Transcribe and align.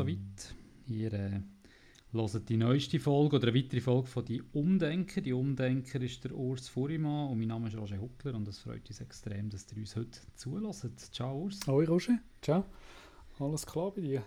soweit. 0.00 0.54
Ihr 0.86 1.12
äh, 1.12 1.40
hört 2.12 2.48
die 2.48 2.56
neueste 2.56 2.98
Folge 2.98 3.36
oder 3.36 3.48
eine 3.48 3.56
weitere 3.56 3.80
Folge 3.80 4.06
von 4.06 4.24
«Die 4.24 4.42
Umdenker». 4.52 5.20
«Die 5.20 5.34
Umdenker» 5.34 6.00
ist 6.00 6.24
der 6.24 6.34
Urs 6.34 6.68
Furimann 6.68 7.28
und 7.28 7.38
mein 7.38 7.48
Name 7.48 7.68
ist 7.68 7.76
Roger 7.76 8.00
Huckler 8.00 8.34
und 8.34 8.48
es 8.48 8.60
freut 8.60 8.88
uns 8.88 9.00
extrem, 9.00 9.50
dass 9.50 9.66
ihr 9.70 9.78
uns 9.78 9.96
heute 9.96 10.18
zulässt. 10.34 11.14
Ciao 11.14 11.42
Urs. 11.42 11.60
Hoi 11.66 11.84
Roger, 11.84 12.18
ciao. 12.40 12.64
Alles 13.38 13.66
klar 13.66 13.92
bei 13.92 14.00
dir? 14.00 14.22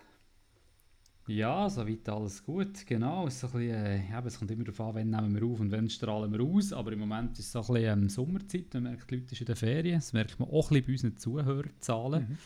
Ja, 1.26 1.68
soweit 1.68 2.08
alles 2.08 2.44
gut, 2.44 2.86
genau. 2.86 3.26
Es, 3.26 3.36
ist 3.36 3.44
ein 3.44 3.50
bisschen, 3.52 3.84
äh, 3.84 4.10
ja, 4.10 4.22
es 4.24 4.38
kommt 4.38 4.50
immer 4.52 4.64
darauf 4.64 4.80
an, 4.80 4.94
wann 4.94 5.10
nehmen 5.10 5.34
wir 5.34 5.44
auf 5.44 5.58
und 5.58 5.72
wann 5.72 5.88
strahlen 5.88 6.32
wir 6.32 6.40
aus. 6.40 6.72
Aber 6.72 6.92
im 6.92 7.00
Moment 7.00 7.38
ist 7.38 7.46
es 7.46 7.52
so 7.52 7.60
ein 7.60 7.82
bisschen 7.82 8.02
ähm, 8.02 8.08
Sommerzeit, 8.08 8.74
man 8.74 8.84
merkt, 8.84 9.10
die 9.10 9.16
Leute 9.16 9.28
sind 9.28 9.40
in 9.40 9.46
den 9.46 9.56
Ferien. 9.56 9.98
Das 9.98 10.12
merkt 10.12 10.38
man 10.38 10.50
auch 10.50 10.70
ein 10.70 10.82
bisschen 10.82 10.86
bei 10.86 10.92
unseren 10.92 11.16
Zuhörerzahlen. 11.16 12.28
Mhm. 12.28 12.38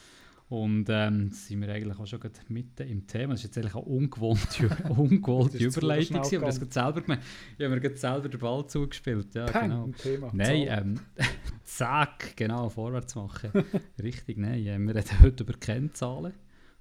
Und 0.49 0.87
ähm, 0.89 1.31
sind 1.31 1.61
wir 1.61 1.69
eigentlich 1.69 1.99
auch 1.99 2.07
schon 2.07 2.21
mitten 2.49 2.89
im 2.89 3.07
Thema. 3.07 3.35
Das 3.35 3.41
ist 3.41 3.55
jetzt 3.55 3.59
eigentlich 3.59 3.75
eine 3.75 3.85
ungewohnte, 3.85 4.69
ungewohnte 4.89 5.59
Überleitung, 5.59 6.17
aber 6.17 6.47
das 6.47 6.61
hat 6.61 6.73
selber 6.73 7.03
gemerkt. 7.03 7.25
Ich 7.59 7.65
habe 7.65 7.79
mir 7.79 7.97
selber 7.97 8.29
den 8.31 8.41
Ball 8.41 8.67
zugespielt. 8.67 9.35
Ja, 9.35 9.45
Peng, 9.45 9.71
genau. 9.71 9.89
Thema. 9.89 10.31
Nein, 10.33 10.67
ähm, 10.71 11.01
zack, 11.65 12.35
genau, 12.35 12.71
vorwärts 12.71 13.15
machen. 13.15 13.51
Richtig, 14.03 14.39
nein. 14.39 14.67
Äh, 14.67 14.79
wir 14.79 14.95
reden 14.95 15.21
heute 15.21 15.45
über 15.45 15.53
Kennzahlen, 15.53 16.33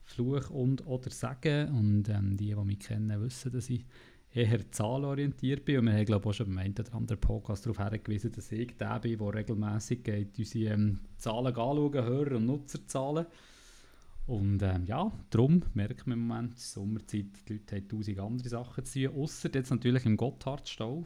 Fluch 0.02 0.50
und 0.50 0.88
oder 0.88 1.10
Sagen. 1.10 1.68
Und 1.78 2.08
ähm, 2.08 2.38
die, 2.38 2.56
die 2.56 2.56
mich 2.56 2.80
kennen, 2.80 3.22
wissen, 3.22 3.52
dass 3.52 3.70
ich 3.70 3.86
eher 4.34 4.72
zahlenorientiert 4.72 5.66
bin. 5.66 5.80
Und 5.80 5.86
wir 5.88 5.94
haben 5.94 6.06
glaube 6.06 6.24
ich, 6.24 6.30
auch 6.30 6.34
schon 6.34 6.48
beim 6.48 6.60
einen 6.60 6.74
oder 6.74 6.96
anderen 6.96 7.20
Podcast 7.20 7.66
darauf 7.66 7.80
hingewiesen, 7.92 8.32
dass 8.32 8.50
ich 8.50 8.78
der 8.78 9.00
bin, 9.00 9.18
der 9.18 9.34
regelmässig 9.34 10.06
geht, 10.06 10.40
unsere 10.40 10.74
ähm, 10.74 11.00
Zahlen 11.18 11.48
anschauen, 11.48 11.94
Hörer- 11.94 12.38
und 12.38 12.46
Nutzerzahlen. 12.46 13.26
Und 14.28 14.62
ähm, 14.62 14.86
ja, 14.86 15.10
darum 15.30 15.64
merkt 15.74 16.06
man 16.06 16.20
im 16.20 16.28
Moment, 16.28 16.60
Sommerzeit, 16.60 17.28
die 17.48 17.54
Leute 17.54 17.78
haben 17.78 17.88
tausend 17.88 18.20
andere 18.20 18.50
Sachen 18.50 18.84
zu 18.84 19.08
tun, 19.08 19.16
außer 19.16 19.50
jetzt 19.54 19.70
natürlich 19.70 20.06
im 20.06 20.18
Gotthardstall. 20.18 21.06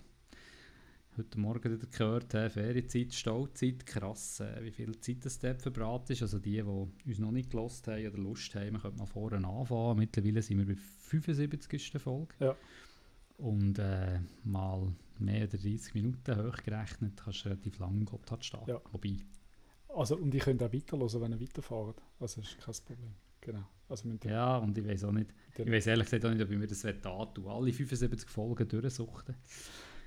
Heute 1.18 1.40
Morgen 1.40 1.72
wieder 1.72 1.86
gehört, 1.86 2.34
äh, 2.34 2.50
Ferienzeit, 2.50 3.14
Stauzeit, 3.14 3.86
krass, 3.86 4.40
äh, 4.40 4.64
wie 4.64 4.72
viel 4.72 5.00
Zeit 5.02 5.24
das 5.24 5.38
dort 5.38 5.62
verbraten 5.62 6.14
ist. 6.14 6.24
Also 6.24 6.40
die, 6.40 6.54
die 6.54 6.62
uns 6.62 7.20
noch 7.20 7.32
nicht 7.32 7.52
gelost 7.52 7.88
haben 7.88 8.08
oder 8.08 8.18
Lust 8.18 8.56
haben, 8.56 8.72
wir 8.72 8.80
können 8.80 8.98
mal 8.98 9.06
vorne 9.06 9.48
anfangen. 9.48 10.00
Mittlerweile 10.00 10.42
sind 10.42 10.58
wir 10.58 10.66
bei 10.66 10.76
75. 10.76 12.02
Folge. 12.02 12.34
Ja. 12.40 12.56
Und 13.38 13.78
äh, 13.78 14.20
mal 14.44 14.96
mehr 15.20 15.42
als 15.42 15.52
30 15.52 15.94
Minuten 15.94 16.38
hochgerechnet, 16.38 17.22
kannst 17.24 17.46
du 17.46 17.50
relativ 17.50 17.78
lange 17.78 18.00
im 18.00 18.06
Gotthard 18.06 18.44
stehen. 18.44 18.62
Ja. 18.66 18.82
Wobei, 18.92 19.18
Also, 19.96 20.18
und 20.18 20.34
ich 20.34 20.42
könnte 20.44 20.66
auch 20.66 20.74
weiterhören, 20.74 21.22
wenn 21.22 21.32
ihr 21.34 21.42
weiterfahrt. 21.42 22.02
Also, 22.20 22.42
das 22.42 22.52
ist 22.52 22.60
kein 22.62 22.74
Problem. 22.98 23.14
Genau. 23.42 23.64
Also, 23.90 24.10
Ja, 24.24 24.58
und 24.58 24.78
ich 24.78 24.88
weiß 24.88 25.04
auch 25.06 25.12
nicht, 25.12 25.32
Dann- 25.56 25.68
ich 25.68 25.74
weiß 25.74 25.88
ehrlich 25.88 26.06
gesagt 26.06 26.26
auch 26.26 26.30
nicht, 26.32 26.42
ob 26.42 26.52
ich 26.52 26.58
mir 26.58 26.68
das 26.68 26.86
antun 26.86 27.48
Alle 27.48 27.74
75 27.74 28.30
Folgen 28.30 28.68
durchsuchten. 28.68 29.36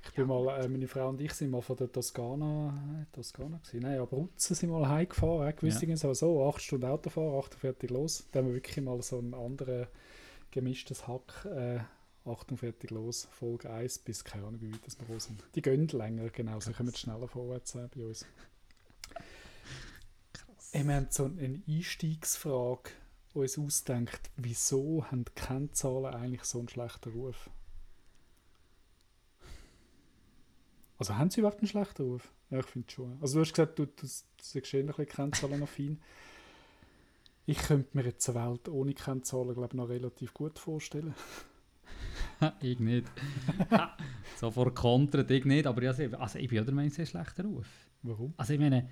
Ich 0.07 0.13
bin 0.13 0.27
mal, 0.27 0.61
äh, 0.63 0.69
meine 0.69 0.87
Frau 0.87 1.09
und 1.09 1.21
ich 1.21 1.33
sind 1.33 1.51
mal 1.51 1.63
von 1.63 1.77
der 1.77 1.91
Toskana, 1.91 3.03
äh, 3.03 3.15
Toskana 3.15 3.59
gewesen, 3.59 3.81
nein, 3.81 3.99
Abruzzen 3.99 4.55
sind 4.55 4.71
mal 4.71 4.87
heimgefahren, 4.87 5.49
auch 5.49 5.57
gewusst 5.57 5.83
Ja. 5.83 5.89
ja. 5.95 6.15
so, 6.15 6.47
acht 6.47 6.61
Stunden 6.63 6.87
Autofahren, 6.87 7.39
48 7.39 7.91
los. 7.91 8.27
Da 8.31 8.41
haben 8.41 8.49
wir 8.49 8.55
wirklich 8.55 8.85
mal 8.85 9.01
so 9.03 9.19
ein 9.19 9.33
anderes 9.35 9.89
gemischtes 10.51 11.09
Hack, 11.09 11.47
äh, 11.47 11.81
48 12.27 12.91
los, 12.91 13.29
Folge 13.33 13.71
1 13.71 13.99
bis, 13.99 14.25
keine 14.25 14.47
Ahnung, 14.47 14.61
wie 14.61 14.73
weit 14.73 14.87
das 14.87 14.97
wir 15.09 15.21
sind. 15.21 15.43
Die 15.55 15.63
gehen 15.63 15.89
länger, 15.89 16.29
genau, 16.29 16.61
so 16.61 16.73
kommen 16.73 16.91
wir 16.93 16.97
schneller 16.99 17.27
vorwärts 17.29 17.75
äh, 17.75 17.89
bei 17.95 18.05
uns. 18.05 18.27
Wir 20.75 20.97
haben 20.97 21.07
so 21.09 21.27
eine 21.27 21.63
Einstiegsfrage, 21.69 22.91
die 23.33 23.39
uns 23.39 23.59
ausdenkt, 23.59 24.29
wieso 24.37 25.07
haben 25.09 25.25
die 25.25 25.33
Kennzahlen 25.33 26.13
eigentlich 26.13 26.43
so 26.43 26.59
einen 26.59 26.69
schlechten 26.69 27.13
Ruf? 27.13 27.49
Also 30.99 31.17
haben 31.17 31.31
sie 31.31 31.41
überhaupt 31.41 31.61
einen 31.61 31.69
schlechten 31.69 32.03
Ruf? 32.03 32.33
Ja, 32.51 32.59
ich 32.59 32.67
finde 32.67 32.91
schon. 32.91 33.19
Also 33.23 33.35
du 33.35 33.41
hast 33.43 33.55
gesagt, 33.55 33.79
du, 33.79 33.87
du, 33.87 34.03
du 34.03 34.09
siehst 34.43 34.75
eher 34.75 34.81
ein 34.81 34.87
bisschen 34.89 35.07
Kennzahlenaffin. 35.07 36.01
Ich 37.47 37.59
könnte 37.59 37.97
mir 37.97 38.05
jetzt 38.05 38.29
eine 38.29 38.45
Welt 38.45 38.69
ohne 38.69 38.95
Kennzahlen, 38.95 39.55
glaube 39.55 39.69
ich, 39.69 39.75
noch 39.75 39.89
relativ 39.89 40.35
gut 40.35 40.59
vorstellen. 40.59 41.15
ich 42.61 42.81
nicht. 42.81 43.07
so 44.37 44.51
vor 44.51 44.75
kontert 44.75 45.31
ich 45.31 45.45
nicht, 45.45 45.69
aber 45.69 45.85
ja, 45.85 45.91
also 46.19 46.39
ich 46.39 46.49
bin 46.49 46.61
auch 46.61 46.65
der 46.65 46.75
Meinung, 46.75 46.91
es 46.91 46.99
ist 46.99 47.15
ein 47.15 47.25
schlechter 47.25 47.45
Ruf. 47.45 47.69
Warum? 48.03 48.35
Also 48.37 48.55
ich 48.55 48.61
meine, 48.61 48.91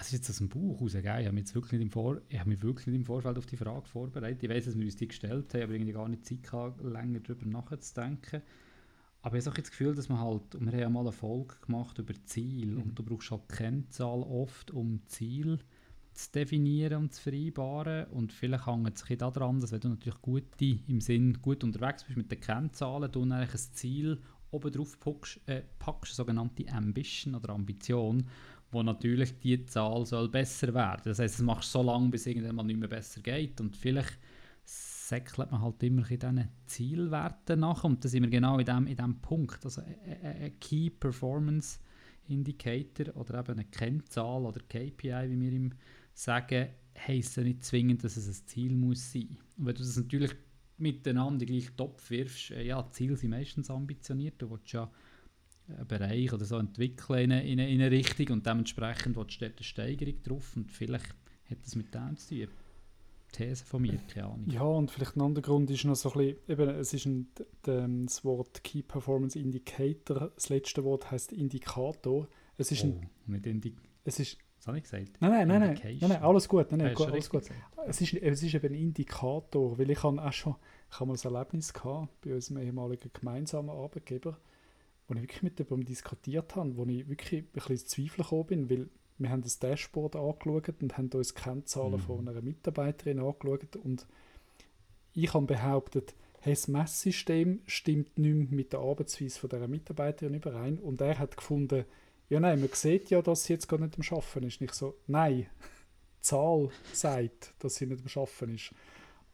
also 0.00 0.16
jetzt 0.16 0.30
aus 0.30 0.38
dem 0.38 0.48
Buch 0.48 0.80
raus, 0.80 0.92
gell? 0.94 1.02
ich 1.02 1.08
habe 1.08 1.32
mich, 1.32 1.42
jetzt 1.42 1.54
wirklich 1.54 1.72
nicht 1.72 1.82
im 1.82 1.90
Vor 1.90 2.22
ich 2.30 2.38
habe 2.38 2.48
mich 2.48 2.62
wirklich 2.62 2.86
nicht 2.86 2.96
im 2.96 3.04
Vorfeld 3.04 3.36
auf 3.36 3.44
die 3.44 3.58
Frage 3.58 3.86
vorbereitet. 3.86 4.42
Ich 4.42 4.48
weiß, 4.48 4.64
dass 4.64 4.78
wir 4.78 4.84
uns 4.84 4.96
die 4.96 5.08
gestellt 5.08 5.52
haben, 5.52 5.62
aber 5.62 5.72
irgendwie 5.74 5.92
gar 5.92 6.08
nicht 6.08 6.24
Zeit 6.24 6.42
gehabt, 6.42 6.82
länger 6.82 7.20
darüber 7.20 7.44
nachzudenken. 7.44 8.40
Aber 9.20 9.36
ich 9.36 9.44
habe 9.44 9.52
auch 9.52 9.58
jetzt 9.58 9.66
das 9.66 9.70
Gefühl, 9.72 9.94
dass 9.94 10.08
man 10.08 10.18
halt, 10.18 10.54
und 10.54 10.64
wir 10.64 10.72
haben 10.72 10.80
ja 10.80 10.88
mal 10.88 11.00
eine 11.00 11.12
Folge 11.12 11.54
gemacht 11.66 11.98
über 11.98 12.14
Ziel 12.24 12.68
Mhm. 12.68 12.82
und 12.82 12.98
du 12.98 13.02
brauchst 13.02 13.30
halt 13.30 13.46
Kennzahl 13.50 14.22
oft, 14.22 14.70
um 14.70 15.02
Ziel 15.06 15.58
zu 16.14 16.32
definieren 16.32 17.02
und 17.02 17.12
zu 17.12 17.20
vereinbaren 17.20 18.06
und 18.06 18.32
vielleicht 18.32 18.66
hängt 18.66 18.96
es 18.96 19.18
daran, 19.18 19.60
dass 19.60 19.70
wenn 19.70 19.80
du 19.80 19.90
natürlich 19.90 20.22
gut 20.22 20.44
im 20.60 21.00
Sinn 21.02 21.38
gut 21.42 21.62
unterwegs 21.62 22.04
bist 22.04 22.16
mit 22.16 22.32
den 22.32 22.40
Kennzahlen, 22.40 23.12
du 23.12 23.22
eigentlich 23.22 23.52
ein 23.52 23.74
Ziel 23.74 24.18
oben 24.50 24.72
drauf 24.72 24.98
packst, 24.98 25.40
äh, 25.46 25.62
packst, 25.78 26.12
eine 26.12 26.16
sogenannte 26.16 26.66
Ambition 26.72 27.34
oder 27.34 27.50
Ambition, 27.50 28.26
wo 28.70 28.82
natürlich 28.82 29.38
die 29.40 29.64
Zahl 29.66 30.06
soll 30.06 30.28
besser 30.28 30.72
werden. 30.74 31.02
Das 31.04 31.18
heißt, 31.18 31.36
es 31.36 31.42
machst 31.42 31.74
du 31.74 31.78
so 31.78 31.84
lange, 31.84 32.08
bis 32.08 32.26
irgendwann 32.26 32.56
mal 32.56 32.62
nicht 32.62 32.78
mehr 32.78 32.88
besser 32.88 33.20
geht 33.20 33.60
und 33.60 33.76
vielleicht 33.76 34.18
säckelt 34.64 35.50
man 35.50 35.62
halt 35.62 35.82
immer 35.82 36.08
in 36.08 36.18
diesen 36.18 36.48
Zielwerten 36.66 37.60
nach 37.60 37.82
und 37.84 38.04
da 38.04 38.08
sind 38.08 38.22
wir 38.22 38.30
genau 38.30 38.58
in 38.58 38.66
dem, 38.66 38.86
in 38.86 38.96
dem 38.96 39.20
Punkt. 39.20 39.64
Also 39.64 39.82
ein 39.82 40.58
Key 40.60 40.90
Performance 40.90 41.80
Indicator 42.28 43.16
oder 43.16 43.40
eben 43.40 43.52
eine 43.52 43.64
Kennzahl 43.64 44.44
oder 44.44 44.60
KPI, 44.60 45.30
wie 45.30 45.40
wir 45.40 45.52
ihm 45.52 45.72
sagen, 46.14 46.68
heisst 46.96 47.36
ja 47.36 47.42
nicht 47.42 47.64
zwingend, 47.64 48.04
dass 48.04 48.16
es 48.16 48.28
ein 48.28 48.46
Ziel 48.46 48.76
muss 48.76 49.12
sein. 49.12 49.36
Und 49.56 49.66
wenn 49.66 49.74
du 49.74 49.82
das 49.82 49.96
natürlich 49.96 50.32
miteinander 50.78 51.42
in 51.42 51.46
den 51.46 51.48
gleichen 51.48 51.76
Topf 51.76 52.10
wirfst, 52.10 52.52
äh, 52.52 52.62
ja, 52.62 52.88
Ziele 52.90 53.16
sind 53.16 53.30
meistens 53.30 53.70
ambitioniert, 53.70 54.40
du 54.40 54.50
willst 54.50 54.72
ja 54.72 54.90
Bereich 55.86 56.32
oder 56.32 56.44
so 56.44 56.56
entwickeln 56.56 57.18
in 57.20 57.32
eine, 57.32 57.46
in 57.48 57.60
eine, 57.60 57.70
in 57.70 57.80
eine 57.80 57.90
Richtung 57.90 58.28
und 58.30 58.46
dementsprechend 58.46 59.16
willst 59.16 59.40
du 59.40 59.46
dort 59.46 59.58
eine 59.58 59.64
Steigerung 59.64 60.22
drauf 60.22 60.56
und 60.56 60.70
vielleicht 60.70 61.08
hat 61.50 61.58
das 61.64 61.74
mit 61.76 61.94
dem 61.94 62.16
zu 62.16 62.34
tun. 62.34 62.48
These 63.32 63.64
von 63.64 63.82
mir, 63.82 63.96
keine 64.12 64.26
Ahnung. 64.26 64.50
Ja, 64.50 64.62
und 64.62 64.90
vielleicht 64.90 65.16
ein 65.16 65.20
anderer 65.22 65.42
Grund 65.42 65.70
ist 65.70 65.84
noch 65.84 65.94
so 65.94 66.12
ein 66.12 66.18
bisschen, 66.18 66.36
eben, 66.48 66.68
es 66.70 66.92
ist 66.92 67.06
ein, 67.06 67.28
d- 67.64 68.04
das 68.04 68.24
Wort 68.24 68.64
Key 68.64 68.82
Performance 68.82 69.38
Indicator, 69.38 70.32
das 70.34 70.48
letzte 70.48 70.82
Wort 70.82 71.10
heißt 71.12 71.32
Indikator. 71.32 72.26
Es 72.56 72.72
ist, 72.72 72.82
ein, 72.82 73.08
oh, 73.28 73.30
nicht 73.30 73.46
Indi 73.46 73.76
es 74.04 74.18
ist 74.18 74.38
was 74.58 74.66
habe 74.66 74.76
ich 74.76 74.82
gesagt? 74.84 75.12
Nein, 75.20 75.30
nein, 75.30 75.48
nein, 75.48 75.78
nein, 75.82 75.96
nein, 76.00 76.22
alles 76.22 76.46
gut, 76.46 76.70
nein, 76.70 76.80
nein, 76.80 76.94
gut, 76.94 77.06
du 77.08 77.12
alles 77.12 77.30
gut. 77.30 77.40
gesagt? 77.40 77.60
Es 77.86 78.00
ist, 78.02 78.12
es 78.12 78.42
ist 78.42 78.52
eben 78.54 78.66
ein 78.74 78.74
Indikator, 78.80 79.78
weil 79.78 79.90
ich 79.90 80.02
habe 80.02 80.22
auch 80.22 80.32
schon, 80.34 80.54
ich 80.90 81.00
habe 81.00 81.06
mal 81.10 81.16
ein 81.16 81.32
Erlebnis 81.34 81.72
gehabt 81.72 82.08
bei 82.20 82.34
unserem 82.34 82.58
ehemaligen 82.58 83.10
gemeinsamen 83.10 83.70
Arbeitgeber, 83.70 84.36
wo 85.10 85.14
ich 85.14 85.22
wirklich 85.22 85.42
mit 85.42 85.58
jemandem 85.58 85.86
diskutiert 85.86 86.56
habe, 86.56 86.76
wo 86.76 86.84
ich 86.86 87.08
wirklich 87.08 87.42
ein 87.42 87.46
bisschen 87.52 87.72
ins 87.72 87.86
Zweifeln 87.86 88.22
gekommen 88.22 88.46
bin, 88.46 88.70
weil 88.70 88.88
wir 89.18 89.30
haben 89.30 89.42
das 89.42 89.58
Dashboard 89.58 90.16
angeschaut 90.16 90.80
und 90.80 90.96
haben 90.96 91.10
uns 91.12 91.34
die 91.34 91.40
Kennzahlen 91.42 91.92
Mhm. 91.94 92.00
von 92.00 92.28
einer 92.28 92.40
Mitarbeiterin 92.40 93.18
angeschaut 93.18 93.76
und 93.76 94.06
ich 95.12 95.34
habe 95.34 95.46
behauptet, 95.46 96.14
hey, 96.40 96.54
das 96.54 96.68
Messsystem 96.68 97.60
stimmt 97.66 98.18
nicht 98.18 98.34
mehr 98.34 98.46
mit 98.50 98.72
der 98.72 98.80
Arbeitsweise 98.80 99.38
von 99.38 99.50
dieser 99.50 99.68
Mitarbeiterin 99.68 100.34
überein 100.34 100.78
und 100.78 101.00
er 101.02 101.18
hat 101.18 101.36
gefunden, 101.36 101.84
ja 102.30 102.40
nein, 102.40 102.60
man 102.60 102.70
sieht 102.72 103.10
ja, 103.10 103.20
dass 103.20 103.44
sie 103.44 103.54
jetzt 103.54 103.68
gar 103.68 103.78
nicht 103.78 103.98
am 103.98 104.16
Arbeiten 104.16 104.46
ist. 104.46 104.60
Nicht 104.60 104.74
so, 104.74 104.94
nein, 105.06 105.40
die 105.40 105.46
Zahl 106.20 106.70
sagt, 106.92 107.52
dass 107.58 107.74
sie 107.74 107.86
nicht 107.86 108.00
am 108.02 108.22
Arbeiten 108.22 108.54
ist. 108.54 108.72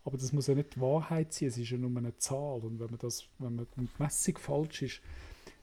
Aber 0.05 0.17
das 0.17 0.33
muss 0.33 0.47
ja 0.47 0.55
nicht 0.55 0.77
die 0.77 0.81
Wahrheit 0.81 1.33
sein, 1.33 1.49
es 1.49 1.59
ist 1.59 1.71
ja 1.71 1.77
nur 1.77 1.97
eine 1.97 2.17
Zahl. 2.17 2.61
Und 2.61 2.81
wenn 2.81 2.87
man 2.91 2.99
das, 2.99 3.29
wenn 3.39 3.57
man 3.57 3.67
die 3.77 3.89
Messung 3.99 4.39
falsch 4.39 4.83
ist, 4.83 5.01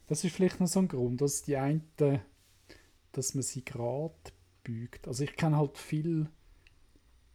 das 0.07 0.23
ist 0.23 0.35
vielleicht 0.35 0.59
noch 0.59 0.67
so 0.67 0.79
ein 0.79 0.88
Grund, 0.88 1.21
dass 1.21 1.44
die 1.44 1.57
einen, 1.57 1.83
dass 3.11 3.33
man 3.33 3.44
sie 3.44 3.63
gerade 3.63 4.13
bügt. 4.63 5.07
Also 5.07 5.23
ich 5.23 5.35
kenne 5.35 5.57
halt 5.57 5.77
viel, 5.77 6.27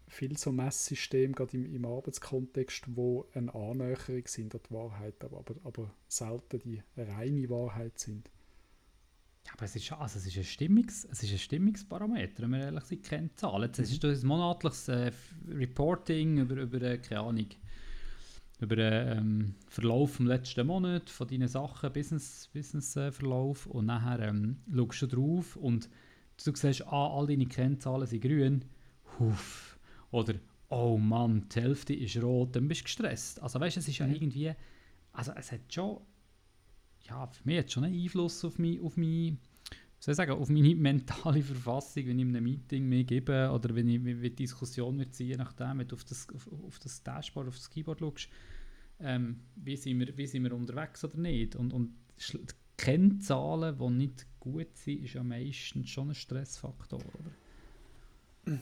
viel 0.07 0.37
so 0.37 0.53
Messsysteme, 0.53 1.35
gerade 1.35 1.57
im, 1.57 1.75
im 1.75 1.85
Arbeitskontext, 1.85 2.85
wo 2.89 3.27
eine 3.35 3.55
Annäherung 3.55 4.27
sind 4.27 4.55
an 4.55 4.61
die 4.69 4.75
Wahrheit, 4.75 5.23
aber, 5.25 5.39
aber, 5.39 5.55
aber 5.65 5.95
selten 6.09 6.59
die 6.61 6.83
reine 6.97 7.49
Wahrheit 7.49 7.99
sind. 7.99 8.31
Ja, 9.47 9.55
aber 9.55 9.65
es 9.65 9.77
ist, 9.77 9.91
also 9.93 10.19
es 10.19 10.27
ist, 10.27 10.37
ein, 10.37 10.45
Stimmungs, 10.45 11.07
es 11.11 11.23
ist 11.23 11.33
ein 11.33 11.39
Stimmungsparameter, 11.39 12.43
wenn 12.43 12.51
man 12.51 12.61
ehrlich 12.61 12.85
sind, 12.85 13.03
keine 13.03 13.35
Zahlen. 13.35 13.63
Jetzt 13.75 13.79
ist 13.79 14.05
das 14.05 14.23
ein 14.23 14.27
monatliches 14.27 14.89
äh, 14.89 15.11
Reporting 15.49 16.39
über, 16.39 16.57
über 16.57 16.83
äh, 16.83 16.99
keine 16.99 17.21
Ahnung, 17.21 17.47
über 18.61 18.77
den 18.77 19.19
ähm, 19.19 19.55
Verlauf 19.69 20.15
vom 20.15 20.27
letzten 20.27 20.67
Monat 20.67 21.11
von 21.11 21.29
deinen 21.29 21.49
Sachen, 21.49 21.93
Business, 21.93 22.49
Business 22.53 22.97
äh, 22.97 23.13
Verlauf 23.13 23.67
und 23.67 23.87
nachher 23.87 24.21
ähm, 24.21 24.57
schaust 24.75 25.03
du 25.03 25.07
drauf 25.07 25.57
und 25.57 25.89
du 26.45 26.55
siehst, 26.55 26.87
ah, 26.87 27.17
all 27.17 27.27
deine 27.27 27.47
Kennzahlen 27.47 28.07
sind 28.07 28.23
grün, 28.23 28.65
huf. 29.19 29.79
Oder, 30.11 30.35
oh 30.71 30.97
Mann, 30.99 31.47
die 31.55 31.61
Hälfte 31.61 31.95
ist 31.95 32.21
rot, 32.23 32.57
dann 32.57 32.69
bist 32.69 32.81
du 32.81 32.85
gestresst. 32.85 33.41
Also 33.43 33.61
weißt 33.61 33.77
du, 33.77 33.81
es 33.81 33.89
ist 33.89 33.99
ja 33.99 34.07
Mhm. 34.07 34.15
irgendwie, 34.15 34.53
also 35.13 35.33
es 35.37 35.53
hat 35.53 35.73
schon, 35.73 36.01
ja, 37.09 37.27
für 37.27 37.45
mich 37.45 37.59
hat 37.59 37.73
schon 37.73 37.85
einen 37.85 38.01
Einfluss 38.01 38.45
auf 38.45 38.59
mich, 38.59 38.81
auf 38.81 38.97
mich, 38.97 39.35
soll 40.01 40.13
ich 40.13 40.17
sagen, 40.17 40.33
auf 40.33 40.49
meine 40.49 40.75
mentale 40.75 41.43
Verfassung, 41.43 42.07
wenn 42.07 42.19
ich 42.19 42.25
in 42.25 42.37
einem 42.37 42.45
Meeting 42.45 42.89
mich 42.89 43.07
gebe 43.07 43.51
oder 43.51 43.75
wenn 43.75 43.89
ich 43.89 44.05
wie, 44.05 44.31
Diskussion 44.31 44.99
wird 44.99 45.15
ziehen, 45.15 45.39
nachdem, 45.39 45.79
wenn 45.79 45.89
du 45.89 45.97
auf 45.97 46.05
das, 46.05 46.29
auf, 46.35 46.49
auf 46.67 46.79
das 46.79 47.03
Dashboard, 47.03 47.49
auf 47.49 47.57
das 47.57 47.69
Keyboard 47.69 48.01
schaust, 48.01 48.29
ähm, 49.01 49.41
wie, 49.57 49.77
sind 49.77 49.99
wir, 49.99 50.17
wie 50.17 50.27
sind 50.27 50.45
wir 50.45 50.53
unterwegs 50.53 51.05
oder 51.05 51.17
nicht. 51.19 51.57
Und, 51.57 51.73
und 51.73 51.95
die 52.33 52.39
Kennzahlen, 52.77 53.77
die 53.79 53.91
nicht 53.91 54.27
gut 54.39 54.77
sind, 54.77 55.05
ist 55.05 55.15
ja 55.15 55.23
meistens 55.23 55.91
schon 55.91 56.11
ein 56.11 56.15
Stressfaktor, 56.15 57.01
oder? 57.01 58.59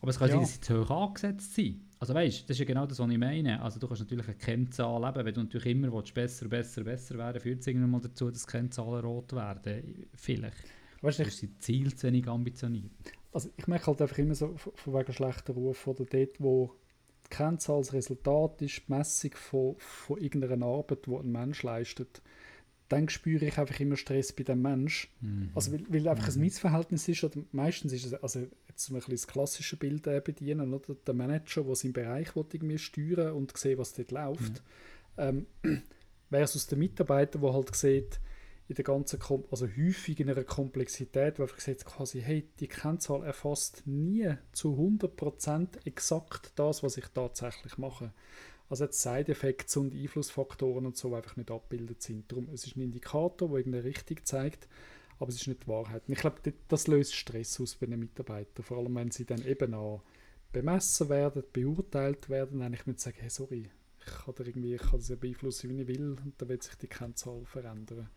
Aber 0.00 0.10
es 0.10 0.18
kann 0.18 0.28
sein, 0.28 0.38
Ja. 0.38 0.42
dass 0.42 0.54
sie 0.54 0.60
zu 0.60 0.88
hoch 0.88 1.08
angesetzt 1.08 1.54
sind. 1.54 1.87
Also 2.00 2.14
weißt, 2.14 2.44
das 2.44 2.50
ist 2.50 2.58
ja 2.60 2.64
genau 2.64 2.86
das, 2.86 2.98
was 3.00 3.10
ich 3.10 3.18
meine. 3.18 3.60
Also 3.60 3.80
du 3.80 3.88
kannst 3.88 4.02
natürlich 4.02 4.26
eine 4.26 4.36
Kennzahl 4.36 5.04
haben, 5.04 5.24
wenn 5.24 5.34
du 5.34 5.42
natürlich 5.42 5.66
immer 5.66 5.92
willst, 5.92 6.14
besser, 6.14 6.48
besser, 6.48 6.84
besser 6.84 7.18
werden 7.18 7.40
führt 7.40 7.60
es 7.60 7.66
irgendwann 7.66 7.90
mal 7.90 8.00
dazu, 8.00 8.30
dass 8.30 8.46
Kennzahlen 8.46 9.04
rot 9.04 9.32
werden. 9.32 10.06
Vielleicht. 10.14 10.56
Weißt 11.00 11.20
ich, 11.20 11.26
hast 11.26 11.42
die 11.42 11.58
Ziel 11.58 11.94
zu 11.94 12.06
wenig 12.06 12.26
ambitioniert. 12.28 12.90
also 13.32 13.50
ich 13.56 13.66
merke 13.66 13.86
halt 13.88 14.00
einfach 14.02 14.18
immer 14.18 14.34
so 14.34 14.56
von 14.56 14.72
von 14.74 14.94
wegen 14.94 15.12
schlechter 15.12 15.52
Ruf 15.54 15.86
oder 15.86 16.04
dort, 16.04 16.40
wo 16.40 16.74
die 17.26 17.36
Kennzahl 17.36 17.78
das 17.78 17.92
Resultat 17.92 18.62
ist, 18.62 18.82
die 18.88 18.92
Messung 18.92 19.30
von, 19.34 19.74
von 19.78 20.18
irgendeiner 20.18 20.66
Arbeit, 20.66 21.06
die 21.06 21.14
ein 21.14 21.30
Mensch 21.30 21.62
leistet, 21.62 22.22
dann 22.88 23.08
spüre 23.08 23.44
ich 23.44 23.58
einfach 23.58 23.78
immer 23.80 23.96
Stress 23.96 24.32
bei 24.32 24.44
dem 24.44 24.62
Mensch. 24.62 25.10
Mhm. 25.20 25.50
Also 25.54 25.72
weil, 25.72 25.84
weil 25.88 26.08
einfach 26.08 26.28
Mhm. 26.28 26.34
ein 26.34 26.40
Missverhältnis 26.40 27.06
ist, 27.08 27.22
oder 27.24 27.40
meistens 27.52 27.92
ist 27.92 28.06
es, 28.06 28.14
also 28.14 28.46
mal 28.90 28.98
ein 28.98 29.00
bisschen 29.00 29.16
das 29.16 29.26
klassische 29.26 29.76
Bild 29.76 30.06
äh, 30.06 30.20
bedienen, 30.24 30.72
oder? 30.72 30.94
der 30.94 31.14
Manager, 31.14 31.64
der 31.64 31.74
seinen 31.74 31.92
Bereich 31.92 32.34
will 32.36 32.46
irgendwie 32.52 32.78
steuern 32.78 33.32
und 33.32 33.56
sehen, 33.56 33.78
was 33.78 33.92
dort 33.94 34.10
läuft, 34.10 34.62
ähm, 35.16 35.46
versus 36.30 36.66
der 36.66 36.78
Mitarbeiter, 36.78 37.38
der 37.38 37.52
halt 37.52 37.74
sieht, 37.74 38.20
in 38.68 38.74
der 38.74 38.84
ganzen, 38.84 39.18
Kom 39.18 39.44
also 39.50 39.66
häufig 39.66 40.20
in 40.20 40.30
einer 40.30 40.44
Komplexität, 40.44 41.38
wo 41.38 41.44
einfach 41.44 41.58
sieht 41.58 41.84
quasi, 41.86 42.20
hey, 42.20 42.46
die 42.60 42.68
Kennzahl 42.68 43.24
erfasst 43.24 43.82
nie 43.86 44.34
zu 44.52 44.74
100% 44.74 45.86
exakt 45.86 46.52
das, 46.56 46.82
was 46.82 46.98
ich 46.98 47.06
tatsächlich 47.06 47.78
mache. 47.78 48.12
Also 48.68 48.84
jetzt 48.84 49.00
Side-Effekte 49.00 49.80
und 49.80 49.94
Einflussfaktoren 49.94 50.84
und 50.84 50.98
so 50.98 51.14
einfach 51.14 51.36
nicht 51.36 51.50
abgebildet 51.50 52.02
sind. 52.02 52.30
Darum, 52.30 52.48
es 52.52 52.66
ist 52.66 52.76
ein 52.76 52.82
Indikator, 52.82 53.48
der 53.48 53.58
irgendeine 53.58 53.84
Richtung 53.84 54.18
zeigt, 54.24 54.68
aber 55.18 55.28
es 55.30 55.36
ist 55.36 55.46
nicht 55.48 55.62
die 55.64 55.68
Wahrheit. 55.68 56.02
Und 56.06 56.12
ich 56.14 56.20
glaube, 56.20 56.40
das- 56.68 56.86
löst 56.86 57.14
Stress 57.14 57.60
aus 57.60 57.74
bei 57.74 57.86
den 57.86 57.98
Mitarbeitern, 58.00 58.64
vor 58.64 58.78
allem 58.78 58.94
wenn 58.96 59.10
sie 59.10 59.24
dann 59.24 59.44
eben 59.44 59.74
auch 59.74 60.02
bemessen 60.52 61.08
werden, 61.08 61.42
beurteilt 61.52 62.28
werden, 62.28 62.60
dann 62.60 62.72
ich 62.72 62.86
würde 62.86 63.00
sagen, 63.00 63.16
hey, 63.20 63.30
sorry, 63.30 63.68
ich 64.00 64.06
kann, 64.24 64.34
da 64.36 64.44
irgendwie, 64.44 64.74
ich 64.74 64.80
kann 64.80 64.98
das 64.98 65.08
ja 65.08 65.16
beeinflussen, 65.16 65.68
wie 65.70 65.82
ich 65.82 65.88
will, 65.88 66.16
und 66.24 66.32
dann 66.38 66.48
wird 66.48 66.62
sich 66.62 66.74
die 66.76 66.86
Kennzahl 66.86 67.44
verändern. 67.44 68.08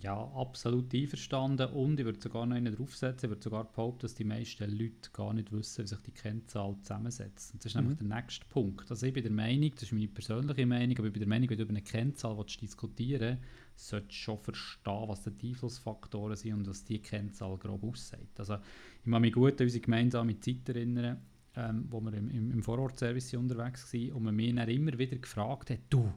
Ja, 0.00 0.16
absolut 0.34 0.92
einverstanden. 0.94 1.68
Und 1.70 2.00
ich 2.00 2.04
würde 2.06 2.20
sogar 2.20 2.44
noch 2.46 2.56
einen 2.56 2.74
draufsetzen. 2.74 3.26
Ich 3.26 3.30
würde 3.30 3.42
sogar 3.42 3.64
behaupten, 3.70 4.00
dass 4.00 4.14
die 4.14 4.24
meisten 4.24 4.68
Leute 4.76 5.10
gar 5.12 5.32
nicht 5.32 5.52
wissen, 5.52 5.84
wie 5.84 5.88
sich 5.88 6.00
die 6.00 6.10
Kennzahl 6.10 6.76
zusammensetzt. 6.82 7.52
Und 7.52 7.64
das 7.64 7.72
ist 7.72 7.76
Mhm. 7.76 7.82
nämlich 7.82 7.98
der 7.98 8.08
nächste 8.08 8.46
Punkt. 8.46 8.90
Also 8.90 9.06
ich 9.06 9.12
bin 9.12 9.22
der 9.22 9.30
Meinung, 9.32 9.70
das 9.74 9.84
ist 9.84 9.92
meine 9.92 10.08
persönliche 10.08 10.66
Meinung, 10.66 10.96
aber 10.98 11.06
ich 11.06 11.12
bin 11.12 11.20
der 11.20 11.28
Meinung, 11.28 11.50
wenn 11.50 11.56
du 11.58 11.62
über 11.64 11.70
eine 11.70 11.82
Kennzahl 11.82 12.36
diskutieren 12.44 13.20
willst, 13.20 13.42
solltest 13.74 14.14
schon 14.14 14.38
verstehen, 14.38 15.08
was 15.08 15.22
die 15.22 15.48
Einflussfaktoren 15.48 16.36
sind 16.36 16.54
und 16.54 16.68
was 16.68 16.84
die 16.84 17.00
Kennzahl 17.00 17.56
grob 17.58 17.84
aussagt. 17.84 18.38
Also 18.38 18.56
ich 19.04 19.10
kann 19.10 19.22
mich 19.22 19.32
gut 19.32 19.60
an 19.60 19.66
unsere 19.66 19.82
gemeinsame 19.82 20.38
Zeit 20.38 20.68
erinnern, 20.68 21.20
ähm, 21.56 21.86
wo 21.90 22.00
wir 22.00 22.14
im, 22.14 22.30
im, 22.30 22.50
im 22.50 22.62
Vorortservice 22.62 23.34
unterwegs 23.34 23.92
waren 23.92 24.12
und 24.12 24.22
man 24.22 24.36
mich 24.36 24.54
dann 24.54 24.68
immer 24.68 24.96
wieder 24.98 25.16
gefragt 25.16 25.70
hat, 25.70 25.80
du, 25.90 26.12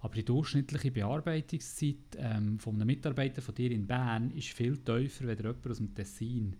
aber 0.00 0.14
die 0.14 0.24
durchschnittliche 0.24 0.92
Bearbeitungszeit 0.92 2.16
ähm, 2.16 2.58
von 2.58 2.76
einem 2.76 2.86
Mitarbeiter 2.86 3.42
von 3.42 3.54
dir 3.54 3.70
in 3.72 3.86
Bern 3.86 4.30
ist 4.30 4.48
viel 4.48 4.76
tiefer 4.78 5.28
als 5.28 5.38
jemand 5.38 5.66
aus 5.66 5.78
dem 5.78 5.94
Tessin. 5.94 6.56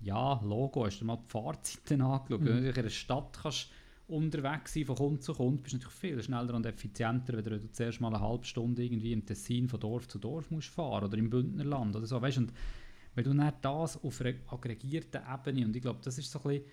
Ja, 0.00 0.40
Logo, 0.44 0.84
hast 0.84 1.00
du 1.00 1.06
mal 1.06 1.16
die 1.16 1.30
Fahrzeiten 1.30 2.02
angeschaut? 2.02 2.40
Mhm. 2.40 2.46
Wenn 2.46 2.46
du 2.46 2.52
natürlich 2.52 2.76
in 2.76 2.82
einer 2.82 2.90
Stadt 2.90 3.38
kannst 3.40 3.70
unterwegs 4.06 4.74
sein 4.74 4.84
von 4.84 4.96
Kunde 4.96 5.20
zu 5.20 5.32
Kunde, 5.32 5.62
bist 5.62 5.72
du 5.72 5.78
natürlich 5.78 5.98
viel 5.98 6.22
schneller 6.22 6.54
und 6.54 6.66
effizienter, 6.66 7.32
wenn 7.36 7.44
du 7.44 7.72
zuerst 7.72 8.00
mal 8.00 8.14
eine 8.14 8.20
halbe 8.20 8.44
Stunde 8.44 8.84
irgendwie 8.84 9.12
im 9.12 9.24
Tessin 9.24 9.68
von 9.68 9.80
Dorf 9.80 10.08
zu 10.08 10.18
Dorf 10.18 10.50
musst 10.50 10.68
fahren 10.68 11.04
oder 11.04 11.16
im 11.16 11.30
Bündnerland 11.30 11.96
oder 11.96 12.06
so. 12.06 12.20
Weißt, 12.20 12.38
und 12.38 12.52
wenn 13.14 13.24
du 13.24 13.34
dann 13.34 13.52
das 13.62 14.02
auf 14.02 14.20
einer 14.20 14.34
aggregierten 14.48 15.22
Ebene, 15.32 15.66
und 15.66 15.76
ich 15.76 15.82
glaube, 15.82 16.00
das 16.02 16.18
ist 16.18 16.30
so 16.30 16.38
ein 16.40 16.42
bisschen 16.42 16.64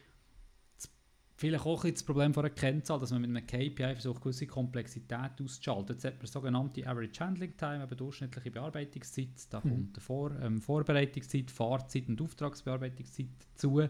vielleicht 1.41 1.65
auch 1.65 1.83
ein 1.83 1.93
das 1.93 2.03
Problem 2.03 2.33
von 2.33 2.45
einer 2.45 2.53
Kennzahl, 2.53 2.99
dass 2.99 3.11
man 3.11 3.21
mit 3.21 3.29
einem 3.31 3.47
KPI 3.47 3.93
versucht, 3.95 4.21
gewisse 4.21 4.45
Komplexität 4.45 5.41
auszuschalten. 5.43 5.95
Jetzt 5.95 6.05
hat 6.05 6.17
man 6.19 6.27
sogenannte 6.27 6.87
Average 6.87 7.19
Handling 7.19 7.57
Time, 7.57 7.83
eben 7.83 7.97
durchschnittliche 7.97 8.51
Bearbeitungszeit, 8.51 9.29
da 9.49 9.59
Mhm. 9.59 9.69
kommt 9.69 9.97
Vor 9.97 10.31
ähm, 10.39 10.61
Vorbereitungszeit, 10.61 11.49
Fahrzeit 11.49 12.07
und 12.09 12.21
Auftragsbearbeitungszeit 12.21 13.29
dazu. 13.39 13.81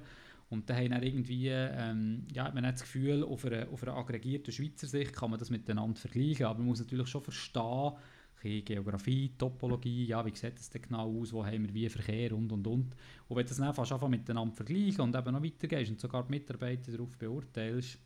Und 0.51 0.69
dann 0.69 0.77
haben 0.77 0.89
dann 0.89 1.03
irgendwie, 1.03 1.47
ähm, 1.47 2.27
ja, 2.33 2.51
man 2.51 2.65
hat 2.65 2.75
das 2.75 2.81
Gefühl, 2.81 3.23
auf 3.23 3.45
einer, 3.45 3.69
auf 3.69 3.83
einer 3.83 3.95
aggregierten 3.95 4.51
Schweizer 4.51 4.85
Sicht 4.85 5.13
kann 5.13 5.29
man 5.29 5.39
das 5.39 5.49
miteinander 5.49 5.97
vergleichen, 5.97 6.45
aber 6.45 6.59
man 6.59 6.67
muss 6.67 6.81
natürlich 6.81 7.07
schon 7.07 7.23
verstehen, 7.23 7.93
Geografie, 8.41 9.31
Topologie, 9.37 10.05
ja, 10.05 10.25
wie 10.25 10.35
sieht 10.35 10.59
es 10.59 10.69
denn 10.69 10.81
genau 10.81 11.21
aus, 11.21 11.31
wo 11.31 11.45
haben 11.45 11.63
wir 11.63 11.73
wie 11.73 11.87
Verkehr? 11.87 12.35
Und 12.35 12.51
und 12.51 12.67
und. 12.67 12.95
Und 13.27 13.37
wenn 13.37 13.45
du 13.45 13.49
das 13.49 13.57
dann 13.57 13.73
fast 13.73 13.93
einfach 13.93 14.09
miteinander 14.09 14.53
vergleichen 14.53 15.01
und 15.01 15.15
eben 15.15 15.31
noch 15.31 15.43
weitergehst 15.43 15.91
und 15.91 15.99
sogar 15.99 16.23
die 16.25 16.31
Mitarbeiter 16.31 16.91
darauf 16.91 17.15
beurteilst, 17.17 17.99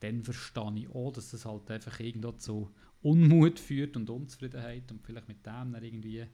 dann 0.00 0.22
verstehe 0.22 0.72
ich 0.76 0.88
auch, 0.88 1.12
dass 1.12 1.32
das 1.32 1.44
halt 1.44 1.70
einfach 1.70 2.00
irgendwo 2.00 2.32
zu 2.32 2.70
Unmut 3.02 3.58
führt 3.58 3.96
und 3.96 4.08
Unzufriedenheit 4.08 4.90
und 4.90 5.02
vielleicht 5.04 5.28
mit 5.28 5.44
dem 5.44 5.72
dann 5.72 5.82
irgendwie 5.82 6.24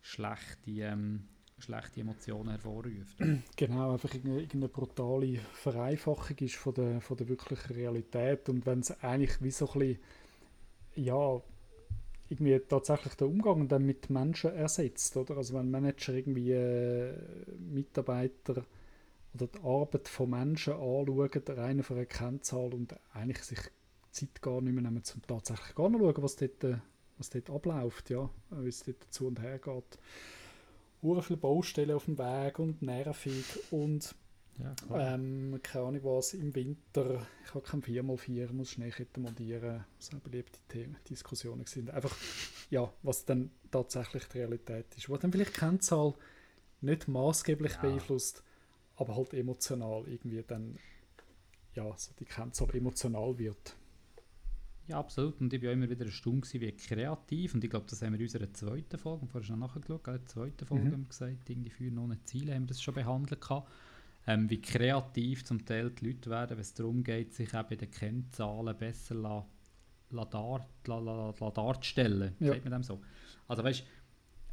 schlechte, 0.00 0.70
ähm, 0.70 1.24
schlechte 1.62 2.00
Emotionen 2.00 2.50
hervorruft. 2.50 3.16
Genau, 3.56 3.92
einfach 3.92 4.12
irgendeine, 4.12 4.68
brutale 4.68 5.38
Vereinfachung 5.52 6.36
ist 6.38 6.56
von 6.56 6.74
der, 6.74 7.00
von 7.00 7.16
der 7.16 7.28
wirklichen 7.28 7.74
Realität 7.74 8.48
und 8.48 8.66
wenn 8.66 8.80
es 8.80 8.90
eigentlich 9.02 9.40
wie 9.40 9.50
so 9.50 9.66
ein 9.72 9.78
bisschen, 9.78 9.98
ja, 10.96 11.40
irgendwie 12.28 12.58
tatsächlich 12.60 13.14
den 13.14 13.28
Umgang 13.28 13.68
dann 13.68 13.84
mit 13.84 14.08
Menschen 14.08 14.54
ersetzt, 14.54 15.16
oder? 15.16 15.36
Also 15.36 15.54
wenn 15.54 15.70
Manager 15.70 16.14
irgendwie 16.14 16.52
äh, 16.52 17.14
Mitarbeiter 17.58 18.64
oder 19.34 19.46
die 19.46 19.58
Arbeit 19.62 20.08
von 20.08 20.30
Menschen 20.30 20.74
anschauen, 20.74 21.30
rein 21.48 21.82
von 21.82 21.96
einer 21.96 22.06
Kennzahl 22.06 22.72
und 22.72 22.94
eigentlich 23.12 23.42
sich 23.44 23.60
Zeit 24.10 24.40
gar 24.40 24.60
nicht 24.60 24.72
mehr 24.72 24.82
nehmen, 24.82 25.02
um 25.14 25.22
tatsächlich 25.26 25.74
gar 25.74 25.90
nicht 25.90 26.00
schauen, 26.00 26.22
was 26.22 26.36
dort, 26.36 26.64
äh, 26.64 26.76
was 27.18 27.30
dort 27.30 27.50
abläuft, 27.50 28.10
ja, 28.10 28.28
wie 28.50 28.68
es 28.68 28.82
dort 28.82 29.06
zu 29.10 29.26
und 29.26 29.40
her 29.40 29.58
geht. 29.58 29.98
Viele 31.02 31.36
Baustellen 31.36 31.90
auf 31.90 32.04
dem 32.04 32.16
Weg 32.16 32.58
und 32.60 32.80
nervig 32.80 33.44
und 33.72 34.14
Ja, 34.58 34.74
ähm, 34.94 35.58
keine 35.62 35.86
Ahnung 35.86 36.04
was, 36.04 36.34
im 36.34 36.54
Winter, 36.54 37.26
ich 37.44 37.54
habe 37.54 37.64
kein 37.64 37.82
4x4, 37.82 38.52
muss 38.52 38.70
Schneekette 38.70 39.18
montieren, 39.18 39.84
auch 40.14 40.20
beliebte 40.20 40.60
Themen, 40.68 40.96
Diskussionen 41.10 41.66
sind. 41.66 41.90
Einfach, 41.90 42.14
ja, 42.70 42.92
was 43.02 43.24
dann 43.24 43.50
tatsächlich 43.70 44.24
die 44.28 44.38
Realität 44.38 44.94
ist. 44.96 45.10
Was 45.10 45.18
dann 45.20 45.32
vielleicht 45.32 45.56
die 45.56 45.60
Kennzahl 45.60 46.14
nicht 46.82 47.08
maßgeblich 47.08 47.72
Ja. 47.72 47.80
beeinflusst, 47.80 48.44
aber 48.96 49.16
halt 49.16 49.34
emotional 49.34 50.04
irgendwie 50.06 50.44
dann, 50.46 50.78
ja, 51.74 51.92
so 51.96 52.12
die 52.18 52.26
Kennzahl 52.26 52.72
emotional 52.76 53.36
wird. 53.38 53.74
Ja, 54.92 54.98
absolut. 54.98 55.40
Und 55.40 55.52
ich 55.54 55.62
war 55.62 55.70
auch 55.70 55.72
immer 55.72 55.88
wieder 55.88 56.04
erstaunt, 56.04 56.52
wie 56.52 56.70
kreativ. 56.72 57.54
Und 57.54 57.64
ich 57.64 57.70
glaube, 57.70 57.86
das 57.88 58.02
haben 58.02 58.12
wir 58.12 58.20
in 58.20 58.26
unserer 58.26 58.52
zweiten 58.52 58.98
Folge, 58.98 59.26
vorher 59.26 59.46
schon 59.46 59.58
nachgeschaut, 59.58 60.06
in 60.06 60.12
der 60.12 60.26
zweiten 60.26 60.66
Folge 60.66 60.84
Mhm. 60.84 60.92
haben 60.92 61.02
wir 61.04 61.08
gesagt, 61.08 61.48
irgendwie 61.50 61.70
für 61.70 61.90
noch 61.90 62.14
Ziele 62.24 62.54
haben 62.54 62.64
wir 62.64 62.68
das 62.68 62.82
schon 62.82 62.94
behandelt. 62.94 63.40
Gehabt. 63.40 63.70
Ähm, 64.26 64.50
wie 64.50 64.60
kreativ 64.60 65.44
zum 65.44 65.64
Teil 65.64 65.90
die 65.90 66.08
Leute 66.08 66.28
werden, 66.28 66.50
wenn 66.50 66.60
es 66.60 66.74
darum 66.74 67.02
geht, 67.02 67.32
sich 67.32 67.54
auch 67.54 67.64
bei 67.64 67.74
den 67.76 67.90
Kennzahlen 67.90 68.76
besser 68.76 69.14
la, 69.14 69.46
la 70.10 70.24
dar, 70.26 70.68
la, 70.86 70.98
la, 70.98 71.34
la 71.40 71.50
darzustellen. 71.50 72.34
Ja. 72.38 72.48
Sagt 72.52 72.64
man 72.64 72.72
dem 72.72 72.82
so? 72.82 73.00
Also 73.48 73.64
weißt 73.64 73.84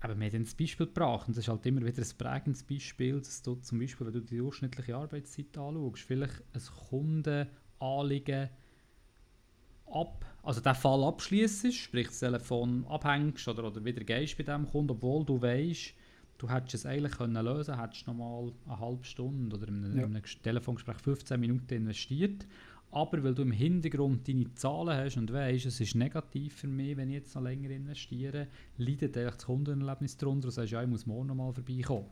aber 0.02 0.18
wir 0.18 0.32
haben 0.32 0.44
das 0.46 0.56
Beispiel 0.56 0.86
gebracht 0.86 1.28
und 1.28 1.36
das 1.36 1.44
ist 1.44 1.50
halt 1.50 1.66
immer 1.66 1.86
wieder 1.86 2.02
ein 2.02 2.18
prägendes 2.18 2.64
Beispiel, 2.64 3.20
dass 3.20 3.42
du 3.42 3.56
zum 3.56 3.80
Beispiel, 3.80 4.08
wenn 4.08 4.14
du 4.14 4.22
die 4.22 4.38
durchschnittliche 4.38 4.96
Arbeitszeit 4.96 5.58
anschaust, 5.58 6.04
vielleicht 6.04 6.42
ein 6.54 6.62
Kundenanliegen 6.90 8.50
ab, 9.92 10.26
also 10.44 10.62
den 10.62 10.76
Fall 10.76 11.04
abschließt, 11.04 11.74
sprich 11.74 12.08
das 12.08 12.20
Telefon 12.20 12.86
abhängst 12.88 13.48
oder, 13.48 13.66
oder 13.66 13.84
wieder 13.84 14.04
gehst 14.04 14.38
bei 14.38 14.44
dem 14.44 14.68
Kunden, 14.68 14.92
obwohl 14.92 15.26
du 15.26 15.42
weißt, 15.42 15.94
du 16.38 16.50
hättest 16.50 16.76
es 16.76 16.86
eigentlich 16.86 17.14
können 17.18 17.44
lösen, 17.44 17.80
hättest 17.80 18.08
nochmal 18.08 18.52
eine 18.66 18.80
halbe 18.80 19.04
Stunde 19.04 19.56
oder 19.56 19.68
in 19.68 19.84
einem, 19.84 19.98
Ja. 19.98 20.06
in 20.06 20.16
einem 20.16 20.24
Telefongespräch 20.44 20.98
15 20.98 21.40
Minuten 21.40 21.74
investiert. 21.74 22.48
Aber 22.92 23.24
weil 23.24 23.36
du 23.36 23.44
im 23.44 23.52
Hintergrund 23.52 24.28
deine 24.28 24.52
Zahlen 24.56 24.98
hast 24.98 25.18
und 25.18 25.32
weißt, 25.32 25.68
es 25.68 25.80
ist 25.80 25.94
negativ 25.94 26.56
für 26.56 26.68
mich, 26.68 26.98
wenn 26.98 27.10
ich 27.10 27.16
jetzt 27.18 27.36
noch 27.36 27.44
länger 27.44 27.70
investiere, 27.70 28.48
leidet 28.78 29.16
eigentlich 29.16 29.36
das 29.36 29.46
Kundenerlebnis 29.46 30.18
darunter 30.18 30.48
und 30.48 30.52
sagst, 30.54 30.72
ja, 30.72 30.82
ich 30.82 30.88
muss 30.90 31.06
morgen 31.06 31.28
nochmal 31.28 31.54
vorbeikommen. 31.54 32.08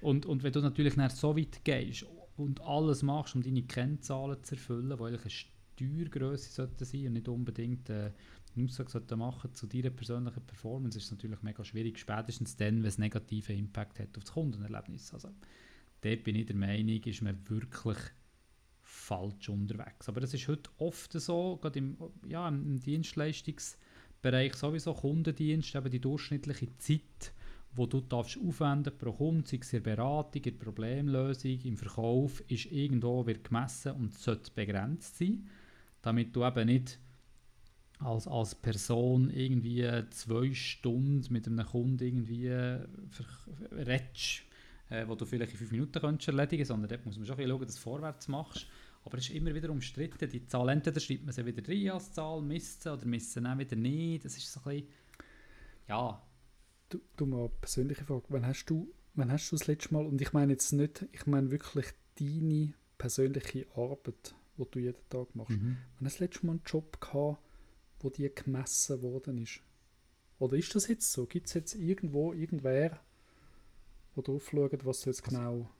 Und, 0.00 0.24
und 0.24 0.42
wenn 0.42 0.52
du 0.52 0.60
natürlich 0.60 0.94
dann 0.94 1.10
so 1.10 1.36
weit 1.36 1.62
gehst, 1.62 2.06
und 2.36 2.60
alles 2.62 3.02
machst, 3.02 3.34
um 3.34 3.42
deine 3.42 3.62
Kennzahlen 3.62 4.42
zu 4.42 4.54
erfüllen, 4.54 4.96
die 4.96 5.04
eigentlich 5.04 5.50
Steuergröße 5.82 6.50
sollten 6.50 6.84
sein 6.84 7.06
und 7.06 7.12
nicht 7.14 7.28
unbedingt 7.28 7.90
äh, 7.90 8.12
eine 8.54 8.64
Aussage 8.64 8.90
sollten 8.90 9.18
machen 9.18 9.54
zu 9.54 9.66
deiner 9.66 9.90
persönlichen 9.90 10.42
Performance, 10.44 10.98
ist 10.98 11.10
natürlich 11.10 11.42
mega 11.42 11.64
schwierig, 11.64 11.98
spätestens 11.98 12.56
dann, 12.56 12.82
wenn 12.82 12.88
es 12.88 12.98
negativen 12.98 13.56
Impact 13.56 13.98
hat 13.98 14.16
auf 14.16 14.24
das 14.24 14.32
Kundenerlebnis. 14.32 15.12
Also, 15.14 15.30
dort 16.02 16.24
bin 16.24 16.36
ich 16.36 16.46
der 16.46 16.56
Meinung, 16.56 17.02
ist 17.02 17.22
man 17.22 17.38
wirklich 17.48 17.98
falsch 18.82 19.48
unterwegs. 19.48 20.08
Aber 20.08 20.20
das 20.20 20.34
ist 20.34 20.48
heute 20.48 20.70
oft 20.78 21.12
so, 21.12 21.56
gerade 21.56 21.78
im, 21.78 21.96
ja, 22.26 22.46
im 22.48 22.78
Dienstleistungsbereich 22.78 24.54
sowieso, 24.54 24.92
Kundendienst, 24.92 25.74
eben 25.74 25.90
die 25.90 26.00
durchschnittliche 26.00 26.76
Zeit, 26.76 27.32
wo 27.74 27.86
du 27.86 28.02
darfst 28.02 28.38
aufwenden 28.38 28.92
pro 28.98 29.12
Kunde, 29.12 29.48
sei 29.48 29.58
es 29.62 29.72
in 29.72 29.82
der 29.82 29.96
Beratung, 29.96 30.42
in 30.42 30.58
der 30.58 30.64
Problemlösung, 30.64 31.58
im 31.62 31.76
Verkauf, 31.78 32.42
ist 32.48 32.66
irgendwo 32.66 33.26
wird 33.26 33.44
gemessen 33.44 33.92
und 33.92 34.12
sollte 34.12 34.50
begrenzt 34.54 35.16
sein, 35.16 35.48
damit 36.02 36.34
du 36.36 36.44
eben 36.44 36.66
nicht 36.66 36.98
als, 37.98 38.26
als 38.26 38.54
Person 38.54 39.30
irgendwie 39.30 39.88
zwei 40.10 40.52
Stunden 40.52 41.24
mit 41.32 41.46
einem 41.46 41.64
Kunden 41.64 42.04
irgendwie 42.04 42.48
redest, 43.70 44.42
äh, 44.90 45.06
wo 45.06 45.14
du 45.14 45.24
vielleicht 45.24 45.52
in 45.52 45.58
fünf 45.58 45.72
Minuten 45.72 46.00
könntest 46.00 46.28
erledigen 46.28 46.64
sondern 46.64 46.88
dort 46.88 47.06
muss 47.06 47.16
man 47.16 47.26
schon 47.26 47.36
schauen, 47.36 47.60
dass 47.60 47.74
du 47.76 47.80
vorwärts 47.80 48.28
machst. 48.28 48.66
Aber 49.04 49.18
es 49.18 49.28
ist 49.28 49.34
immer 49.34 49.54
wieder 49.54 49.70
umstritten. 49.70 50.28
Die 50.28 50.46
Zahl, 50.46 50.68
entweder 50.68 51.00
schreibt 51.00 51.24
man 51.24 51.32
sie 51.32 51.44
wieder 51.44 51.66
rein 51.66 51.90
als 51.90 52.12
Zahl, 52.12 52.40
misst 52.40 52.82
sie 52.82 52.92
oder 52.92 53.04
misst 53.04 53.32
sie 53.32 53.40
dann 53.40 53.58
wieder 53.58 53.76
nicht. 53.76 54.24
Das 54.24 54.36
ist 54.36 54.52
so 54.52 54.60
ein 54.60 54.76
bisschen, 54.76 54.88
ja. 55.88 56.22
Du, 56.88 57.00
du 57.16 57.26
mal 57.26 57.40
eine 57.40 57.48
persönliche 57.48 58.04
Frage. 58.04 58.24
Wann 58.28 58.46
hast 58.46 58.66
du, 58.66 58.92
wann 59.14 59.32
hast 59.32 59.50
du 59.50 59.56
das 59.56 59.66
letzte 59.66 59.94
Mal, 59.94 60.06
und 60.06 60.20
ich 60.20 60.32
meine 60.32 60.52
jetzt 60.52 60.72
nicht, 60.72 61.06
ich 61.10 61.26
meine 61.26 61.50
wirklich 61.50 61.86
deine 62.20 62.74
persönliche 62.98 63.66
Arbeit, 63.74 64.34
die 64.58 64.64
du 64.70 64.78
jeden 64.78 65.08
Tag 65.08 65.34
machst. 65.34 65.50
Mhm. 65.50 65.78
Wann 65.98 66.06
hast 66.06 66.18
du 66.18 66.24
das 66.24 66.30
letzte 66.30 66.46
Mal 66.46 66.52
einen 66.52 66.62
Job 66.66 67.00
gehabt, 67.00 67.38
wo 68.00 68.10
die 68.10 68.30
gemessen 68.34 69.02
worden 69.02 69.38
ist? 69.38 69.60
Oder 70.38 70.56
ist 70.56 70.74
das 70.74 70.88
jetzt 70.88 71.12
so? 71.12 71.26
Gibt 71.26 71.46
es 71.46 71.54
jetzt 71.54 71.74
irgendwo 71.74 72.32
irgendwer, 72.32 73.00
der 74.16 74.22
drauf 74.22 74.48
schaut, 74.50 74.84
was 74.84 75.00
du 75.02 75.10
jetzt 75.10 75.24
also 75.24 75.36
genau 75.36 75.70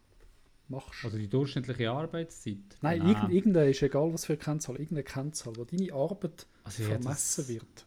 machst? 0.69 1.05
Also 1.05 1.19
die 1.19 1.29
durchschnittliche 1.29 1.91
Arbeitszeit? 1.91 2.59
Nein, 2.81 2.99
Nein. 2.99 3.09
Irgend, 3.09 3.33
irgendeine 3.33 3.71
ist 3.71 3.83
egal, 3.83 4.12
was 4.12 4.25
für 4.25 4.35
eine 4.35 4.43
Kennzahl, 4.43 4.76
irgendeine 4.76 5.02
Kennzahl, 5.02 5.57
wo 5.57 5.64
deine 5.64 5.93
Arbeit 5.93 6.47
also 6.64 6.83
vermessen 6.85 7.49
wird. 7.49 7.87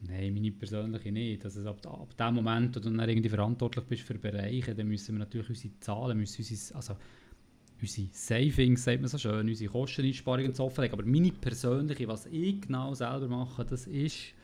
Nein, 0.00 0.32
meine 0.32 0.52
persönliche 0.52 1.10
nicht. 1.10 1.44
Also 1.44 1.68
ab, 1.68 1.84
ab 1.86 2.16
dem 2.16 2.34
Moment, 2.34 2.76
wo 2.76 2.80
du 2.80 2.90
dann 2.90 3.08
irgendwie 3.08 3.28
verantwortlich 3.28 3.84
bist 3.84 4.02
für 4.02 4.14
Bereiche, 4.14 4.74
dann 4.74 4.88
müssen 4.88 5.14
wir 5.14 5.18
natürlich 5.18 5.48
unsere 5.48 5.78
Zahlen, 5.80 6.18
müssen 6.18 6.40
unsere, 6.40 6.76
also 6.76 6.96
unsere 7.80 8.08
Savings, 8.12 8.84
sagt 8.84 9.00
man 9.00 9.08
so 9.08 9.18
schön, 9.18 9.48
unsere 9.48 9.70
Kosteneinsparungen 9.70 10.54
zu 10.54 10.64
offenlegen. 10.64 10.98
Aber 10.98 11.08
meine 11.08 11.32
persönliche, 11.32 12.08
was 12.08 12.26
ich 12.26 12.60
genau 12.60 12.94
selber 12.94 13.28
mache, 13.28 13.64
das 13.64 13.86
ist 13.86 14.34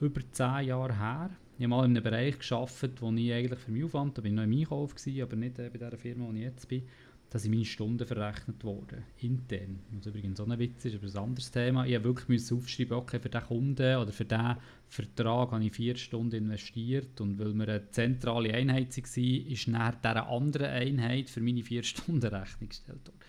über 0.00 0.20
zehn 0.32 0.66
Jahre 0.68 0.98
her. 0.98 1.30
Ich 1.58 1.64
habe 1.64 1.68
mal 1.68 1.84
in 1.84 1.90
einem 1.90 2.02
Bereich 2.02 2.38
gearbeitet, 2.38 3.02
wo 3.02 3.12
ich 3.12 3.32
eigentlich 3.32 3.58
für 3.58 3.70
mich 3.70 3.84
aufwand, 3.84 4.16
da 4.16 4.22
war 4.22 4.28
ich 4.28 4.34
noch 4.34 4.44
im 4.44 4.52
Einkauf, 4.52 4.94
gewesen, 4.94 5.22
aber 5.22 5.36
nicht 5.36 5.58
äh, 5.58 5.68
bei 5.70 5.78
der 5.78 5.98
Firma, 5.98 6.26
wo 6.26 6.32
ich 6.32 6.40
jetzt 6.40 6.66
bin, 6.68 6.82
da 7.30 7.38
sind 7.38 7.52
meine 7.52 7.64
Stunden 7.64 8.04
verrechnet 8.04 8.64
worden, 8.64 9.04
intern. 9.18 9.78
Was 9.92 10.06
übrigens 10.06 10.38
so 10.38 10.44
ein 10.44 10.58
Witz 10.58 10.84
ist, 10.84 10.96
aber 10.96 11.06
ein 11.06 11.28
anderes 11.28 11.50
Thema. 11.52 11.86
Ich 11.86 11.96
musste 12.02 12.26
wirklich 12.26 12.52
aufschreiben, 12.52 12.96
okay, 12.96 13.20
für 13.20 13.28
diesen 13.28 13.46
Kunden 13.46 13.96
oder 13.96 14.12
für 14.12 14.24
diesen 14.24 14.56
Vertrag 14.88 15.52
habe 15.52 15.64
ich 15.64 15.72
vier 15.72 15.96
Stunden 15.96 16.34
investiert 16.34 17.20
und 17.20 17.38
weil 17.38 17.54
wir 17.54 17.68
eine 17.68 17.90
zentrale 17.90 18.52
Einheit 18.52 18.96
waren, 18.96 19.46
ist 19.46 19.68
nach 19.68 19.94
dieser 19.94 20.28
anderen 20.28 20.66
Einheit 20.66 21.30
für 21.30 21.40
meine 21.40 21.62
vier 21.62 21.84
Stunden 21.84 22.26
Rechnung 22.26 22.68
gestellt 22.68 23.06
worden. 23.06 23.20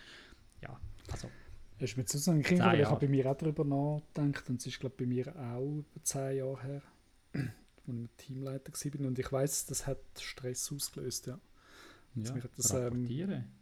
Ja, 0.62 0.80
also 1.12 1.28
Hast 1.80 1.94
du 1.94 2.00
mir 2.00 2.06
sozusagen 2.06 2.40
ich 2.40 2.60
habe 2.60 3.06
bei 3.06 3.08
mir 3.08 3.30
auch 3.30 3.36
darüber 3.36 3.64
nachgedacht 3.64 4.50
und 4.50 4.60
es 4.60 4.66
ist 4.66 4.80
glaube 4.80 4.96
bei 4.98 5.06
mir 5.06 5.28
auch 5.36 5.62
über 5.62 6.02
zehn 6.02 6.38
Jahre 6.38 6.62
her, 6.62 6.82
als 7.34 7.50
ich 7.86 8.10
Teamleiter 8.16 8.72
war 8.72 9.06
und 9.06 9.18
ich 9.18 9.30
weiß, 9.30 9.66
das 9.66 9.86
hat 9.86 9.98
Stress 10.18 10.72
ausgelöst, 10.72 11.28
ja. 11.28 11.38
Ja 12.14 12.32
mich 12.34 12.44
hat 12.44 12.50
das 12.56 12.72
ähm, 12.72 13.08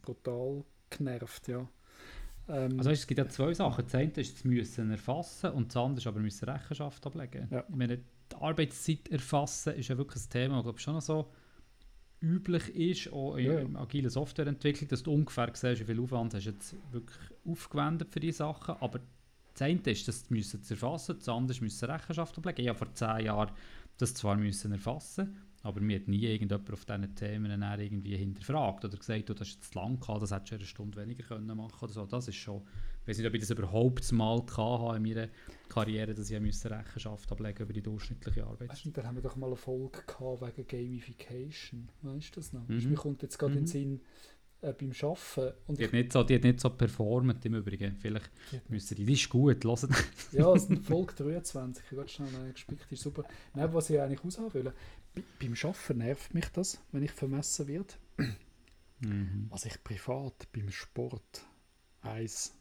brutal 0.03 0.65
genervt, 0.89 1.49
ja. 1.49 1.69
Ähm, 2.49 2.79
also 2.79 2.91
es 2.91 3.07
gibt 3.07 3.19
ja 3.19 3.29
zwei 3.29 3.55
Sachen. 3.55 3.85
Das 3.85 3.95
eine 3.95 4.13
ist 4.13 4.35
das 4.35 4.45
müssen 4.45 4.91
erfassen 4.91 5.51
und 5.51 5.69
das 5.69 5.77
andere 5.77 5.99
ist 5.99 6.07
aber 6.07 6.21
müssen 6.21 6.49
Rechenschaft 6.49 7.07
ablegen. 7.07 7.49
Ja. 7.51 7.65
Ich 7.69 7.75
meine, 7.75 7.99
die 7.99 8.37
Arbeitszeit 8.37 9.09
erfassen 9.09 9.75
ist 9.75 9.89
ja 9.89 9.97
wirklich 9.97 10.25
ein 10.25 10.31
Thema, 10.31 10.55
das 10.57 10.65
glaube 10.65 10.79
ich 10.79 10.85
schon 10.85 10.95
noch 10.95 11.03
so 11.03 11.31
üblich 12.23 12.69
ist, 12.75 13.13
auch 13.13 13.37
in 13.37 13.73
ja. 13.73 13.81
agiler 13.81 14.11
Softwareentwicklung, 14.11 14.89
dass 14.89 15.03
du 15.03 15.13
ungefähr 15.13 15.51
siehst, 15.55 15.81
wie 15.81 15.85
viel 15.85 16.01
Aufwand 16.01 16.35
hast 16.35 16.45
du 16.45 16.51
jetzt 16.51 16.77
wirklich 16.93 17.19
aufgewendet 17.47 18.09
für 18.11 18.21
diese 18.21 18.39
Sachen. 18.39 18.75
Aber 18.81 19.01
das 19.55 19.63
eine 19.63 19.81
ist, 19.87 20.07
dass 20.07 20.29
du 20.29 20.37
es 20.37 20.71
erfassen 20.71 21.17
das 21.19 21.29
andere 21.29 21.65
ist, 21.65 21.83
Rechenschaft 21.83 22.37
ablegen. 22.37 22.61
Ich 22.63 22.69
habe 22.69 22.79
vor 22.79 22.93
zehn 22.95 23.27
Jahren 23.27 23.51
das 23.97 24.15
zwar 24.15 24.37
müssen 24.37 24.73
erfassen 24.73 25.37
aber 25.63 25.81
mir 25.81 25.97
hat 26.01 26.09
nie 26.09 26.25
irgendjemand 26.25 26.73
auf 26.73 26.85
diesen 26.85 27.15
Themen 27.15 27.63
irgendwie 27.63 28.17
hinterfragt 28.17 28.85
oder 28.85 28.97
gesagt, 28.97 29.29
du 29.29 29.35
hast 29.39 29.55
jetzt 29.55 29.75
lang 29.75 30.01
gehabt, 30.01 30.23
das 30.23 30.31
hättest 30.31 30.53
du 30.53 30.57
eine 30.57 30.65
Stunde 30.65 31.01
weniger 31.01 31.23
können 31.23 31.55
machen 31.57 31.85
oder 31.85 31.93
so. 31.93 32.07
Das 32.07 32.29
ist 32.29 32.37
schon, 32.37 32.63
ich 33.03 33.09
weiß 33.09 33.19
nicht, 33.19 33.27
ob 33.27 33.35
ich 33.35 33.41
das 33.41 33.51
überhaupt 33.51 34.11
mal 34.13 34.41
hatte 34.41 34.97
in 34.97 35.03
meiner 35.03 35.29
Karriere, 35.69 36.15
dass 36.15 36.31
ich 36.31 36.41
musste 36.41 36.71
Rechenschaft 36.71 37.31
ablegen 37.31 37.63
über 37.63 37.73
die 37.75 37.83
durchschnittliche 37.83 38.47
Arbeit. 38.47 38.71
Weißt 38.71 38.87
du, 38.87 38.91
dann 38.91 39.07
haben 39.07 39.17
wir 39.17 39.23
doch 39.23 39.37
mal 39.37 39.49
eine 39.49 39.57
Folge 39.57 40.01
gehabt 40.07 40.41
wegen 40.41 40.67
Gamification. 40.67 41.89
Weißt 42.03 42.37
du 42.37 42.41
das 42.41 42.53
noch? 42.55 42.67
Mhm. 42.67 42.89
Mir 42.89 42.97
kommt 42.97 43.23
jetzt 43.23 43.39
gerade 43.39 43.53
mhm. 43.53 43.59
in 43.59 43.65
den 43.65 43.69
mhm. 43.69 43.99
Sinn, 43.99 44.01
äh, 44.63 44.75
beim 44.75 44.93
Arbeiten. 45.03 45.57
Und 45.67 45.79
die, 45.79 45.85
hat 45.85 45.93
nicht 45.93 46.13
so, 46.13 46.23
die 46.23 46.35
hat 46.35 46.43
nicht 46.43 46.61
so 46.61 46.71
performt 46.71 47.45
im 47.47 47.55
Übrigen. 47.55 47.97
Vielleicht 47.97 48.31
müssen 48.69 48.95
die, 48.95 49.05
die 49.05 49.13
ist 49.15 49.29
gut, 49.29 49.65
hören. 49.65 49.95
ja, 50.33 50.53
es 50.53 50.65
ist 50.65 50.85
Folge 50.85 51.15
23, 51.15 51.85
ich 51.91 51.99
habe 51.99 52.09
schnell 52.09 52.53
gespickt, 52.53 52.93
ist 52.93 53.03
super. 53.03 53.25
Nein, 53.55 53.73
was 53.73 53.89
ich 53.91 54.01
eigentlich 54.01 54.23
aushaben 54.23 54.53
will, 54.53 54.73
beim 55.39 55.55
Arbeiten 55.55 55.99
nervt 55.99 56.35
mich 56.35 56.49
das, 56.49 56.81
wenn 56.93 57.03
ich 57.03 57.13
vermessen 57.13 57.67
werde. 57.67 57.95
Mhm. 59.01 59.47
Was 59.51 59.65
ich 59.65 59.83
privat 59.83 60.49
beim 60.53 60.71
Sport 60.71 61.47
eins 62.03 62.55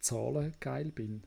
Zahlen 0.00 0.54
geil 0.60 0.90
bin. 0.92 1.22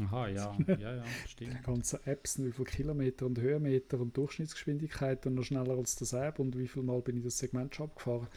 Aha, 0.00 0.28
ja, 0.28 0.56
ja, 0.78 0.96
ja, 0.96 1.04
stimmt. 1.26 1.58
Die 1.58 1.62
ganzen 1.62 2.00
Apps, 2.06 2.42
wie 2.42 2.52
viele 2.52 2.64
Kilometer 2.64 3.26
und 3.26 3.38
Höhenmeter 3.38 4.00
und 4.00 4.16
Durchschnittsgeschwindigkeit 4.16 5.26
und 5.26 5.34
noch 5.34 5.44
schneller 5.44 5.76
als 5.76 5.96
das 5.96 6.12
App 6.12 6.38
und 6.38 6.56
wie 6.56 6.68
viel 6.68 6.82
Mal 6.82 7.02
bin 7.02 7.18
ich 7.18 7.24
das 7.24 7.38
Segment 7.38 7.74
schon 7.74 7.86
abgefahren. 7.86 8.28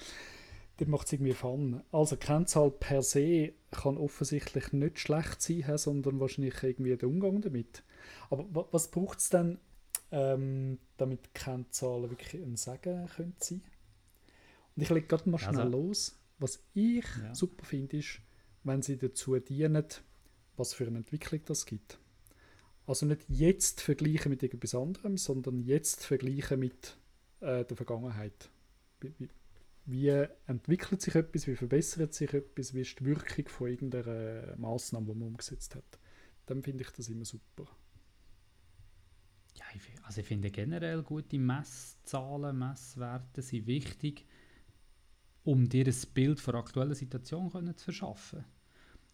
Das 0.77 0.87
macht 0.87 1.05
es 1.07 1.13
irgendwie 1.13 1.33
fun. 1.33 1.83
Also 1.91 2.17
Kennzahl 2.17 2.71
per 2.71 3.03
se 3.03 3.53
kann 3.71 3.97
offensichtlich 3.97 4.73
nicht 4.73 4.99
schlecht 4.99 5.41
sein, 5.41 5.77
sondern 5.77 6.19
wahrscheinlich 6.19 6.61
irgendwie 6.63 6.97
der 6.97 7.07
Umgang 7.07 7.41
damit. 7.41 7.83
Aber 8.29 8.67
was 8.71 8.89
braucht 8.89 9.19
es 9.19 9.29
denn, 9.29 9.59
ähm, 10.13 10.77
damit 10.97 11.33
Kennzahlen 11.33 12.09
wirklich 12.11 12.35
ein 12.35 12.55
Sagen 12.55 13.07
können 13.07 13.33
sein 13.39 13.63
Und 14.75 14.83
ich 14.83 14.89
lege 14.89 15.07
gerade 15.07 15.27
mal 15.27 15.39
schnell 15.39 15.61
also, 15.61 15.69
los. 15.71 16.19
Was 16.37 16.63
ich 16.75 17.05
ja. 17.21 17.33
super 17.33 17.65
finde, 17.65 17.97
ist, 17.97 18.19
wenn 18.63 18.83
sie 18.83 18.97
dazu 18.97 19.37
dienen, 19.39 19.85
was 20.55 20.75
für 20.75 20.85
eine 20.85 20.99
Entwicklung 20.99 21.41
das 21.45 21.65
gibt. 21.65 21.97
Also 22.85 23.07
nicht 23.07 23.25
jetzt 23.27 23.81
vergleichen 23.81 24.29
mit 24.29 24.43
irgendwas 24.43 24.75
anderem, 24.75 25.17
sondern 25.17 25.63
jetzt 25.63 26.05
vergleichen 26.05 26.59
mit 26.59 26.95
äh, 27.39 27.65
der 27.65 27.75
Vergangenheit. 27.75 28.51
Wie, 28.99 29.13
wie, 29.17 29.29
wie, 29.85 30.27
entwickelt 30.45 31.01
sich 31.01 31.15
etwas, 31.15 31.47
wie 31.47 31.55
verbessert 31.55 32.13
sich 32.13 32.33
etwas, 32.33 32.75
wie 32.75 32.81
ist 32.81 32.99
die 32.99 33.05
Wirkung 33.05 33.47
von 33.47 33.69
irgendeiner 33.69 34.55
Maßnahme, 34.57 35.07
die 35.07 35.17
man 35.17 35.29
umgesetzt 35.29 35.73
hat. 35.75 35.99
Dann 36.45 36.61
finde 36.61 36.83
ich 36.83 36.91
das 36.91 37.09
immer 37.09 37.25
super. 37.25 37.67
Ja, 39.55 39.65
ich, 39.75 39.81
also 40.03 40.21
ich 40.21 40.27
finde 40.27 40.51
generell 40.51 41.03
gute 41.03 41.37
Messzahlen, 41.37 42.57
Messwerte 42.57 43.41
sind 43.41 43.67
wichtig, 43.67 44.25
um 45.43 45.67
dir 45.69 45.85
ein 45.85 45.95
Bild 46.13 46.39
von 46.39 46.53
der 46.53 46.61
aktuellen 46.61 46.95
Situation 46.95 47.51
können 47.51 47.75
zu 47.75 47.85
verschaffen. 47.85 48.45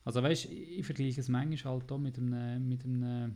Also 0.06 0.24
weißt, 0.24 0.46
ich, 0.46 0.80
ich 0.80 0.86
vergleiche 0.86 1.22
es 1.22 1.28
manchmal 1.28 1.74
halt 1.74 1.92
auch 1.92 1.98
mit 1.98 2.18
einem, 2.18 2.68
mit 2.68 2.86
einem 2.86 3.36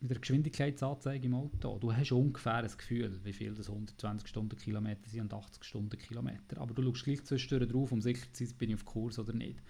mit 0.00 0.10
der 0.10 0.18
Geschwindigkeitsanzeige 0.18 1.26
im 1.26 1.34
Auto. 1.34 1.78
Du 1.78 1.92
hast 1.92 2.12
ungefähr 2.12 2.56
ein 2.56 2.70
Gefühl, 2.76 3.20
wie 3.24 3.32
viel 3.32 3.54
das 3.54 3.68
120 3.68 4.28
Stundenkilometer 4.28 5.08
sind 5.08 5.22
und 5.22 5.34
80 5.34 5.64
Stundenkilometer. 5.64 6.58
Aber 6.58 6.74
du 6.74 6.82
schaust 6.82 7.04
gleich 7.04 7.24
zwischendurch 7.24 7.70
drauf, 7.70 7.92
um 7.92 8.00
sicher 8.00 8.32
zu 8.32 8.44
sein, 8.44 8.56
bin 8.56 8.70
ich 8.70 8.76
auf 8.76 8.84
Kurs 8.84 9.18
oder 9.18 9.32
nicht. 9.32 9.60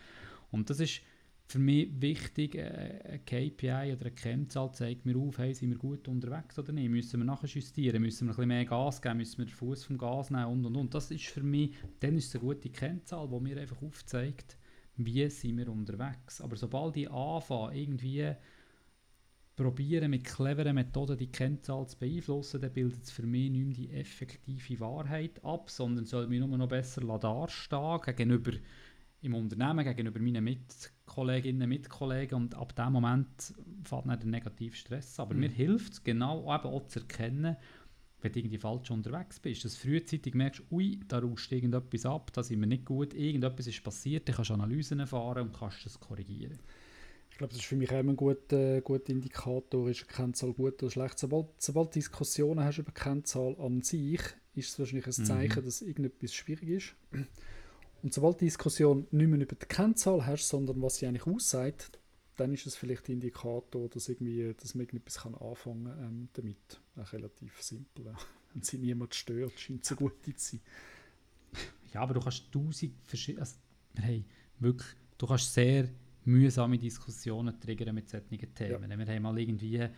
Und 0.50 0.70
das 0.70 0.80
ist 0.80 1.00
für 1.48 1.58
mich 1.58 1.88
wichtig, 1.98 2.56
äh, 2.56 3.00
ein 3.10 3.24
KPI 3.24 3.94
oder 3.94 4.06
eine 4.06 4.10
Kennzahl 4.10 4.70
zeigt 4.72 5.06
mir 5.06 5.16
auf, 5.16 5.38
hey, 5.38 5.54
sind 5.54 5.70
wir 5.70 5.78
gut 5.78 6.06
unterwegs 6.06 6.58
oder 6.58 6.72
nicht? 6.72 6.90
Müssen 6.90 7.20
wir 7.20 7.24
nachher 7.24 7.48
justieren? 7.48 8.02
Müssen 8.02 8.26
wir 8.26 8.32
ein 8.32 8.36
bisschen 8.36 8.48
mehr 8.48 8.64
Gas 8.66 9.00
geben? 9.00 9.16
Müssen 9.16 9.38
wir 9.38 9.46
den 9.46 9.54
Fuß 9.54 9.84
vom 9.84 9.96
Gas 9.96 10.30
nehmen? 10.30 10.44
Und, 10.44 10.66
und, 10.66 10.76
und. 10.76 10.94
Das 10.94 11.10
ist 11.10 11.24
für 11.24 11.42
mich, 11.42 11.74
dann 12.00 12.18
ist 12.18 12.28
es 12.28 12.34
eine 12.34 12.44
gute 12.44 12.68
Kennzahl, 12.68 13.26
die 13.28 13.40
mir 13.40 13.56
einfach 13.56 13.80
aufzeigt, 13.80 14.58
wie 14.96 15.28
sind 15.30 15.56
wir 15.56 15.68
unterwegs. 15.70 16.42
Aber 16.42 16.54
sobald 16.54 16.98
ich 16.98 17.10
anfange, 17.10 17.80
irgendwie 17.80 18.34
probieren 19.56 20.10
mit 20.10 20.24
cleveren 20.24 20.74
Methoden 20.74 21.16
die 21.16 21.32
Kennzahl 21.32 21.86
zu 21.88 21.98
beeinflussen, 21.98 22.60
dann 22.60 22.74
bildet 22.74 23.04
es 23.04 23.10
für 23.10 23.26
mich 23.26 23.50
nicht 23.50 23.64
mehr 23.64 23.74
die 23.74 23.90
effektive 23.90 24.80
Wahrheit 24.80 25.42
ab, 25.42 25.70
sondern 25.70 26.04
soll 26.04 26.28
mich 26.28 26.40
nur 26.40 26.58
noch 26.58 26.68
besser 26.68 27.00
dastehen 27.00 28.00
gegenüber 28.02 28.52
im 29.20 29.34
Unternehmen, 29.34 29.84
gegenüber 29.84 30.20
meinen 30.20 30.44
Mitkolleginnen 30.44 31.68
Mitkollegen 31.68 32.36
und 32.36 32.54
ab 32.54 32.74
dem 32.76 32.92
Moment 32.92 33.54
fällt 33.84 34.06
dann 34.06 34.18
der 34.18 34.28
negative 34.28 34.76
Stress. 34.76 35.18
Aber 35.18 35.34
mhm. 35.34 35.40
mir 35.40 35.50
hilft 35.50 35.94
es 35.94 36.04
genau 36.04 36.42
eben 36.42 36.66
auch 36.66 36.86
zu 36.86 37.00
erkennen, 37.00 37.56
wenn 38.20 38.32
du 38.32 38.38
irgendwie 38.38 38.58
falsch 38.58 38.90
unterwegs 38.90 39.38
bist, 39.38 39.64
dass 39.64 39.74
du 39.74 39.88
frühzeitig 39.88 40.34
merkst, 40.34 40.62
ui, 40.70 41.00
da 41.06 41.18
rauscht 41.18 41.52
irgendetwas 41.52 42.04
ab, 42.04 42.32
da 42.32 42.42
sind 42.42 42.60
wir 42.60 42.66
nicht 42.66 42.84
gut, 42.84 43.14
irgendetwas 43.14 43.68
ist 43.68 43.82
passiert, 43.82 44.28
dann 44.28 44.34
kannst 44.34 44.50
du 44.50 44.54
Analysen 44.54 45.00
erfahren 45.00 45.48
und 45.48 45.56
kannst 45.56 45.84
das 45.86 46.00
korrigieren. 46.00 46.58
Ich 47.30 47.38
glaube, 47.38 47.52
das 47.52 47.60
ist 47.60 47.68
für 47.68 47.76
mich 47.76 47.92
auch 47.92 48.00
immer 48.00 48.12
ein 48.12 48.16
guter, 48.16 48.80
guter 48.80 49.10
Indikator, 49.10 49.88
ist 49.88 50.02
eine 50.02 50.12
Kennzahl 50.16 50.52
gut 50.52 50.82
oder 50.82 50.90
schlecht. 50.90 51.18
Sobald, 51.18 51.46
sobald 51.58 51.90
du 51.90 51.92
Diskussionen 51.92 52.64
hast 52.64 52.78
über 52.78 52.90
Kennzahl 52.90 53.54
an 53.60 53.82
sich, 53.82 54.20
ist 54.54 54.70
es 54.70 54.78
wahrscheinlich 54.78 55.06
ein 55.06 55.14
mhm. 55.16 55.26
Zeichen, 55.26 55.60
mhm. 55.60 55.64
dass 55.64 55.82
irgendetwas 55.82 56.34
schwierig 56.34 56.68
ist. 56.68 56.94
Und 58.02 58.14
sobald 58.14 58.40
du 58.40 58.44
Diskussion 58.44 59.06
nicht 59.10 59.28
mehr 59.28 59.40
über 59.40 59.56
die 59.56 59.66
Kennzahl 59.66 60.24
hast, 60.24 60.48
sondern 60.48 60.80
was 60.82 60.96
sie 60.96 61.06
eigentlich 61.06 61.26
aussagt, 61.26 61.98
dann 62.36 62.52
ist 62.54 62.66
es 62.66 62.76
vielleicht 62.76 63.08
ein 63.08 63.12
Indikator, 63.12 63.88
dass, 63.88 64.08
irgendwie, 64.08 64.54
dass 64.54 64.74
man 64.74 64.82
irgendetwas 64.82 65.22
kann 65.22 65.34
anfangen 65.34 65.84
kann 65.86 66.04
ähm, 66.04 66.28
damit. 66.34 66.80
Auch 66.96 67.12
relativ 67.12 67.60
simpel. 67.60 68.14
Wenn 68.54 68.62
sie 68.62 68.78
niemand 68.78 69.14
stört, 69.14 69.58
scheint 69.58 69.84
es 69.84 69.90
eine 69.90 69.98
gute 69.98 70.34
zu 70.36 70.56
sein. 70.56 70.60
Ja, 71.92 72.02
aber 72.02 72.14
du 72.14 72.20
kannst 72.20 72.52
tausend 72.52 72.92
verschiedene... 73.04 73.40
Also, 73.40 73.56
hey, 73.96 74.24
wirklich, 74.60 74.88
du 75.16 75.26
kannst 75.26 75.52
sehr 75.52 75.88
mühsame 76.24 76.78
Diskussionen 76.78 77.58
triggern 77.58 77.94
mit 77.94 78.08
solchen 78.08 78.54
Themen. 78.54 78.90
Ja. 78.90 78.98
Wir 78.98 79.14
haben 79.14 79.22
mal 79.22 79.38
irgendwie 79.38 79.76
äh, 79.76 79.90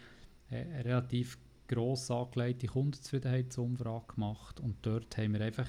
eine 0.49 0.85
relativ 0.85 1.37
gross 1.69 2.11
angelegte 2.11 2.67
Kundenzufriedenheitsumfrage 2.67 4.15
gemacht 4.15 4.61
und 4.61 4.77
dort 4.83 5.17
haben 5.19 5.35
wir 5.35 5.41
einfach 5.41 5.69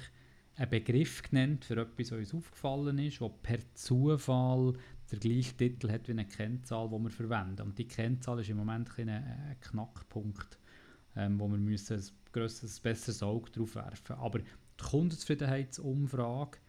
einen 0.61 0.69
Begriff 0.69 1.23
genannt 1.23 1.65
für 1.65 1.77
etwas, 1.77 2.11
was 2.11 2.19
uns 2.19 2.33
aufgefallen 2.35 2.99
ist, 2.99 3.19
wo 3.19 3.29
per 3.29 3.59
Zufall 3.73 4.73
der 5.11 5.19
gleiche 5.19 5.57
Titel 5.57 5.91
hat 5.91 6.07
wie 6.07 6.11
eine 6.11 6.27
Kennzahl, 6.27 6.87
die 6.87 6.99
wir 7.03 7.09
verwenden. 7.09 7.63
Und 7.63 7.77
die 7.77 7.87
Kennzahl 7.87 8.39
ist 8.39 8.49
im 8.49 8.57
Moment 8.57 8.89
ein, 8.97 9.09
ein 9.09 9.57
Knackpunkt, 9.59 10.59
ähm, 11.15 11.39
wo 11.39 11.47
wir 11.47 11.57
müssen 11.57 11.97
ein 11.97 12.05
grösseres, 12.31 12.79
besseres 12.79 13.23
Auge 13.23 13.49
drauf 13.49 13.73
werfen 13.75 14.15
Aber 14.17 14.39
die 14.39 14.45
Kundenzufriedenheitsumfrage 14.83 16.59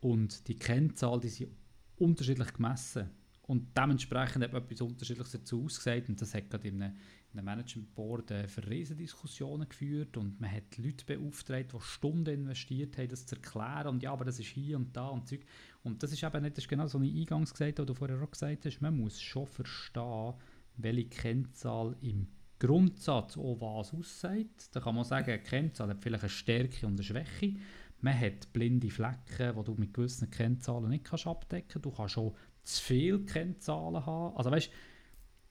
und 0.00 0.48
die 0.48 0.56
Kennzahl, 0.56 1.20
die 1.20 1.28
sind 1.28 1.50
unterschiedlich 1.98 2.54
gemessen. 2.54 3.10
Und 3.42 3.76
dementsprechend 3.76 4.44
hat 4.44 4.52
man 4.52 4.62
etwas 4.62 4.80
Unterschiedliches 4.80 5.32
dazu 5.32 5.64
ausgesagt. 5.64 6.08
Und 6.08 6.20
das 6.22 6.34
hat 6.34 6.48
gerade 6.48 6.68
in 6.68 6.82
einem, 6.82 6.94
in 6.94 7.19
einem 7.32 7.44
Management 7.44 7.94
Board 7.94 8.30
äh, 8.30 8.48
für 8.48 8.68
Riesendiskussionen 8.68 9.68
geführt. 9.68 10.16
Und 10.16 10.40
man 10.40 10.50
hat 10.50 10.76
Leute 10.78 11.04
beauftragt, 11.04 11.72
die 11.72 11.80
Stunden 11.80 12.34
investiert 12.34 12.98
haben, 12.98 13.08
das 13.08 13.26
zu 13.26 13.36
erklären. 13.36 13.88
Und 13.88 14.02
ja, 14.02 14.12
aber 14.12 14.24
das 14.24 14.38
ist 14.38 14.48
hier 14.48 14.76
und 14.76 14.96
da 14.96 15.08
und 15.08 15.28
Zeug. 15.28 15.40
Und 15.82 16.02
das 16.02 16.12
ist 16.12 16.22
eben 16.22 16.42
nicht, 16.42 16.56
das 16.56 16.64
ist 16.64 16.68
genau 16.68 16.86
so 16.86 17.00
wie 17.00 17.20
eingangs 17.20 17.52
gesagt, 17.52 17.78
was 17.78 17.86
du 17.86 17.94
vorher 17.94 18.20
auch 18.22 18.30
gesagt 18.30 18.66
hast. 18.66 18.80
Man 18.80 18.96
muss 18.96 19.20
schon 19.20 19.46
verstehen, 19.46 20.34
welche 20.76 21.08
Kennzahl 21.08 21.96
im 22.00 22.26
Grundsatz 22.58 23.36
auch 23.38 23.60
was 23.60 23.94
aussagt. 23.94 24.74
Da 24.74 24.80
kann 24.80 24.94
man 24.94 25.04
sagen, 25.04 25.30
eine 25.30 25.42
Kennzahl 25.42 25.88
hat 25.88 26.02
vielleicht 26.02 26.24
eine 26.24 26.30
Stärke 26.30 26.86
und 26.86 26.94
eine 26.94 27.02
Schwäche. 27.02 27.54
Man 28.00 28.18
hat 28.18 28.52
blinde 28.52 28.90
Flecken, 28.90 29.56
die 29.56 29.64
du 29.64 29.74
mit 29.74 29.94
gewissen 29.94 30.30
Kennzahlen 30.30 30.88
nicht 30.88 31.04
kannst 31.04 31.26
abdecken 31.26 31.68
kannst. 31.68 31.84
Du 31.84 31.90
kannst 31.90 32.18
auch 32.18 32.34
zu 32.64 32.82
viele 32.82 33.20
Kennzahlen 33.20 34.04
haben. 34.04 34.36
Also 34.36 34.50
weißt 34.50 34.70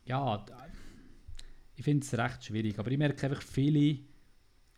ja, 0.05 0.45
ich 1.79 1.85
finde 1.85 2.05
es 2.05 2.13
recht 2.13 2.43
schwierig. 2.43 2.77
Aber 2.77 2.91
ich 2.91 2.97
merke 2.97 3.25
einfach, 3.25 3.41
viele 3.41 3.99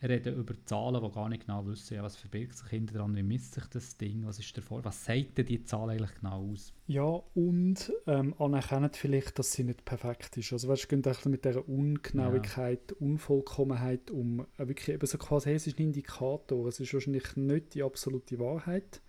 reden 0.04 0.36
über 0.36 0.54
Zahlen, 0.66 1.04
die 1.04 1.12
gar 1.12 1.30
nicht 1.30 1.48
genau 1.48 1.66
wissen, 1.66 1.96
ja, 1.96 2.04
was 2.04 2.16
verbirgt 2.16 2.58
sich 2.58 2.68
hinter 2.70 3.00
dran, 3.00 3.16
wie 3.16 3.24
misst 3.24 3.56
sich 3.56 3.66
das 3.68 3.98
Ding, 3.98 4.26
was 4.26 4.40
ist 4.40 4.56
davor, 4.56 4.84
was 4.86 5.06
sagt 5.06 5.38
denn 5.38 5.46
die 5.46 5.64
Zahl 5.64 5.90
eigentlich 5.90 6.14
genau 6.16 6.52
aus? 6.52 6.74
Ja, 6.88 7.22
und 7.34 7.92
ähm, 8.08 8.36
anerkennen 8.40 8.92
vielleicht, 8.94 9.38
dass 9.38 9.52
sie 9.52 9.64
nicht 9.64 9.84
perfekt 9.84 10.38
ist. 10.38 10.54
Also 10.54 10.68
weißt, 10.68 10.92
du, 10.92 11.10
es 11.10 11.26
mit 11.26 11.46
dieser 11.46 11.68
Ungenauigkeit, 11.68 12.92
ja. 12.92 12.98
Unvollkommenheit 13.00 14.10
um. 14.12 14.42
Äh, 14.58 14.68
wirklich 14.68 14.90
eben 14.90 15.06
so 15.06 15.18
quasi, 15.18 15.50
hey, 15.50 15.56
es 15.56 15.68
ist 15.68 15.80
ein 15.80 15.86
Indikator, 15.86 16.68
es 16.68 16.80
ist 16.80 16.94
wahrscheinlich 16.94 17.36
nicht 17.36 17.74
die 17.74 17.84
absolute 17.84 18.40
Wahrheit, 18.40 19.02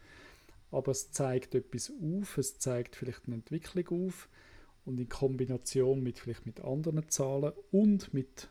aber 0.70 0.92
es 0.92 1.10
zeigt 1.10 1.54
etwas 1.54 1.92
auf, 2.02 2.38
es 2.38 2.58
zeigt 2.58 2.96
vielleicht 2.96 3.26
eine 3.26 3.36
Entwicklung 3.36 4.06
auf 4.06 4.28
und 4.84 4.98
in 4.98 5.08
Kombination 5.08 6.02
mit 6.02 6.18
vielleicht 6.18 6.46
mit 6.46 6.60
anderen 6.60 7.08
Zahlen 7.08 7.52
und 7.70 8.12
mit 8.12 8.48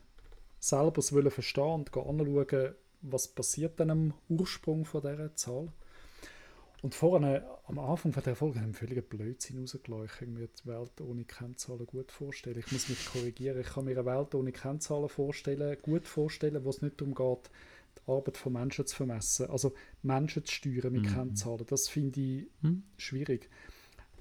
selber 0.60 1.02
wollen 1.12 1.32
verstehen 1.32 1.64
und 1.64 1.98
anschauen, 1.98 2.76
was 3.02 3.28
passiert 3.28 3.80
dann 3.80 3.90
am 3.90 4.14
Ursprung 4.30 4.86
von 4.86 5.02
dieser 5.02 5.36
Zahl. 5.36 5.70
Und 6.82 6.96
vorne, 6.96 7.46
am 7.68 7.78
Anfang 7.78 8.12
von 8.12 8.24
der 8.24 8.36
Folge 8.36 8.60
haben 8.60 8.74
wir 8.74 8.88
völlig 8.88 9.08
Blödsinn 9.08 9.60
rausgelassen. 9.60 10.06
Ich 10.06 10.28
mir 10.28 10.48
die 10.48 10.68
Welt 10.68 11.00
ohne 11.02 11.26
Kennzahlen 11.26 11.86
gut 11.86 12.12
vorstellen. 12.12 12.58
Ich 12.58 12.72
muss 12.72 12.90
mich 12.90 13.06
korrigieren. 13.06 13.60
Ich 13.60 13.68
kann 13.68 13.86
mir 13.86 13.92
eine 13.92 14.06
Welt 14.06 14.34
ohne 14.34 14.52
Kennzahlen 14.52 15.08
vorstellen, 15.08 15.78
gut 15.84 16.08
vorstellen, 16.08 16.66
wo 16.66 16.70
es 16.70 16.82
nicht 16.82 17.00
darum 17.00 17.14
geht, 17.14 17.52
die 18.00 18.12
Arbeit 18.12 18.38
von 18.38 18.54
Menschen 18.54 18.88
zu 18.88 18.96
vermessen. 18.96 19.48
Also 19.52 19.74
Menschen 20.02 20.44
zu 20.44 20.54
steuern 20.54 20.92
mit 20.92 21.04
mhm. 21.04 21.14
Kennzahlen. 21.14 21.66
Das 21.68 21.88
finde 21.88 22.20
ich 22.20 22.48
mhm. 22.62 22.84
schwierig. 22.98 23.48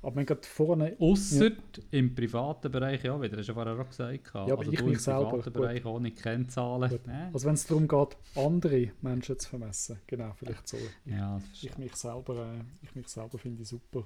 Aber 0.03 0.15
man 0.15 0.27
geht 0.27 0.47
vorne. 0.47 0.97
Außer 0.99 1.49
ja. 1.49 1.57
im 1.91 2.15
privaten 2.15 2.71
Bereich 2.73 3.05
ja 3.05 3.21
wieder, 3.21 3.37
hast 3.37 3.49
du 3.49 3.55
vorher 3.55 3.79
auch 3.79 3.89
gesagt. 3.89 4.31
Ja, 4.35 4.41
aber 4.41 4.59
also 4.59 4.73
ich 4.73 4.83
mich 4.83 5.01
selber. 5.01 5.23
Im 5.23 5.29
privaten 5.31 5.53
Bereich 5.53 5.85
ohne 5.85 6.11
Kennzahlen. 6.13 6.99
Nee. 7.07 7.13
Also 7.33 7.47
wenn 7.47 7.55
es 7.55 7.67
darum 7.67 7.87
geht, 7.87 8.17
andere 8.35 8.93
Menschen 9.03 9.39
zu 9.39 9.49
vermessen. 9.49 9.99
Genau, 10.07 10.33
vielleicht 10.37 10.67
so. 10.69 10.79
Ja, 11.05 11.41
ich, 11.53 11.77
mich 11.77 11.95
selber, 11.97 12.55
äh, 12.55 12.61
ich 12.83 12.95
mich 12.95 13.09
selber 13.09 13.39
finde 13.39 13.63
ich 13.63 13.69
super. 13.69 14.05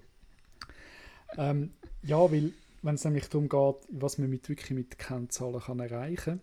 Ähm, 1.36 1.70
ja, 2.02 2.18
weil 2.30 2.52
wenn 2.82 2.96
es 2.96 3.04
nämlich 3.04 3.28
darum 3.28 3.48
geht, 3.48 3.88
was 3.90 4.18
man 4.18 4.28
mit, 4.28 4.48
wirklich 4.48 4.70
mit 4.70 4.98
Kennzahlen 4.98 5.60
kann 5.60 5.80
erreichen 5.80 6.24
kann, 6.24 6.40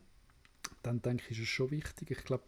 dann 0.81 1.01
denke 1.01 1.23
ich, 1.29 1.37
ist 1.37 1.43
es 1.43 1.49
schon 1.49 1.71
wichtig. 1.71 2.11
Ich 2.11 2.23
glaube, 2.23 2.43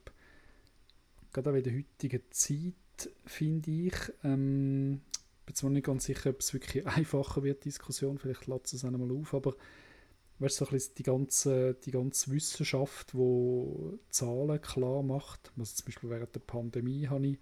gerade 1.32 1.52
auch 1.52 1.56
in 1.56 1.64
der 1.64 1.74
heutigen 1.74 2.22
Zeit, 2.32 3.12
finde 3.26 3.72
ich, 3.72 3.94
ähm, 4.24 5.02
bin 5.46 5.56
zwar 5.56 5.70
nicht 5.70 5.86
ganz 5.86 6.06
sicher, 6.06 6.30
ob 6.30 6.40
es 6.40 6.54
wirklich 6.54 6.88
einfacher 6.88 7.44
wird, 7.44 7.64
die 7.64 7.70
Diskussion, 7.70 8.18
vielleicht 8.18 8.48
lässt 8.48 8.74
es 8.74 8.86
einmal 8.86 9.12
auf, 9.12 9.34
aber 9.34 9.56
weißt 10.40 10.58
so 10.58 10.66
ein 10.66 10.72
bisschen 10.72 10.96
die 10.96 11.04
ganze, 11.04 11.76
die 11.76 11.92
ganze 11.92 12.32
Wissenschaft, 12.32 13.14
die 13.14 14.00
Zahlen 14.10 14.60
klar 14.62 15.04
macht, 15.04 15.54
also 15.58 15.76
zum 15.76 15.86
Beispiel 15.86 16.10
während 16.10 16.36
der 16.36 16.42
Pandemie 16.42 17.08
habe 17.08 17.28
ich 17.28 17.38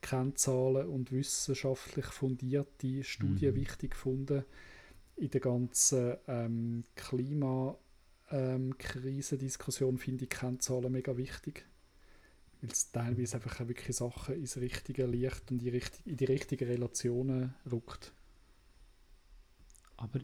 Kennzahlen 0.00 0.88
und 0.88 1.12
wissenschaftlich 1.12 2.06
fundierte 2.06 3.04
Studien 3.04 3.54
mhm. 3.54 3.60
wichtig 3.60 3.90
gefunden. 3.92 4.44
In 5.16 5.30
der 5.30 5.40
ganzen 5.40 6.16
ähm, 6.26 6.82
Klimakrisendiskussion 6.96 9.90
ähm, 9.90 9.98
finde 9.98 10.24
ich 10.24 10.30
Kennzahlen 10.30 10.90
mega 10.90 11.16
wichtig 11.16 11.66
weil 12.62 12.70
es 12.70 12.92
teilweise 12.92 13.36
einfach 13.36 13.60
auch 13.60 13.68
wirklich 13.68 13.96
Sachen 13.96 14.36
ins 14.36 14.56
richtige 14.56 15.04
Licht 15.06 15.50
und 15.50 15.62
in 15.62 16.16
die, 16.16 16.24
richtigen 16.24 16.68
Relationen 16.68 17.54
rückt. 17.70 18.12
Aber 19.96 20.20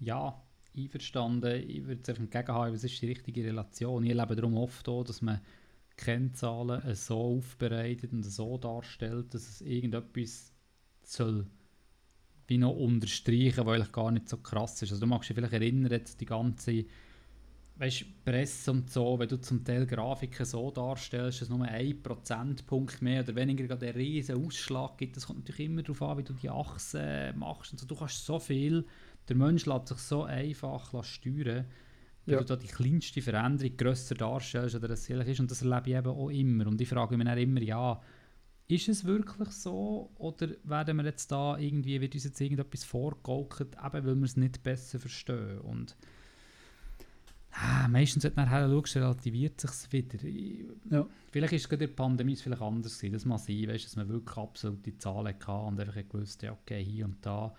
ja, 0.00 0.42
einverstanden, 0.76 1.62
ich 1.68 1.86
würde 1.86 2.02
es 2.02 2.18
entgegenhaben, 2.18 2.74
was 2.74 2.84
ist 2.84 3.00
die 3.00 3.06
richtige 3.06 3.44
Relation. 3.44 4.02
Ich 4.02 4.10
erlebe 4.10 4.34
darum 4.34 4.56
oft 4.56 4.88
auch, 4.88 5.04
dass 5.04 5.22
man 5.22 5.40
Kennzahlen 5.96 6.94
so 6.94 7.36
aufbereitet 7.36 8.12
und 8.12 8.24
so 8.24 8.58
darstellt, 8.58 9.32
dass 9.32 9.48
es 9.48 9.60
irgendetwas 9.60 10.52
soll 11.02 11.46
wie 12.48 12.58
noch 12.58 12.74
unterstreichen, 12.76 13.64
weil 13.66 13.76
eigentlich 13.76 13.92
gar 13.92 14.10
nicht 14.10 14.28
so 14.28 14.38
krass 14.38 14.80
ist. 14.82 14.90
Also 14.90 15.00
du 15.00 15.06
magst 15.06 15.28
dich 15.28 15.34
vielleicht 15.34 15.52
erinnern, 15.52 15.90
jetzt 15.90 16.20
die 16.20 16.26
ganze 16.26 16.84
weißt, 17.78 18.24
Presse 18.24 18.72
und 18.72 18.90
so, 18.90 19.18
wenn 19.18 19.28
du 19.28 19.40
zum 19.40 19.64
Teil 19.64 19.86
Grafiken 19.86 20.44
so 20.44 20.70
darstellst, 20.70 21.42
dass 21.42 21.48
nur 21.48 21.62
ein 21.62 22.02
Prozentpunkt 22.02 23.00
mehr 23.02 23.22
oder 23.22 23.36
weniger 23.36 23.66
gerade 23.66 23.86
einen 23.86 23.96
riesen 23.96 24.44
Ausschlag 24.44 24.98
gibt, 24.98 25.16
das 25.16 25.26
kommt 25.26 25.40
natürlich 25.40 25.66
immer 25.66 25.82
darauf 25.82 26.02
an, 26.02 26.18
wie 26.18 26.24
du 26.24 26.32
die 26.32 26.50
Achse 26.50 27.32
machst. 27.36 27.72
Und 27.72 27.78
so. 27.78 27.86
Du 27.86 27.94
kannst 27.94 28.26
so 28.26 28.38
viel, 28.38 28.84
der 29.28 29.36
Mensch 29.36 29.66
lässt 29.66 29.88
sich 29.88 29.98
so 29.98 30.24
einfach 30.24 31.04
steuern, 31.04 31.66
wenn 32.26 32.34
ja. 32.34 32.40
du 32.40 32.44
da 32.44 32.56
die 32.56 32.66
kleinste 32.66 33.22
Veränderung 33.22 33.76
grösser 33.76 34.16
darstellst 34.16 34.74
oder 34.74 34.88
das 34.88 35.08
ist. 35.08 35.40
Und 35.40 35.50
das 35.50 35.62
erlebe 35.62 35.90
ich 35.90 35.96
eben 35.96 36.08
auch 36.08 36.30
immer. 36.30 36.66
Und 36.66 36.80
ich 36.80 36.88
frage 36.88 37.16
mich 37.16 37.26
dann 37.26 37.38
immer, 37.38 37.62
ja, 37.62 38.00
ist 38.66 38.88
es 38.88 39.04
wirklich 39.04 39.50
so 39.50 40.10
oder 40.16 40.48
werden 40.64 40.96
wir 40.98 41.04
jetzt 41.04 41.32
da 41.32 41.56
irgendwie, 41.56 42.00
wird 42.00 42.14
uns 42.14 42.24
jetzt 42.24 42.40
irgendetwas 42.40 42.84
vorgegaukelt, 42.84 43.76
eben 43.76 44.06
weil 44.06 44.16
wir 44.16 44.24
es 44.24 44.36
nicht 44.36 44.62
besser 44.62 44.98
verstehen. 44.98 45.60
Und 45.60 45.96
ah, 47.52 47.88
meistens, 47.88 48.22
du 48.22 48.32
nachher 48.34 48.68
schaust, 48.68 48.96
relativiert 48.96 49.60
sich 49.60 49.70
es 49.70 49.92
wieder. 49.92 50.18
Ja. 50.90 51.06
Vielleicht 51.30 51.52
ist 51.52 51.62
es 51.62 51.68
gerade 51.68 51.84
in 51.84 51.90
der 51.90 51.96
Pandemie 51.96 52.36
vielleicht 52.36 52.62
anders 52.62 52.98
gewesen. 52.98 53.12
Das 53.12 53.24
mal 53.24 53.38
sein, 53.38 53.68
weißt, 53.68 53.84
dass 53.84 53.96
man 53.96 54.08
wirklich 54.08 54.36
absolute 54.36 54.96
Zahlen 54.98 55.34
hatte 55.34 55.52
und 55.52 55.80
einfach 55.80 56.08
gewusst, 56.08 56.42
ja, 56.42 56.52
okay, 56.52 56.84
hier 56.84 57.04
und 57.04 57.24
da. 57.24 57.54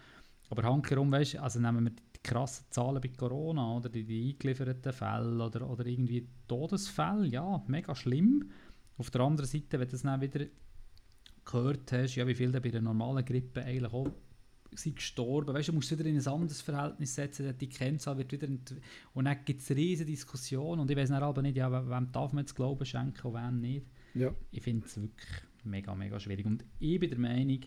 Aber 0.49 0.63
handherum, 0.63 1.11
weißt 1.11 1.37
also 1.37 1.59
nehmen 1.59 1.83
wir 1.85 1.91
die 1.91 2.19
krassen 2.23 2.65
Zahlen 2.69 3.01
bei 3.01 3.09
Corona 3.09 3.77
oder 3.77 3.89
die, 3.89 4.03
die 4.03 4.29
eingelieferten 4.29 4.93
Fälle 4.93 5.43
oder, 5.43 5.69
oder 5.69 5.85
irgendwie 5.85 6.27
Todesfälle, 6.47 7.27
ja, 7.27 7.63
mega 7.67 7.93
schlimm. 7.95 8.49
Auf 8.97 9.11
der 9.11 9.21
anderen 9.21 9.47
Seite, 9.47 9.79
wenn 9.79 9.87
du 9.87 9.91
das 9.91 10.01
dann 10.01 10.21
wieder 10.21 10.45
gehört 11.45 11.91
hast, 11.91 12.15
ja, 12.15 12.27
wie 12.27 12.35
viele 12.35 12.59
bei 12.59 12.69
einer 12.69 12.81
normalen 12.81 13.23
Grippe 13.23 13.63
eigentlich 13.63 13.93
auch 13.93 14.11
sind 14.75 14.95
gestorben. 14.95 15.53
Weißt 15.53 15.69
du, 15.69 15.73
musst 15.73 15.91
wieder 15.91 16.07
in 16.07 16.17
ein 16.17 16.27
anderes 16.27 16.61
Verhältnis 16.61 17.15
setzen, 17.15 17.57
die 17.57 17.69
Kennzahl 17.69 18.17
wird 18.17 18.31
wieder... 18.31 18.47
Und 19.13 19.25
dann 19.25 19.37
gibt 19.45 19.61
es 19.61 19.69
riesige 19.71 20.11
Diskussionen 20.11 20.81
und 20.81 20.91
ich 20.91 20.97
weiß 20.97 21.11
aber 21.11 21.41
nicht, 21.41 21.57
ja, 21.57 21.71
wem 21.89 22.11
darf 22.11 22.33
man 22.33 22.43
jetzt 22.43 22.55
Glauben 22.55 22.85
schenken 22.85 23.27
und 23.27 23.33
wem 23.33 23.59
nicht. 23.59 23.85
Ja. 24.13 24.33
Ich 24.51 24.63
finde 24.63 24.85
es 24.85 24.99
wirklich 24.99 25.29
mega, 25.63 25.95
mega 25.95 26.19
schwierig. 26.19 26.45
Und 26.45 26.65
ich 26.79 26.99
bin 26.99 27.09
der 27.09 27.19
Meinung, 27.19 27.61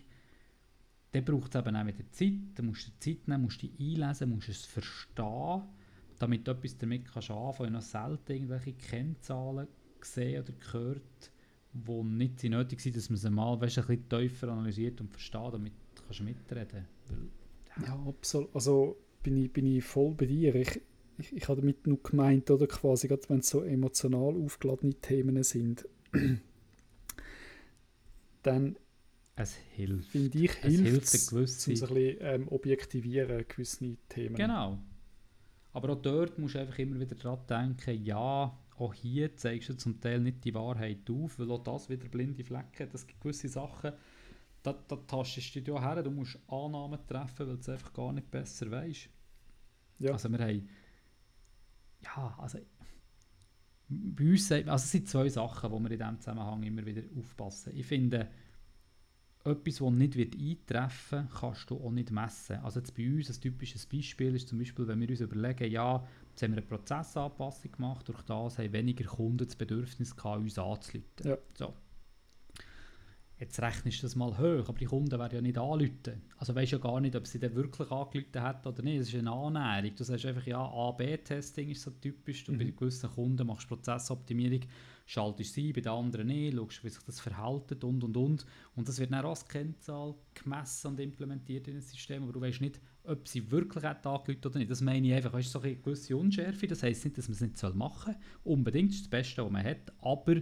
dann 1.11 1.25
braucht 1.25 1.53
es 1.53 1.61
eben 1.61 1.75
auch 1.75 1.85
wieder 1.85 2.11
Zeit, 2.11 2.33
dann 2.55 2.65
musst 2.67 2.87
du 2.87 2.91
Zeit 2.99 3.27
nehmen, 3.27 3.43
musst 3.43 3.61
dich 3.61 3.71
einlesen, 3.79 4.29
musst 4.29 4.49
es 4.49 4.65
verstehen, 4.65 5.63
damit 6.19 6.47
du 6.47 6.51
etwas 6.51 6.77
damit 6.77 7.05
kannst 7.05 7.29
anfangen. 7.29 7.53
Ich 7.53 7.59
habe 7.59 7.71
noch 7.71 7.81
selten 7.81 8.31
irgendwelche 8.31 8.73
Kennzahlen 8.73 9.67
gesehen 9.99 10.41
oder 10.43 10.53
gehört, 10.53 11.31
die 11.73 12.03
nicht 12.03 12.43
nötig 12.43 12.81
sind, 12.81 12.95
dass 12.95 13.09
man 13.09 13.17
sie 13.17 13.29
mal 13.29 13.59
weißt, 13.59 13.79
ein 13.79 13.85
bisschen 13.85 14.09
tiefer 14.09 14.47
analysiert 14.49 15.01
und 15.01 15.11
versteht, 15.11 15.53
damit 15.53 15.73
kannst 16.05 16.19
du 16.19 16.23
mitreden. 16.23 16.87
Ja, 17.85 18.03
absolut. 18.07 18.53
Also 18.55 18.97
bin 19.21 19.37
ich, 19.37 19.51
bin 19.51 19.65
ich 19.65 19.83
voll 19.83 20.13
bei 20.13 20.25
dir. 20.25 20.55
Ich, 20.55 20.81
ich, 21.17 21.35
ich 21.35 21.47
habe 21.47 21.61
damit 21.61 21.87
nur 21.87 22.01
gemeint, 22.01 22.49
oder 22.51 22.67
quasi, 22.67 23.07
gerade 23.07 23.27
wenn 23.29 23.39
es 23.39 23.49
so 23.49 23.63
emotional 23.63 24.35
aufgeladene 24.35 24.93
Themen 24.95 25.41
sind, 25.43 25.87
dann 28.43 28.75
es 29.35 29.55
hilft. 29.55 30.09
Finde 30.09 30.37
ich, 30.37 30.51
es 30.61 30.79
hilft 30.79 31.13
es, 31.13 31.31
um 31.31 31.39
ein 31.39 31.45
bisschen 31.45 32.17
ähm, 32.19 32.47
objektivieren, 32.49 33.45
gewisse 33.47 33.97
Themen. 34.09 34.35
Genau. 34.35 34.77
Aber 35.71 35.93
auch 35.93 36.01
dort 36.01 36.37
musst 36.37 36.53
du 36.53 36.59
einfach 36.59 36.77
immer 36.77 36.99
wieder 36.99 37.15
daran 37.15 37.39
denken, 37.49 38.03
ja, 38.03 38.55
auch 38.77 38.93
hier 38.93 39.35
zeigst 39.35 39.69
du 39.69 39.77
zum 39.77 39.99
Teil 39.99 40.19
nicht 40.19 40.43
die 40.45 40.53
Wahrheit 40.53 41.09
auf, 41.09 41.39
weil 41.39 41.49
auch 41.51 41.63
das 41.63 41.89
wieder 41.89 42.07
blinde 42.07 42.43
Flecken 42.43 42.87
hat. 42.87 42.93
Es 42.93 43.07
gibt 43.07 43.21
gewisse 43.21 43.47
Sachen, 43.47 43.93
da, 44.63 44.73
da 44.87 44.95
tastest 44.95 45.53
du 45.55 45.61
dich 45.61 45.73
her, 45.73 46.01
du 46.01 46.09
musst 46.09 46.39
Annahmen 46.47 46.99
treffen, 47.05 47.47
weil 47.47 47.55
du 47.55 47.59
es 47.59 47.69
einfach 47.69 47.93
gar 47.93 48.13
nicht 48.13 48.31
besser 48.31 48.71
weißt. 48.71 49.09
Ja. 49.99 50.13
Also 50.13 50.29
wir 50.29 50.39
haben, 50.39 50.69
ja, 52.01 52.35
also 52.39 52.59
bei 53.89 54.31
uns, 54.31 54.51
also 54.51 54.71
es 54.71 54.91
sind 54.91 55.07
zwei 55.07 55.29
Sachen, 55.29 55.69
wo 55.69 55.79
wir 55.79 55.91
in 55.91 55.99
diesem 55.99 56.19
Zusammenhang 56.19 56.63
immer 56.63 56.85
wieder 56.85 57.03
aufpassen. 57.17 57.75
Ich 57.75 57.85
finde, 57.85 58.29
etwas, 59.43 59.75
das 59.75 59.91
nicht 59.91 60.15
wird 60.15 60.35
eintreffen 60.35 61.27
wird, 61.27 61.39
kannst 61.39 61.69
du 61.69 61.75
auch 61.75 61.91
nicht 61.91 62.11
messen. 62.11 62.57
Also 62.57 62.79
jetzt 62.79 62.95
bei 62.95 63.05
uns 63.05 63.29
ein 63.29 63.41
typisches 63.41 63.85
Beispiel 63.85 64.35
ist 64.35 64.47
zum 64.47 64.57
Beispiel, 64.59 64.87
wenn 64.87 65.01
wir 65.01 65.09
uns 65.09 65.19
überlegen, 65.19 65.69
ja, 65.69 66.07
jetzt 66.29 66.41
haben 66.41 66.51
wir 66.51 66.59
eine 66.59 66.67
Prozessanpassung 66.67 67.71
gemacht, 67.73 68.07
durch 68.07 68.21
das 68.23 68.57
haben 68.57 68.71
weniger 68.71 69.05
Kunden 69.05 69.45
das 69.45 69.55
Bedürfnis 69.55 70.15
gehabt, 70.15 70.39
uns 70.39 70.57
anzuleiten. 70.57 71.27
Ja. 71.27 71.37
So. 71.55 71.73
Jetzt 73.39 73.59
rechnest 73.59 73.99
du 73.99 74.05
das 74.05 74.15
mal 74.15 74.37
hoch, 74.37 74.69
aber 74.69 74.77
die 74.77 74.85
Kunden 74.85 75.19
werden 75.19 75.35
ja 75.35 75.41
nicht 75.41 75.57
anrufen. 75.57 76.21
Also 76.37 76.53
weißt 76.53 76.73
ja 76.73 76.77
gar 76.77 77.01
nicht, 77.01 77.15
ob 77.15 77.25
sie 77.25 77.39
dann 77.39 77.55
wirklich 77.55 77.89
angerufen 77.89 78.41
hat 78.41 78.65
oder 78.67 78.83
nicht. 78.83 79.01
Das 79.01 79.07
ist 79.09 79.15
eine 79.15 79.31
Annäherung. 79.31 79.95
Du 79.95 80.03
sagst 80.03 80.25
einfach, 80.25 80.45
ja, 80.45 80.59
A-B-Testing 80.59 81.69
ist 81.69 81.81
so 81.81 81.91
typisch. 81.91 82.43
Du 82.45 82.53
mhm. 82.53 82.59
bei 82.59 82.65
gewissen 82.65 83.09
Kunden 83.09 83.47
machst 83.47 83.67
Prozessoptimierung, 83.67 84.61
schaltest 85.05 85.53
sie, 85.53 85.73
bei 85.73 85.81
den 85.81 85.91
anderen 85.91 86.27
nicht, 86.27 86.55
schaust, 86.55 86.83
wie 86.83 86.89
sich 86.89 87.03
das 87.03 87.19
verhält 87.19 87.83
und 87.83 88.03
und 88.03 88.15
und. 88.15 88.45
Und 88.75 88.87
das 88.87 88.99
wird 88.99 89.11
dann 89.11 89.25
als 89.25 89.47
Kennzahl 89.47 90.13
gemessen 90.35 90.87
und 90.87 90.99
implementiert 90.99 91.67
in 91.67 91.75
ein 91.75 91.81
System, 91.81 92.23
aber 92.23 92.33
du 92.33 92.41
weißt 92.41 92.61
nicht, 92.61 92.79
ob 93.05 93.27
sie 93.27 93.49
wirklich 93.51 93.83
hat 93.83 94.05
angerufen 94.05 94.45
oder 94.45 94.59
nicht. 94.59 94.71
Das 94.71 94.81
meine 94.81 95.07
ich 95.07 95.13
einfach, 95.13 95.33
weißt, 95.33 95.51
so 95.51 95.59
eine 95.59 95.75
gewisse 95.75 96.15
Unschärfe. 96.15 96.67
Das 96.67 96.83
heisst 96.83 97.03
nicht, 97.03 97.17
dass 97.17 97.27
man 97.27 97.33
es 97.33 97.41
nicht 97.41 97.75
machen 97.75 98.13
soll. 98.13 98.53
Unbedingt, 98.53 98.91
das 98.91 98.97
ist 98.97 99.05
das 99.05 99.09
Beste, 99.09 99.43
was 99.43 99.51
man 99.51 99.65
hat. 99.65 99.91
Aber 100.01 100.35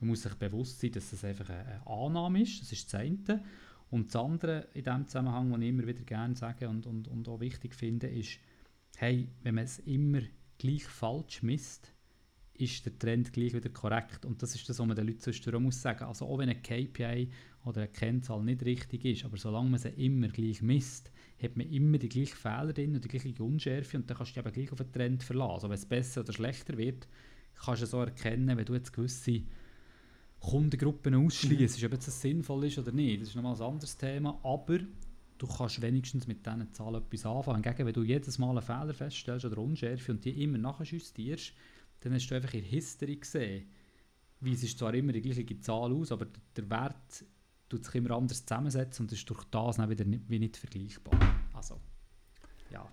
man 0.00 0.08
muss 0.08 0.22
sich 0.22 0.34
bewusst 0.34 0.80
sein, 0.80 0.92
dass 0.92 1.10
das 1.10 1.24
einfach 1.24 1.48
eine 1.48 1.86
Annahme 1.86 2.42
ist, 2.42 2.60
das 2.60 2.72
ist 2.72 2.92
das 2.92 3.00
eine. 3.00 3.42
Und 3.90 4.14
das 4.14 4.22
andere 4.22 4.68
in 4.74 4.84
dem 4.84 5.06
Zusammenhang, 5.06 5.52
was 5.52 5.60
ich 5.60 5.68
immer 5.68 5.86
wieder 5.86 6.02
gerne 6.02 6.34
sage 6.34 6.68
und, 6.68 6.86
und, 6.86 7.08
und 7.08 7.28
auch 7.28 7.40
wichtig 7.40 7.74
finde, 7.74 8.08
ist, 8.08 8.38
hey, 8.96 9.28
wenn 9.42 9.54
man 9.54 9.64
es 9.64 9.78
immer 9.80 10.20
gleich 10.58 10.84
falsch 10.84 11.42
misst, 11.42 11.92
ist 12.54 12.84
der 12.86 12.98
Trend 12.98 13.32
gleich 13.32 13.54
wieder 13.54 13.68
korrekt. 13.68 14.24
Und 14.24 14.42
das 14.42 14.54
ist 14.54 14.68
das, 14.68 14.78
was 14.78 14.86
man 14.86 14.96
den 14.96 15.06
Leuten 15.06 15.20
sonst 15.20 15.46
muss 15.60 15.82
sagen. 15.82 16.04
Also 16.04 16.26
auch 16.26 16.38
wenn 16.38 16.48
ein 16.48 16.62
KPI 16.62 17.30
oder 17.64 17.82
eine 17.82 17.88
Kennzahl 17.88 18.42
nicht 18.42 18.64
richtig 18.64 19.04
ist, 19.04 19.24
aber 19.24 19.36
solange 19.36 19.70
man 19.70 19.78
sie 19.78 19.90
immer 19.90 20.28
gleich 20.28 20.62
misst, 20.62 21.10
hat 21.42 21.56
man 21.56 21.68
immer 21.68 21.98
die 21.98 22.08
gleichen 22.08 22.36
Fehler 22.36 22.72
drin 22.72 22.94
und 22.94 23.04
die 23.04 23.08
gleiche 23.08 23.42
Unschärfe 23.42 23.98
und 23.98 24.08
dann 24.08 24.16
kannst 24.16 24.34
du 24.34 24.40
dich 24.40 24.46
eben 24.46 24.54
gleich 24.54 24.72
auf 24.72 24.78
den 24.78 24.92
Trend 24.92 25.22
verlassen. 25.22 25.52
Also 25.52 25.68
wenn 25.68 25.74
es 25.74 25.86
besser 25.86 26.22
oder 26.22 26.32
schlechter 26.32 26.78
wird, 26.78 27.06
kannst 27.54 27.82
du 27.82 27.86
so 27.86 28.00
erkennen, 28.00 28.56
wenn 28.56 28.64
du 28.64 28.74
jetzt 28.74 28.92
gewisse 28.92 29.42
Kundengruppen 30.40 31.14
ausschließen, 31.14 31.80
mhm. 31.80 31.94
ob 31.94 32.04
das 32.04 32.20
sinnvoll 32.20 32.64
ist 32.66 32.78
oder 32.78 32.92
nicht. 32.92 33.22
Das 33.22 33.28
ist 33.30 33.34
nochmal 33.34 33.54
ein 33.54 33.62
anderes 33.62 33.96
Thema, 33.96 34.38
aber 34.42 34.78
du 35.38 35.46
kannst 35.46 35.80
wenigstens 35.82 36.26
mit 36.26 36.46
diesen 36.46 36.72
Zahlen 36.72 37.02
etwas 37.02 37.26
anfangen. 37.26 37.62
Hingegen, 37.62 37.86
wenn 37.86 37.94
du 37.94 38.02
jedes 38.02 38.38
Mal 38.38 38.50
einen 38.50 38.62
Fehler 38.62 38.94
feststellst 38.94 39.44
oder 39.44 39.58
Unschärfe 39.58 40.12
und 40.12 40.24
die 40.24 40.42
immer 40.42 40.58
nachjustierst, 40.58 41.52
dann 42.00 42.14
hast 42.14 42.28
du 42.28 42.34
einfach 42.34 42.54
in 42.54 42.60
der 42.60 42.70
History 42.70 43.16
gesehen, 43.16 43.68
wie 44.40 44.52
es 44.52 44.62
ist 44.62 44.78
zwar 44.78 44.94
immer 44.94 45.12
die 45.12 45.22
gleiche 45.22 45.58
Zahl 45.60 45.92
aus, 45.92 46.12
aber 46.12 46.26
der 46.56 46.70
Wert 46.70 47.24
tut 47.68 47.84
sich 47.84 47.94
immer 47.96 48.12
anders 48.12 48.44
zusammensetzen 48.44 49.04
und 49.06 49.12
ist 49.12 49.28
durch 49.28 49.44
das 49.44 49.76
dann 49.76 49.90
wieder 49.90 50.04
nicht, 50.04 50.28
wie 50.28 50.38
nicht 50.38 50.56
vergleichbar. 50.56 51.18
Also, 51.54 51.80
ja. 52.70 52.86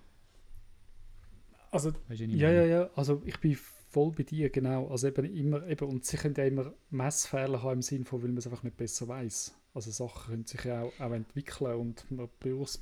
Also, 1.69 1.91
weißt 2.07 2.21
du, 2.21 2.25
ja, 2.25 2.51
ja, 2.51 2.65
ja, 2.65 2.89
also 2.95 3.21
ich 3.25 3.39
bin 3.39 3.57
voll 3.93 4.11
bei 4.11 4.23
dir, 4.23 4.49
genau. 4.49 4.87
Also 4.87 5.07
eben 5.07 5.25
immer, 5.25 5.65
eben, 5.67 5.87
und 5.87 6.03
sie 6.03 6.17
können 6.17 6.33
ja 6.35 6.45
immer 6.45 6.73
Messfehler 6.89 7.61
haben 7.61 7.75
im 7.75 7.81
Sinne 7.81 8.05
von, 8.05 8.21
weil 8.21 8.29
man 8.29 8.37
es 8.37 8.47
einfach 8.47 8.63
nicht 8.63 8.75
besser 8.75 9.07
weiß. 9.07 9.55
Also 9.73 9.91
Sachen 9.91 10.31
können 10.31 10.45
sich 10.45 10.63
ja 10.63 10.81
auch, 10.81 10.99
auch 10.99 11.11
entwickeln 11.11 11.75
und 11.75 12.11
man 12.11 12.29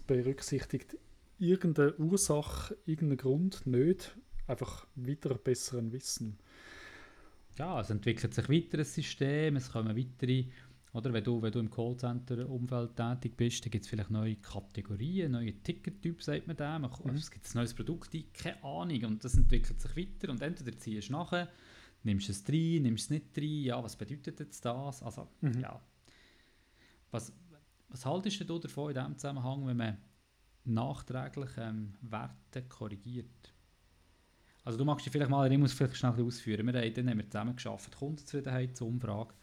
berücksichtigt 0.08 0.98
irgendeine 1.38 1.96
Ursache, 1.96 2.78
irgendeinen 2.86 3.18
Grund 3.18 3.68
nicht, 3.68 4.16
einfach 4.48 4.88
wieder 4.96 5.36
besseren 5.36 5.92
Wissen. 5.92 6.38
Ja, 7.58 7.82
es 7.82 7.90
entwickelt 7.90 8.34
sich 8.34 8.50
weiter 8.50 8.80
ein 8.80 8.86
System, 8.86 9.56
es 9.58 9.72
kommen 9.72 9.98
weitere 9.98 10.46
oder 10.94 11.14
wenn 11.14 11.24
du, 11.24 11.42
wenn 11.42 11.52
du 11.54 11.60
im 11.60 11.70
Callcenter-Umfeld 11.70 12.98
tätig 12.98 13.38
bist, 13.38 13.64
dann 13.64 13.72
gibt 13.72 13.86
es 13.86 13.90
vielleicht 13.90 14.10
neue 14.10 14.36
Kategorien, 14.36 15.32
neue 15.32 15.54
Tickettypen, 15.54 16.22
sagt 16.22 16.48
man 16.48 16.58
dem. 16.58 16.82
Mhm. 16.82 17.16
Es 17.16 17.32
gibt 17.32 17.46
ein 17.46 17.58
neues 17.58 17.74
Produkt, 17.74 18.12
keine 18.34 18.62
Ahnung. 18.62 19.06
Und 19.06 19.24
das 19.24 19.36
entwickelt 19.36 19.80
sich 19.80 19.96
weiter. 19.96 20.30
Und 20.30 20.42
entweder 20.42 20.78
ziehst 20.78 21.08
du 21.08 21.14
nachher, 21.14 21.48
nimmst 22.04 22.30
es 22.30 22.44
rein, 22.50 22.82
nimmst 22.82 23.06
es 23.06 23.10
nicht 23.10 23.38
rein. 23.38 23.64
Ja, 23.64 23.82
was 23.82 23.96
bedeutet 23.96 24.42
jetzt 24.42 24.66
das? 24.66 25.02
Also, 25.02 25.30
mhm. 25.40 25.62
ja. 25.62 25.82
Was, 27.12 27.32
was 27.88 28.06
haltest 28.06 28.50
du 28.50 28.60
davon 28.60 28.90
in 28.90 28.96
diesem 28.96 29.18
Zusammenhang, 29.18 29.68
wenn 29.68 29.78
man 29.78 29.98
nachträglich 30.66 31.52
ähm, 31.58 31.94
Werte 32.02 32.64
korrigiert? 32.64 33.54
Also 34.64 34.78
du 34.78 34.86
magst 34.86 35.06
dich 35.06 35.12
vielleicht 35.12 35.32
mal, 35.32 35.50
ich 35.52 35.58
muss 35.58 35.74
vielleicht 35.74 35.96
schnell 35.96 36.22
ausführen. 36.22 36.68
Wir 36.68 36.82
haben, 36.82 36.94
dann 36.94 37.10
haben 37.10 37.18
wir 37.18 37.30
zusammen 37.30 37.56
geschafft, 37.56 37.96
Kundenzufriedenheitsumfrage. 37.96 39.34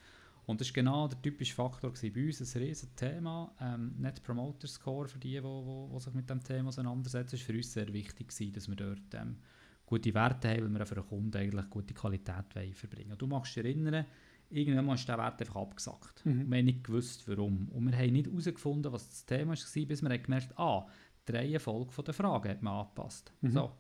Und 0.49 0.63
das 0.63 0.69
war 0.69 0.73
genau 0.73 1.07
der 1.07 1.21
typische 1.21 1.55
Faktor 1.55 1.93
bei 1.93 2.27
uns, 2.27 2.41
ein 2.41 2.63
riesiges 2.63 2.95
Thema. 2.95 3.55
Ähm, 3.61 3.95
Net 3.99 4.23
Promoter 4.23 4.67
Score 4.67 5.07
für 5.07 5.19
die, 5.19 5.39
die 5.39 6.01
sich 6.01 6.15
mit 6.15 6.31
dem 6.31 6.43
Thema 6.43 6.69
auseinandersetzen, 6.69 7.35
ist 7.35 7.43
für 7.43 7.53
uns 7.53 7.71
sehr 7.71 7.93
wichtig 7.93 8.29
gewesen, 8.29 8.55
dass 8.55 8.67
wir 8.67 8.77
dort 8.77 9.13
ähm, 9.13 9.37
gute 9.85 10.15
Werte 10.15 10.49
haben, 10.49 10.63
weil 10.63 10.79
wir 10.79 10.87
für 10.87 10.95
den 10.95 11.07
Kunden 11.07 11.37
eigentlich 11.37 11.69
gute 11.69 11.93
Qualität 11.93 12.47
verbringen 12.73 13.11
wollen. 13.11 13.19
Du 13.19 13.27
magst 13.27 13.57
dich 13.57 13.63
erinnern, 13.63 14.07
irgendwann 14.49 14.95
ist 14.95 15.07
der 15.07 15.19
Wert 15.19 15.39
einfach 15.39 15.57
abgesackt. 15.57 16.25
Mhm. 16.25 16.41
Und 16.41 16.51
wir 16.51 16.59
haben 16.59 16.65
nicht 16.65 16.85
gewusst, 16.85 17.29
warum. 17.29 17.69
Und 17.69 17.91
wir 17.91 17.99
haben 17.99 18.13
nicht 18.13 18.29
herausgefunden, 18.29 18.91
was 18.91 19.07
das 19.07 19.27
Thema 19.27 19.51
war, 19.51 19.87
bis 19.87 20.03
wir 20.03 20.19
gemerkt 20.19 20.57
haben, 20.57 20.87
ah, 20.87 20.89
die 21.29 21.33
Reihenfolge 21.33 22.03
der 22.03 22.15
Fragen 22.15 22.49
hat 22.49 22.63
man 22.63 22.73
angepasst. 22.73 23.35
Mhm. 23.43 23.51
So. 23.51 23.73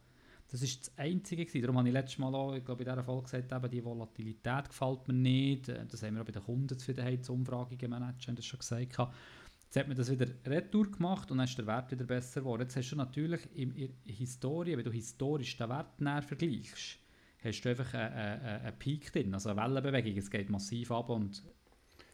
Das 0.50 0.62
ist 0.62 0.86
das 0.86 0.98
Einzige 0.98 1.44
gewesen. 1.44 1.62
Darum 1.62 1.78
habe 1.78 1.88
ich 1.88 1.92
letztes 1.92 2.18
Mal 2.18 2.34
auch, 2.34 2.54
ich 2.54 2.64
glaube, 2.64 2.82
in 2.82 2.88
dieser 2.88 3.04
Folge 3.04 3.24
gesagt, 3.24 3.52
eben, 3.52 3.70
die 3.70 3.84
Volatilität 3.84 4.68
gefällt 4.68 5.06
mir 5.06 5.14
nicht. 5.14 5.68
Äh, 5.68 5.84
das 5.86 6.02
haben 6.02 6.14
wir 6.14 6.22
auch 6.22 6.26
bei 6.26 6.32
den 6.32 6.42
Kundenzufriedenheitsumfragen 6.42 7.76
gemanagt, 7.76 8.26
haben 8.26 8.36
das 8.36 8.46
schon 8.46 8.58
gesagt. 8.58 8.96
Jetzt 8.96 9.76
hat 9.76 9.88
man 9.88 9.96
das 9.98 10.10
wieder 10.10 10.26
retour 10.46 10.90
gemacht 10.90 11.30
und 11.30 11.36
dann 11.36 11.46
ist 11.46 11.58
der 11.58 11.66
Wert 11.66 11.90
wieder 11.90 12.06
besser 12.06 12.40
geworden. 12.40 12.62
Jetzt 12.62 12.76
hast 12.76 12.90
du 12.90 12.96
natürlich 12.96 13.42
in 13.54 13.74
der 13.74 13.90
Historie, 14.06 14.74
wenn 14.74 14.84
du 14.84 14.90
historisch 14.90 15.58
den 15.58 15.68
Wert 15.68 16.00
näher 16.00 16.22
vergleichst, 16.22 16.98
hast 17.44 17.60
du 17.60 17.68
einfach 17.68 17.92
einen, 17.92 18.14
einen, 18.14 18.62
einen 18.62 18.78
Peak 18.78 19.12
drin, 19.12 19.34
also 19.34 19.50
eine 19.50 19.60
Wellenbewegung. 19.60 20.16
Es 20.16 20.30
geht 20.30 20.48
massiv 20.48 20.90
ab 20.90 21.10
und 21.10 21.42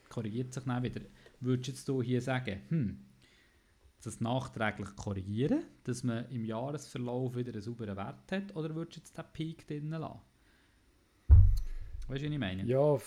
korrigiert 0.09 0.53
sich 0.53 0.65
dann 0.65 0.83
wieder. 0.83 1.03
Würdest 1.39 1.87
du 1.87 2.01
jetzt 2.01 2.09
hier 2.09 2.21
sagen, 2.21 2.61
hm, 2.69 2.99
das 4.07 4.21
nachträglich 4.21 4.95
korrigieren, 4.97 5.65
dass 5.85 6.03
man 6.03 6.29
im 6.31 6.45
Jahresverlauf 6.45 7.37
wieder 7.37 7.53
einen 7.53 7.63
sauberen 7.63 7.97
Wert 7.97 8.31
hat, 8.33 8.57
oder 8.57 8.75
würdest 8.75 8.97
du 8.97 9.01
jetzt 9.01 9.19
den 9.19 9.25
Peak 9.33 9.67
drinnen 9.67 10.01
lassen? 10.01 10.21
Weißt 11.29 12.09
du, 12.09 12.15
was 12.15 12.23
ich 12.23 12.39
meine? 12.39 12.65
Ja, 12.65 12.99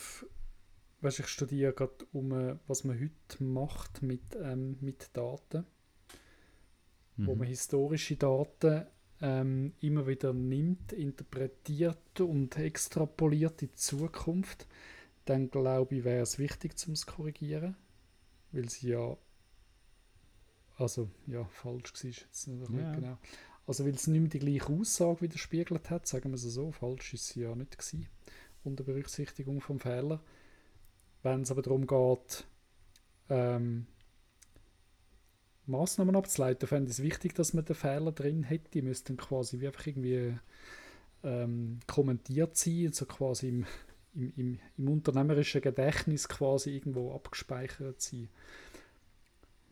weißt, 1.02 1.20
ich 1.20 1.28
studiere 1.28 1.74
gerade 1.74 2.06
um, 2.14 2.32
äh, 2.32 2.56
was 2.68 2.84
man 2.84 3.00
heute 3.00 3.44
macht 3.44 4.02
mit, 4.02 4.36
ähm, 4.42 4.78
mit 4.82 5.10
Daten, 5.14 5.66
mhm. 7.18 7.28
wo 7.28 7.36
man 7.36 7.48
historische 7.48 8.16
Daten 8.16 8.86
ähm, 9.22 9.74
immer 9.82 10.08
wieder 10.08 10.34
nimmt, 10.34 10.94
interpretiert 10.94 12.20
und 12.20 12.58
extrapoliert 12.58 13.62
in 13.62 13.70
die 13.70 13.76
Zukunft, 13.76 14.68
dann 15.26 15.50
glaube 15.50 15.96
ich, 15.96 16.04
wäre 16.04 16.22
es 16.22 16.40
wichtig 16.40 16.78
zum 16.78 16.96
zu 16.96 17.06
korrigieren, 17.06 17.76
weil 18.52 18.70
sie 18.70 18.90
ja 18.90 19.18
also 20.78 21.10
ja, 21.26 21.44
falsch 21.46 21.94
war 21.94 22.12
jetzt 22.12 22.48
nicht 22.48 22.72
ja. 22.72 22.92
genau. 22.94 23.18
Also 23.66 23.86
weil 23.86 23.96
es 23.96 24.08
nicht 24.08 24.20
mehr 24.20 24.30
die 24.30 24.40
gleiche 24.40 24.72
Aussage 24.72 25.22
widerspiegelt 25.22 25.90
hat, 25.90 26.08
sagen 26.08 26.30
wir 26.30 26.36
es 26.36 26.44
so, 26.44 26.72
falsch 26.72 27.14
ist 27.14 27.28
sie 27.30 27.42
ja 27.42 27.54
nicht 27.56 27.78
gewesen, 27.78 28.08
unter 28.64 28.84
Berücksichtigung 28.84 29.60
vom 29.60 29.80
Fehler. 29.80 30.22
Wenn 31.24 31.42
es 31.42 31.52
aber 31.52 31.62
darum 31.62 31.86
geht, 31.86 32.46
ähm, 33.30 33.88
Maßnahmen 35.66 36.16
abzuleiten, 36.16 36.68
fände 36.68 36.90
ich 36.90 36.98
es 36.98 37.04
wichtig, 37.04 37.36
dass 37.36 37.54
man 37.54 37.66
den 37.66 37.76
Fehler 37.76 38.14
drin 38.14 38.44
hätte. 38.44 38.72
Die 38.72 38.82
müssten 38.82 39.18
quasi 39.18 39.60
wie 39.60 39.68
einfach 39.68 39.86
irgendwie 39.86 40.38
ähm, 41.24 41.80
kommentiert 41.88 42.56
sein, 42.56 42.94
so 42.94 43.06
quasi 43.06 43.50
im, 43.50 43.66
im, 44.14 44.34
im, 44.38 44.60
im, 44.78 44.90
unternehmerischen 44.90 45.62
Gedächtnis 45.62 46.30
quasi 46.30 46.76
irgendwo 46.76 47.14
abgespeichert 47.14 48.02
sein. 48.02 48.30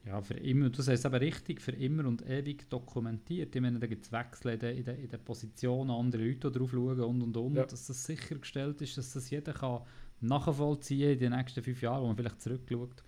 Ja, 0.06 0.22
für 0.22 0.36
immer, 0.36 0.70
du 0.70 0.82
sagst 0.84 1.06
aber 1.06 1.20
richtig, 1.20 1.62
für 1.62 1.72
immer 1.72 2.06
und 2.06 2.28
ewig 2.30 2.70
dokumentiert. 2.70 3.56
Ich 3.56 3.62
meine, 3.62 3.80
da 3.80 3.88
gibt 3.88 4.06
es 4.06 4.12
Wechsel 4.12 4.54
in 4.54 4.60
der, 4.60 4.76
in, 4.76 4.84
der, 4.84 4.98
in 5.00 5.10
der 5.10 5.18
Position, 5.18 5.90
andere 5.90 6.24
Leute 6.24 6.52
drauf 6.52 6.70
schauen 6.72 7.00
und 7.00 7.22
und 7.24 7.38
und, 7.38 7.56
ja. 7.56 7.66
dass 7.66 7.88
das 7.88 8.04
sichergestellt 8.04 8.82
ist, 8.82 8.98
dass 8.98 9.14
das 9.14 9.30
jeder 9.32 9.54
kann 9.54 9.82
nachvollziehen 10.22 11.14
in 11.14 11.20
den 11.20 11.32
nächsten 11.34 11.64
fünf 11.64 11.82
Jahren, 11.82 12.04
wo 12.04 12.08
man 12.08 12.16
vielleicht 12.16 12.42
zurückschaut. 12.42 13.04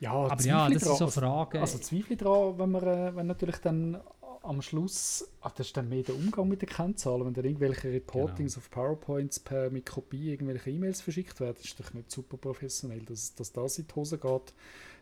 Ja, 0.00 0.12
aber 0.12 0.42
ja, 0.42 0.68
das 0.68 0.82
dran, 0.82 0.92
ist 0.92 0.98
so 0.98 1.04
also, 1.06 1.20
Frage. 1.20 1.60
Also, 1.60 1.76
also 1.76 1.84
Zweifel 1.84 2.16
daran, 2.16 2.58
wenn 2.58 2.70
man 2.70 2.82
äh, 2.84 3.16
wenn 3.16 3.26
natürlich 3.26 3.56
dann 3.56 4.00
am 4.42 4.62
Schluss, 4.62 5.28
ach, 5.40 5.52
das 5.52 5.66
ist 5.66 5.76
dann 5.76 5.88
mehr 5.88 6.04
der 6.04 6.14
Umgang 6.14 6.48
mit 6.48 6.62
den 6.62 6.68
Kennzahlen, 6.68 7.26
wenn 7.26 7.34
dann 7.34 7.44
irgendwelche 7.44 7.92
Reportings 7.92 8.54
genau. 8.54 8.64
auf 8.64 8.70
PowerPoints 8.70 9.40
per 9.40 9.70
mit 9.70 9.86
Kopie 9.86 10.30
irgendwelche 10.30 10.70
E-Mails 10.70 11.00
verschickt 11.00 11.40
werden, 11.40 11.58
ist 11.62 11.78
doch 11.78 11.92
nicht 11.92 12.10
super 12.10 12.36
professionell, 12.36 13.00
dass, 13.00 13.34
dass 13.34 13.52
das 13.52 13.78
in 13.78 13.86
die 13.86 13.94
Hose 13.94 14.16
geht. 14.16 14.54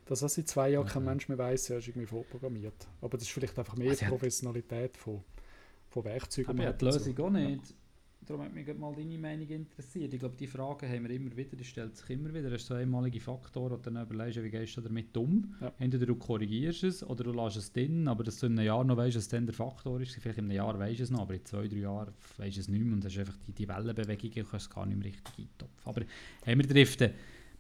Dass 0.07 0.21
das 0.21 0.39
in 0.39 0.47
zwei 0.47 0.71
Jahren 0.71 0.87
mhm. 0.87 0.91
kein 0.91 1.05
Mensch 1.05 1.29
mehr 1.29 1.39
weiß, 1.39 1.69
ja, 1.69 1.79
ist 1.79 1.89
irgendwie 1.89 2.07
vorprogrammiert. 2.07 2.87
Aber 3.01 3.19
das 3.19 3.27
ist 3.27 3.33
vielleicht 3.33 3.59
einfach 3.59 3.77
mehr 3.77 3.91
also 3.91 4.07
Professionalität 4.07 4.97
von, 4.97 5.23
von 5.89 6.05
Werkzeugen. 6.05 6.61
Aber 6.61 6.73
die 6.73 6.85
Lösung 6.85 7.19
auch 7.19 7.31
nicht. 7.31 7.75
Darum 8.27 8.43
hat 8.43 8.53
mich 8.53 8.67
mal 8.77 8.93
deine 8.93 9.19
Meinung 9.19 9.47
interessiert. 9.47 10.13
Ich 10.13 10.19
glaube, 10.19 10.35
die 10.37 10.49
Fragen 10.49 10.89
haben 10.89 11.05
wir 11.05 11.15
immer 11.15 11.37
wieder, 11.37 11.57
die 11.57 11.63
stellt 11.63 11.97
sich 11.97 12.11
immer 12.11 12.35
wieder. 12.35 12.51
Das 12.51 12.63
ist 12.63 12.67
so 12.67 12.75
ein 12.75 12.81
einmaliger 12.81 13.21
Faktor 13.21 13.71
und 13.71 13.87
dann 13.87 14.03
überlegst 14.03 14.39
du, 14.39 14.43
wie 14.43 14.51
gehst 14.51 14.77
du 14.77 14.81
damit 14.81 15.17
um. 15.17 15.55
Ja. 15.61 15.73
Entweder 15.79 16.07
du 16.07 16.17
korrigierst 16.17 16.83
es 16.83 17.05
oder 17.05 17.23
du 17.23 17.33
lässt 17.33 17.57
es 17.57 17.73
drin, 17.73 18.09
aber 18.09 18.25
dass 18.25 18.41
du 18.41 18.47
in 18.47 18.59
einem 18.59 18.67
Jahr 18.67 18.83
noch 18.83 18.97
weißt, 18.97 19.17
was 19.17 19.29
dann 19.29 19.47
der 19.47 19.55
Faktor 19.55 20.01
ist. 20.01 20.17
Vielleicht 20.17 20.39
in 20.39 20.47
einem 20.47 20.57
Jahr 20.57 20.77
weißt 20.77 20.99
du 20.99 21.05
es 21.05 21.11
noch, 21.11 21.21
aber 21.21 21.35
in 21.35 21.45
zwei, 21.45 21.69
drei 21.69 21.77
Jahren 21.77 22.13
weißt 22.39 22.57
du 22.57 22.61
es 22.61 22.69
nicht 22.69 22.85
mehr 22.85 22.95
und 22.95 23.05
hast 23.05 23.17
einfach 23.17 23.37
die, 23.47 23.53
die 23.53 23.69
Wellenbewegung, 23.69 24.31
du 24.33 24.45
kannst 24.45 24.67
es 24.67 24.71
gar 24.71 24.87
nicht 24.87 24.99
mehr 24.99 25.07
richtig 25.07 25.39
eintopfen. 25.39 25.85
Aber 25.85 26.03
hey, 26.43 26.57
wir 26.57 26.67
driften, 26.67 27.13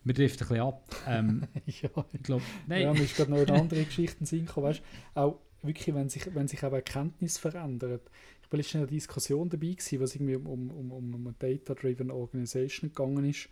wir 0.06 0.14
driften 0.14 0.44
ein 0.44 0.48
bisschen 0.48 0.66
ab. 0.66 0.96
Ähm, 1.06 1.48
ja, 1.66 1.90
ich 2.12 2.22
glaube, 2.22 2.44
nein. 2.68 2.82
Ja, 2.82 2.92
mir 2.92 3.02
ist 3.02 3.16
gerade 3.16 3.30
noch 3.32 3.38
eine 3.38 3.60
andere 3.60 3.84
Geschichte 3.84 4.20
in 4.20 4.26
Sinn 4.26 4.46
gekommen, 4.46 4.68
weißt, 4.68 4.82
auch 5.14 5.40
wirklich, 5.62 5.94
wenn 5.94 6.08
sich, 6.08 6.32
wenn 6.32 6.46
sich 6.46 6.62
auch 6.64 6.72
Erkenntnis 6.72 7.38
verändert, 7.38 8.08
ich 8.40 8.52
war 8.52 8.56
letztens 8.58 8.74
in 8.74 8.80
einer 8.82 8.86
Diskussion 8.86 9.48
dabei, 9.48 9.72
gewesen, 9.72 10.00
was 10.00 10.14
irgendwie 10.14 10.36
um, 10.36 10.70
um, 10.70 10.92
um, 10.92 11.14
um 11.14 11.26
eine 11.26 11.34
Data-Driven 11.36 12.12
Organisation 12.12 12.90
gegangen 12.90 13.24
ist 13.28 13.48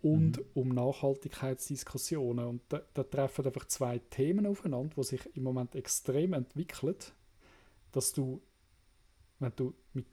und 0.00 0.38
mhm. 0.38 0.44
um 0.54 0.68
Nachhaltigkeitsdiskussionen. 0.70 2.46
Und 2.46 2.62
da, 2.70 2.80
da, 2.94 3.02
treffen 3.02 3.44
einfach 3.44 3.66
zwei 3.66 3.98
Themen 3.98 4.46
aufeinander, 4.46 4.94
die 4.96 5.04
sich 5.04 5.20
im 5.36 5.42
Moment 5.42 5.74
extrem 5.74 6.32
entwickeln, 6.32 6.96
dass 7.92 8.14
du, 8.14 8.40
wenn 9.40 9.52
du 9.56 9.74
mit 9.92 10.06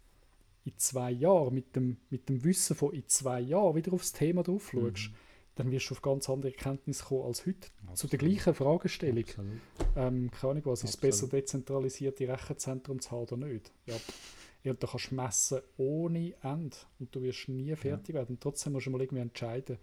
in 0.66 0.78
zwei 0.78 1.12
Jahren 1.12 1.54
mit 1.54 1.76
dem, 1.76 1.98
mit 2.10 2.30
dem 2.30 2.44
Wissen 2.44 2.76
von 2.76 2.94
in 2.94 3.06
zwei 3.08 3.42
Jahren 3.42 3.76
wieder 3.76 3.92
aufs 3.94 4.14
Thema 4.14 4.44
drauf 4.44 4.70
schaust, 4.72 5.12
mhm 5.12 5.16
dann 5.56 5.72
wirst 5.72 5.90
du 5.90 5.94
auf 5.94 6.02
ganz 6.02 6.30
andere 6.30 6.52
Erkenntnisse 6.52 7.04
kommen 7.04 7.26
als 7.26 7.46
heute. 7.46 7.68
Absolut. 7.82 7.98
Zu 7.98 8.08
der 8.08 8.20
gleichen 8.20 8.54
Fragestellung. 8.54 9.26
Ähm, 9.96 10.32
keine 10.32 10.52
Ahnung 10.52 10.66
was, 10.66 10.84
ist 10.84 10.92
es 10.92 10.98
besser 10.98 11.28
dezentralisierte 11.28 12.28
Rechenzentren 12.28 13.00
zu 13.00 13.12
haben 13.12 13.22
oder 13.22 13.38
nicht? 13.38 13.72
Ja. 13.86 13.96
ja 14.64 14.74
da 14.74 14.88
kannst 14.88 15.12
du 15.12 15.16
messen 15.16 15.60
ohne 15.78 16.34
Ende 16.42 16.76
und 17.00 17.14
du 17.14 17.22
wirst 17.22 17.50
nie 17.50 17.76
fertig 17.76 18.10
ja. 18.10 18.22
werden. 18.22 18.38
Trotzdem 18.40 18.74
musst 18.74 18.88
du 18.88 18.92
mal 18.92 19.02
irgendwie 19.02 19.22
entscheiden. 19.22 19.78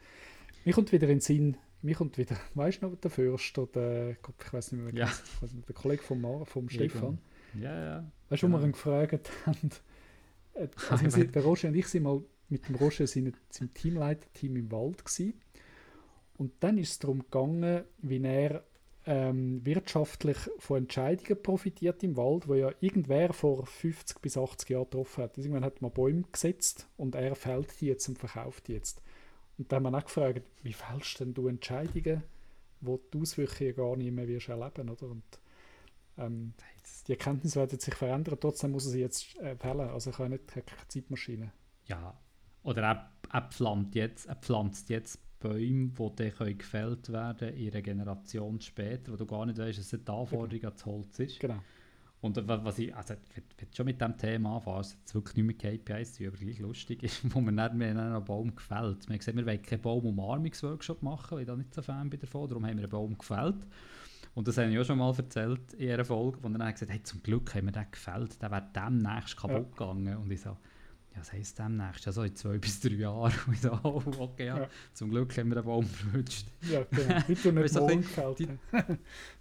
Mir 0.65 0.75
kommt 0.75 0.91
wieder 0.93 1.05
in 1.05 1.17
den 1.17 1.21
Sinn, 1.21 1.57
mir 1.83 1.95
kommt 1.95 2.19
wieder, 2.19 2.37
weißt 2.55 2.83
du 2.83 2.89
noch, 2.89 2.97
der 2.97 3.11
Fürst 3.11 3.57
oder 3.57 4.15
Gott, 4.15 4.35
ich 4.45 4.53
weiß 4.53 4.73
nicht 4.73 4.83
mehr, 4.83 4.95
ja. 4.95 5.13
Nicht, 5.41 5.69
der 5.69 5.75
Kollege 5.75 6.03
vom, 6.03 6.21
Mar, 6.21 6.45
vom 6.47 6.69
Stefan. 6.69 7.19
Ja, 7.55 7.85
ja. 7.85 8.13
Weißt 8.29 8.43
du, 8.43 8.53
wo 8.53 8.59
wir 8.59 8.65
ihn 8.65 8.73
gefragt 8.73 9.31
haben, 9.47 9.71
äh, 10.55 10.69
also 10.89 11.25
der 11.25 11.43
Roger 11.43 11.69
und 11.69 11.75
ich 11.77 11.87
sind 11.87 12.03
mal 12.03 12.23
mit 12.49 12.69
dem 12.69 12.75
Roger 12.75 13.07
seinem 13.07 13.33
Teamleiter-Team 13.75 14.57
im 14.57 14.73
Wald 14.73 15.05
gewesen 15.05 15.35
und 16.41 16.55
dann 16.61 16.79
ist 16.79 16.93
es 16.93 16.99
darum 16.99 17.19
gegangen, 17.19 17.85
wie 17.99 18.25
er 18.25 18.65
ähm, 19.05 19.61
wirtschaftlich 19.63 20.39
von 20.59 20.79
Entscheidungen 20.79 21.43
profitiert 21.43 22.03
im 22.03 22.17
Wald, 22.17 22.49
wo 22.49 22.55
ja 22.55 22.73
irgendwer 22.81 23.35
vor 23.35 23.67
50 23.67 24.23
bis 24.23 24.39
80 24.39 24.71
Jahren 24.71 24.85
getroffen 24.85 25.23
hat. 25.23 25.37
Irgendwann 25.37 25.67
hat 25.67 25.83
man 25.83 25.93
Bäume 25.93 26.25
gesetzt 26.33 26.89
und 26.97 27.15
er 27.15 27.35
fällt 27.35 27.79
die 27.83 27.89
jetzt 27.89 28.09
und 28.09 28.19
verkauft 28.19 28.69
die 28.69 28.73
jetzt. 28.73 29.03
Und 29.59 29.71
dann 29.71 29.85
haben 29.85 29.93
wir 29.93 29.99
auch 29.99 30.05
gefragt, 30.05 30.41
wie 30.63 30.73
fällst 30.73 31.21
denn 31.21 31.35
du 31.35 31.47
Entscheidungen, 31.47 32.23
wo 32.81 32.99
die 33.13 33.21
Auswirkungen 33.21 33.77
gar 33.77 33.97
nicht 33.97 34.11
mehr 34.11 34.27
wirst 34.27 34.49
erleben, 34.49 34.89
oder? 34.89 35.11
Und 35.11 35.25
ähm, 36.17 36.55
die 37.07 37.13
Erkenntnisse 37.13 37.61
werden 37.61 37.79
sich 37.79 37.95
verändern, 37.95 38.39
trotzdem 38.41 38.71
muss 38.71 38.87
er 38.87 38.93
sie 38.93 39.01
jetzt 39.01 39.39
äh, 39.41 39.57
fällen. 39.57 39.91
Also 39.91 40.09
ich 40.09 40.19
habe 40.19 40.31
nicht 40.31 40.49
keine 40.49 40.65
Zeitmaschine. 40.89 41.53
Ja, 41.85 42.19
oder 42.63 42.83
er, 42.83 43.13
er, 43.31 43.43
pflanzt 43.43 43.95
jetzt, 43.95 44.25
er 44.25 44.37
pflanzt 44.37 44.89
jetzt 44.89 45.19
Bäume, 45.41 45.89
die 45.89 46.33
dann 46.37 46.59
gefällt 46.59 47.11
werden 47.11 47.55
in 47.55 47.73
einer 47.73 47.83
Generation 47.83 48.61
später, 48.61 49.13
wo 49.13 49.17
du 49.17 49.27
gar 49.27 49.47
nicht 49.47 49.59
weißt, 49.59 49.79
dass 49.79 49.93
es 49.93 50.05
die 50.05 50.11
Anforderung 50.11 50.65
an 50.65 50.73
das 50.73 50.87
Holz 50.87 51.19
ist. 51.19 51.41
Genau. 51.41 51.61
Und 52.23 52.37
was 52.47 52.79
ich, 52.79 52.95
also 52.95 53.15
ich 53.15 53.37
will 53.37 53.69
schon 53.75 53.87
mit 53.87 54.01
dem 54.01 54.17
Thema 54.19 54.57
anfangen, 54.57 54.81
es 54.81 54.93
jetzt 54.93 55.15
wirklich 55.15 55.37
nicht 55.37 55.63
mehr 55.63 55.79
KPIs 55.79 56.15
zu 56.15 56.27
aber 56.27 56.37
gleich 56.37 56.59
lustig 56.59 57.03
ist, 57.03 57.35
wo 57.35 57.41
man 57.41 57.55
nicht 57.55 57.75
mehr 57.75 57.97
einen 57.97 58.25
Baum 58.25 58.55
gefällt. 58.55 59.09
Wir 59.09 59.15
haben 59.15 59.19
gesagt, 59.19 59.37
wir 59.39 59.47
wollen 59.47 59.63
keinen 59.63 59.81
Baumumarmungsworkshop 59.81 61.03
machen, 61.03 61.37
weil 61.37 61.41
ich 61.41 61.47
da 61.47 61.57
nicht 61.57 61.75
so 61.75 61.81
Fan 61.81 62.11
bin 62.11 62.21
davon, 62.21 62.49
darum 62.49 62.67
haben 62.67 62.77
wir 62.77 62.85
einen 62.85 62.91
Baum 62.91 63.17
gefällt. 63.17 63.67
Und 64.35 64.47
das 64.47 64.59
habe 64.59 64.71
ich 64.71 64.79
auch 64.79 64.85
schon 64.85 64.99
mal 64.99 65.15
erzählt 65.17 65.73
in 65.75 65.91
einer 65.91 66.05
Folge, 66.05 66.39
wo 66.43 66.49
dann 66.49 66.73
gesagt 66.73 66.93
hey, 66.93 67.03
zum 67.03 67.23
Glück 67.23 67.55
haben 67.55 67.67
wir 67.67 67.73
den 67.73 67.91
gefällt, 67.91 68.41
der 68.41 68.51
wäre 68.51 68.69
demnächst 68.75 69.37
kaputt 69.37 69.79
ja. 69.79 69.87
gegangen. 69.87 70.17
Und 70.19 70.31
ich 70.31 70.43
so, 70.43 70.57
was 71.21 71.33
heisst 71.33 71.59
demnächst? 71.59 72.07
Also 72.07 72.23
in 72.23 72.35
zwei 72.35 72.59
bis 72.59 72.81
drei 72.81 72.95
Jahren. 72.95 73.33
Und 73.47 73.61
so, 73.61 73.79
oh, 73.83 74.03
okay, 74.19 74.47
ja. 74.47 74.59
ja. 74.61 74.69
Zum 74.95 75.11
Glück 75.11 75.37
haben 75.37 75.49
wir 75.49 75.57
den 75.57 75.65
Baum 75.65 75.87
verrutscht. 75.87 76.47
Ja, 76.63 76.85
genau. 76.91 77.21
Du 77.27 77.53
nicht 77.53 78.09
gefällt. 78.09 78.39
Die, 78.39 78.49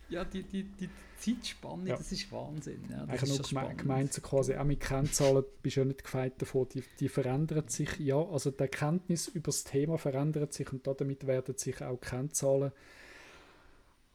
ja, 0.10 0.26
die, 0.26 0.44
die, 0.44 0.64
die 0.64 0.90
Zeitspanne, 1.18 1.90
ja. 1.90 1.98
das 1.98 2.12
ist 2.12 2.32
Wahnsinn. 2.32 2.84
Ja, 2.90 3.06
das 3.06 3.24
ist 3.24 3.52
nur 3.52 3.64
geme 3.64 3.76
gemeint, 3.76 4.14
so 4.14 4.22
quasi 4.22 4.56
auch 4.56 4.64
mit 4.64 4.80
Kennzahlen 4.80 5.44
bist 5.62 5.76
du 5.76 5.82
ja 5.82 5.86
nicht 5.86 6.04
gefeit 6.04 6.42
davon, 6.42 6.68
die, 6.74 6.84
die 7.00 7.10
verändern 7.10 7.68
sich. 7.68 8.00
Ja, 8.00 8.22
also 8.22 8.52
die 8.52 8.60
Erkenntnis 8.60 9.28
über 9.28 9.48
das 9.48 9.64
Thema 9.64 9.98
verändert 9.98 10.54
sich 10.54 10.72
und 10.72 10.86
damit 10.88 11.28
werden 11.28 11.58
sich 11.58 11.82
auch 11.82 12.00
Kennzahlen. 12.00 12.72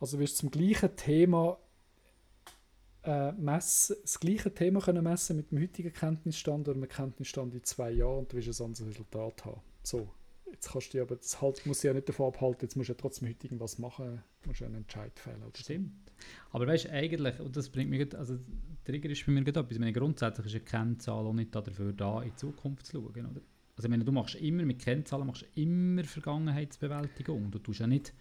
Also 0.01 0.19
wirst 0.19 0.43
du 0.43 0.49
zum 0.49 0.51
gleichen 0.51 0.97
Thema 0.97 1.59
äh, 3.05 3.33
messen, 3.33 3.97
das 4.03 4.19
gleiche 4.19 4.53
Thema 4.53 4.81
können 4.81 5.05
messen 5.05 5.37
mit 5.37 5.51
dem 5.51 5.61
heutigen 5.61 5.93
Kenntnisstand 5.93 6.69
oder 6.69 6.77
einem 6.77 6.89
Kenntnisstand 6.89 7.55
in 7.55 7.63
zwei 7.63 7.91
Jahren 7.91 8.21
und 8.21 8.33
du 8.33 8.37
wirst 8.37 8.61
ein 8.61 8.67
anderes 8.67 8.87
Resultat 8.87 9.45
haben. 9.45 9.61
So, 9.83 10.09
jetzt 10.51 10.73
kannst 10.73 10.95
du 10.95 11.03
aber, 11.03 11.17
das 11.17 11.41
halt, 11.41 11.65
muss 11.67 11.83
ja 11.83 11.93
nicht 11.93 12.09
davon 12.09 12.29
abhalten, 12.29 12.63
jetzt 12.63 12.77
musst 12.77 12.89
du 12.89 12.93
ja 12.93 12.99
trotzdem 12.99 13.29
heute 13.29 13.47
irgendwas 13.47 13.79
machen, 13.79 14.23
musst 14.47 14.61
du 14.61 14.65
einen 14.65 14.77
Entscheid 14.77 15.19
fällen. 15.19 15.43
Stimmt. 15.55 15.93
Aber 16.51 16.67
weißt 16.67 16.87
du, 16.87 16.93
eigentlich, 16.93 17.39
und 17.41 17.57
das 17.57 17.69
bringt 17.69 17.91
mich, 17.91 18.17
also 18.17 18.39
Trigger 18.85 19.11
ist 19.11 19.27
bei 19.27 19.33
mir 19.33 19.45
gerade 19.45 19.61
etwas, 19.61 19.79
meine, 19.79 19.93
grundsätzlich 19.93 20.47
ist 20.47 20.55
eine 20.55 20.65
Kennzahl 20.65 21.27
auch 21.27 21.33
nicht 21.33 21.55
dafür 21.55 21.93
da, 21.93 22.23
in 22.23 22.31
die 22.31 22.37
Zukunft 22.37 22.87
zu 22.87 22.93
schauen, 22.93 23.27
oder? 23.27 23.41
Also 23.77 23.87
ich 23.87 23.91
meine, 23.91 24.05
du 24.05 24.13
machst 24.13 24.37
immer, 24.37 24.65
mit 24.65 24.81
Kennzahlen 24.81 25.27
machst 25.27 25.45
immer 25.57 26.05
Vergangenheitsbewältigung, 26.05 27.51
du 27.51 27.59
tust 27.59 27.81
ja 27.81 27.87
nicht 27.87 28.15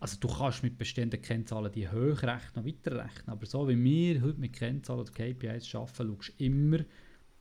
also 0.00 0.16
du 0.18 0.28
kannst 0.28 0.62
mit 0.62 0.78
bestehenden 0.78 1.20
Kennzahlen 1.20 1.70
die 1.72 1.88
hochrechnen 1.88 2.64
und 2.64 2.66
weiterrechnen, 2.66 3.28
aber 3.28 3.46
so 3.46 3.68
wie 3.68 3.82
wir 3.82 4.22
heute 4.22 4.40
mit 4.40 4.52
Kennzahlen 4.52 5.00
oder 5.00 5.12
KPIs 5.12 5.74
arbeiten, 5.74 5.94
schaust 5.94 5.98
du 5.98 6.44
immer 6.44 6.78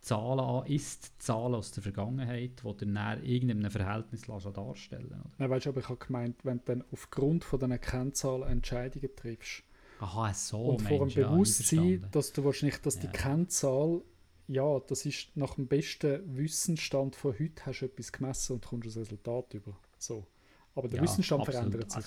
Zahlen 0.01 0.39
an, 0.39 0.65
ist 0.65 1.21
Zahlen 1.21 1.55
aus 1.55 1.71
der 1.71 1.83
Vergangenheit, 1.83 2.63
die 2.63 2.77
dann 2.77 3.19
in 3.19 3.25
irgendeinem 3.25 3.69
Verhältnis 3.69 4.23
darstellen 4.23 5.05
oder? 5.05 5.31
Nein, 5.37 5.49
weißt 5.49 5.67
du, 5.67 5.69
aber 5.69 5.79
ich 5.79 5.89
habe 5.89 6.05
gemeint, 6.05 6.43
wenn 6.43 6.57
du 6.57 6.63
dann 6.65 6.83
aufgrund 6.91 7.43
von 7.43 7.59
diesen 7.59 7.79
Kennzahlen 7.79 8.43
Entscheidungen 8.43 9.09
triffst 9.15 9.63
Aha, 9.99 10.33
so, 10.33 10.59
und 10.59 10.81
vor 10.81 11.07
dem 11.07 11.13
Bewusstsein, 11.13 12.01
ja, 12.01 12.07
dass 12.11 12.33
du 12.33 12.43
wahrscheinlich, 12.43 12.81
dass 12.81 12.95
ja. 12.95 13.01
die 13.01 13.07
Kennzahl 13.09 14.01
ja, 14.47 14.79
das 14.79 15.05
ist 15.05 15.29
nach 15.35 15.55
dem 15.55 15.67
besten 15.67 16.35
Wissensstand 16.35 17.15
von 17.15 17.33
heute 17.39 17.65
hast 17.65 17.79
du 17.79 17.85
etwas 17.85 18.11
gemessen 18.11 18.53
und 18.53 18.65
kommst 18.65 18.87
das 18.87 18.97
Resultat 18.97 19.53
über. 19.53 19.77
So. 19.97 20.27
Aber 20.75 20.89
der 20.89 20.97
ja, 20.97 21.03
Wissensstand 21.03 21.47
absolut. 21.47 21.71
verändert 21.71 21.91
sich. 21.91 22.05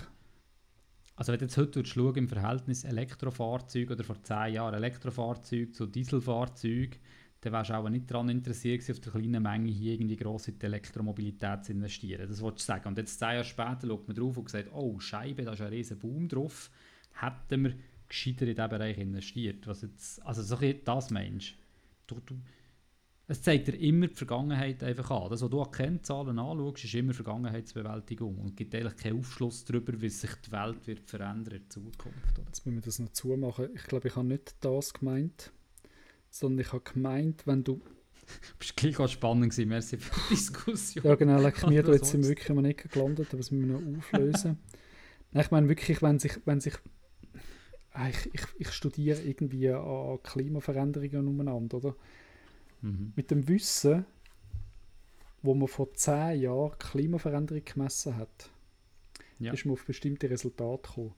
Also, 1.16 1.32
wenn 1.32 1.38
du 1.38 1.44
jetzt 1.44 1.56
heute 1.56 1.84
schaust, 1.84 2.16
im 2.16 2.28
Verhältnis 2.28 2.84
Elektrofahrzeug 2.84 3.90
oder 3.90 4.02
vor 4.02 4.20
10 4.22 4.54
Jahren 4.54 4.74
Elektrofahrzeug 4.74 5.72
zu 5.74 5.86
Dieselfahrzeug, 5.86 6.98
dann 7.40 7.52
wärst 7.52 7.70
du 7.70 7.74
auch 7.74 7.88
nicht 7.88 8.10
daran 8.10 8.30
interessiert, 8.30 8.90
auf 8.90 9.00
der 9.00 9.12
kleinen 9.12 9.42
Menge 9.42 9.70
hier 9.70 9.92
irgendwie 9.92 10.16
gross 10.16 10.48
in 10.48 10.58
die 10.58 10.66
Elektromobilität 10.66 11.64
zu 11.64 11.72
investieren. 11.72 12.26
Das 12.28 12.40
wollte 12.40 12.58
ich 12.58 12.64
sagen. 12.64 12.88
Und 12.88 12.98
jetzt 12.98 13.18
10 13.18 13.28
Jahre 13.28 13.44
später 13.44 13.86
schaut 13.86 14.08
man 14.08 14.16
drauf 14.16 14.36
und 14.36 14.48
sagt, 14.48 14.72
oh 14.72 14.98
Scheibe, 14.98 15.44
da 15.44 15.52
ist 15.52 15.60
ein 15.60 15.68
riesen 15.68 15.98
Boom 15.98 16.26
drauf. 16.26 16.70
Hätten 17.12 17.64
wir 17.64 17.74
gescheiter 18.08 18.46
in 18.46 18.54
diesen 18.54 18.68
Bereich 18.70 18.98
investiert. 18.98 19.66
Was 19.66 19.82
jetzt, 19.82 20.24
also 20.26 20.42
so 20.42 20.56
das 20.56 21.10
meinst 21.10 21.54
du, 22.06 22.18
du 22.26 22.34
es 23.26 23.42
zeigt 23.42 23.68
dir 23.68 23.78
immer 23.78 24.08
die 24.08 24.14
Vergangenheit 24.14 24.82
einfach 24.82 25.10
an. 25.10 25.30
Das, 25.30 25.40
was 25.40 25.48
du 25.48 25.62
an 25.62 25.70
Kennzahlen 25.70 26.38
anschaust, 26.38 26.84
ist 26.84 26.94
immer 26.94 27.14
Vergangenheitsbewältigung 27.14 28.36
und 28.38 28.56
gibt 28.56 28.74
eigentlich 28.74 28.96
keinen 28.96 29.20
Aufschluss 29.20 29.64
darüber, 29.64 29.98
wie 30.00 30.10
sich 30.10 30.30
die 30.46 30.52
Welt 30.52 30.86
wird 30.86 31.08
verändern 31.08 31.54
in 31.54 31.70
Zukunft. 31.70 32.38
Oder? 32.38 32.46
Jetzt 32.46 32.66
müssen 32.66 32.76
wir 32.76 32.82
das 32.82 32.98
noch 32.98 33.12
zumachen. 33.12 33.70
Ich 33.74 33.84
glaube, 33.84 34.08
ich 34.08 34.16
habe 34.16 34.26
nicht 34.26 34.56
das 34.60 34.92
gemeint, 34.92 35.52
sondern 36.28 36.60
ich 36.60 36.72
habe 36.72 36.82
gemeint, 36.82 37.46
wenn 37.46 37.64
du... 37.64 37.80
Das 38.58 38.68
war 38.68 38.76
gleich 38.76 38.98
auch 38.98 39.08
spannend, 39.08 39.50
gewesen. 39.50 39.68
merci 39.68 39.96
für 39.98 40.14
die 40.14 40.34
Diskussion. 40.34 41.04
ja 41.04 41.14
genau, 41.14 41.40
leck 41.40 41.66
mir, 41.66 41.82
du 41.82 41.92
jetzt 41.92 42.10
sind 42.10 42.26
wirklich 42.26 42.50
am 42.50 42.64
Ecken 42.64 42.90
gelandet, 42.90 43.28
aber 43.28 43.38
das 43.38 43.50
müssen 43.50 43.68
wir 43.68 43.78
noch 43.78 43.98
auflösen. 43.98 44.58
Nein, 45.32 45.44
ich 45.44 45.50
meine 45.50 45.68
wirklich, 45.68 46.00
wenn 46.02 46.18
sich, 46.18 46.38
wenn 46.44 46.60
sich 46.60 46.74
ah, 47.92 48.08
ich, 48.08 48.34
ich, 48.34 48.42
ich 48.58 48.72
studiere 48.72 49.20
irgendwie 49.20 49.70
an 49.70 50.18
Klimaveränderungen 50.22 51.28
umeinander, 51.28 51.78
oder? 51.78 51.96
Mhm. 52.84 53.14
Mit 53.16 53.30
dem 53.30 53.48
Wissen, 53.48 54.04
wo 55.42 55.54
man 55.54 55.68
vor 55.68 55.94
zehn 55.94 56.42
Jahren 56.42 56.78
Klimaveränderung 56.78 57.64
gemessen 57.64 58.16
hat, 58.16 58.50
ja. 59.38 59.52
ist 59.54 59.64
man 59.64 59.72
auf 59.72 59.86
bestimmte 59.86 60.28
Resultate 60.28 60.86
gekommen. 60.86 61.14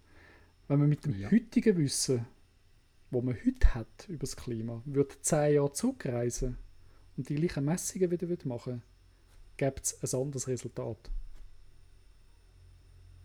Wenn 0.68 0.78
man 0.78 0.88
mit 0.88 1.04
dem 1.04 1.18
ja. 1.18 1.30
heutigen 1.30 1.76
Wissen, 1.76 2.24
wo 3.10 3.20
man 3.20 3.36
heute 3.44 3.74
hat 3.74 4.08
über 4.08 4.20
das 4.20 4.36
Klima, 4.36 4.80
würde 4.84 5.20
zehn 5.20 5.54
Jahre 5.54 5.72
zurückreisen 5.72 6.56
und 7.16 7.28
die 7.28 7.34
gleichen 7.34 7.64
Messungen 7.64 8.10
wieder 8.12 8.28
machen 8.44 8.82
gibt 9.56 9.86
es 9.86 10.14
ein 10.14 10.20
anderes 10.20 10.46
Resultat. 10.46 11.10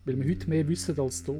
Weil 0.04 0.18
wir 0.18 0.28
heute 0.28 0.48
mehr 0.48 0.66
wissen 0.66 0.98
als 0.98 1.22
da. 1.22 1.34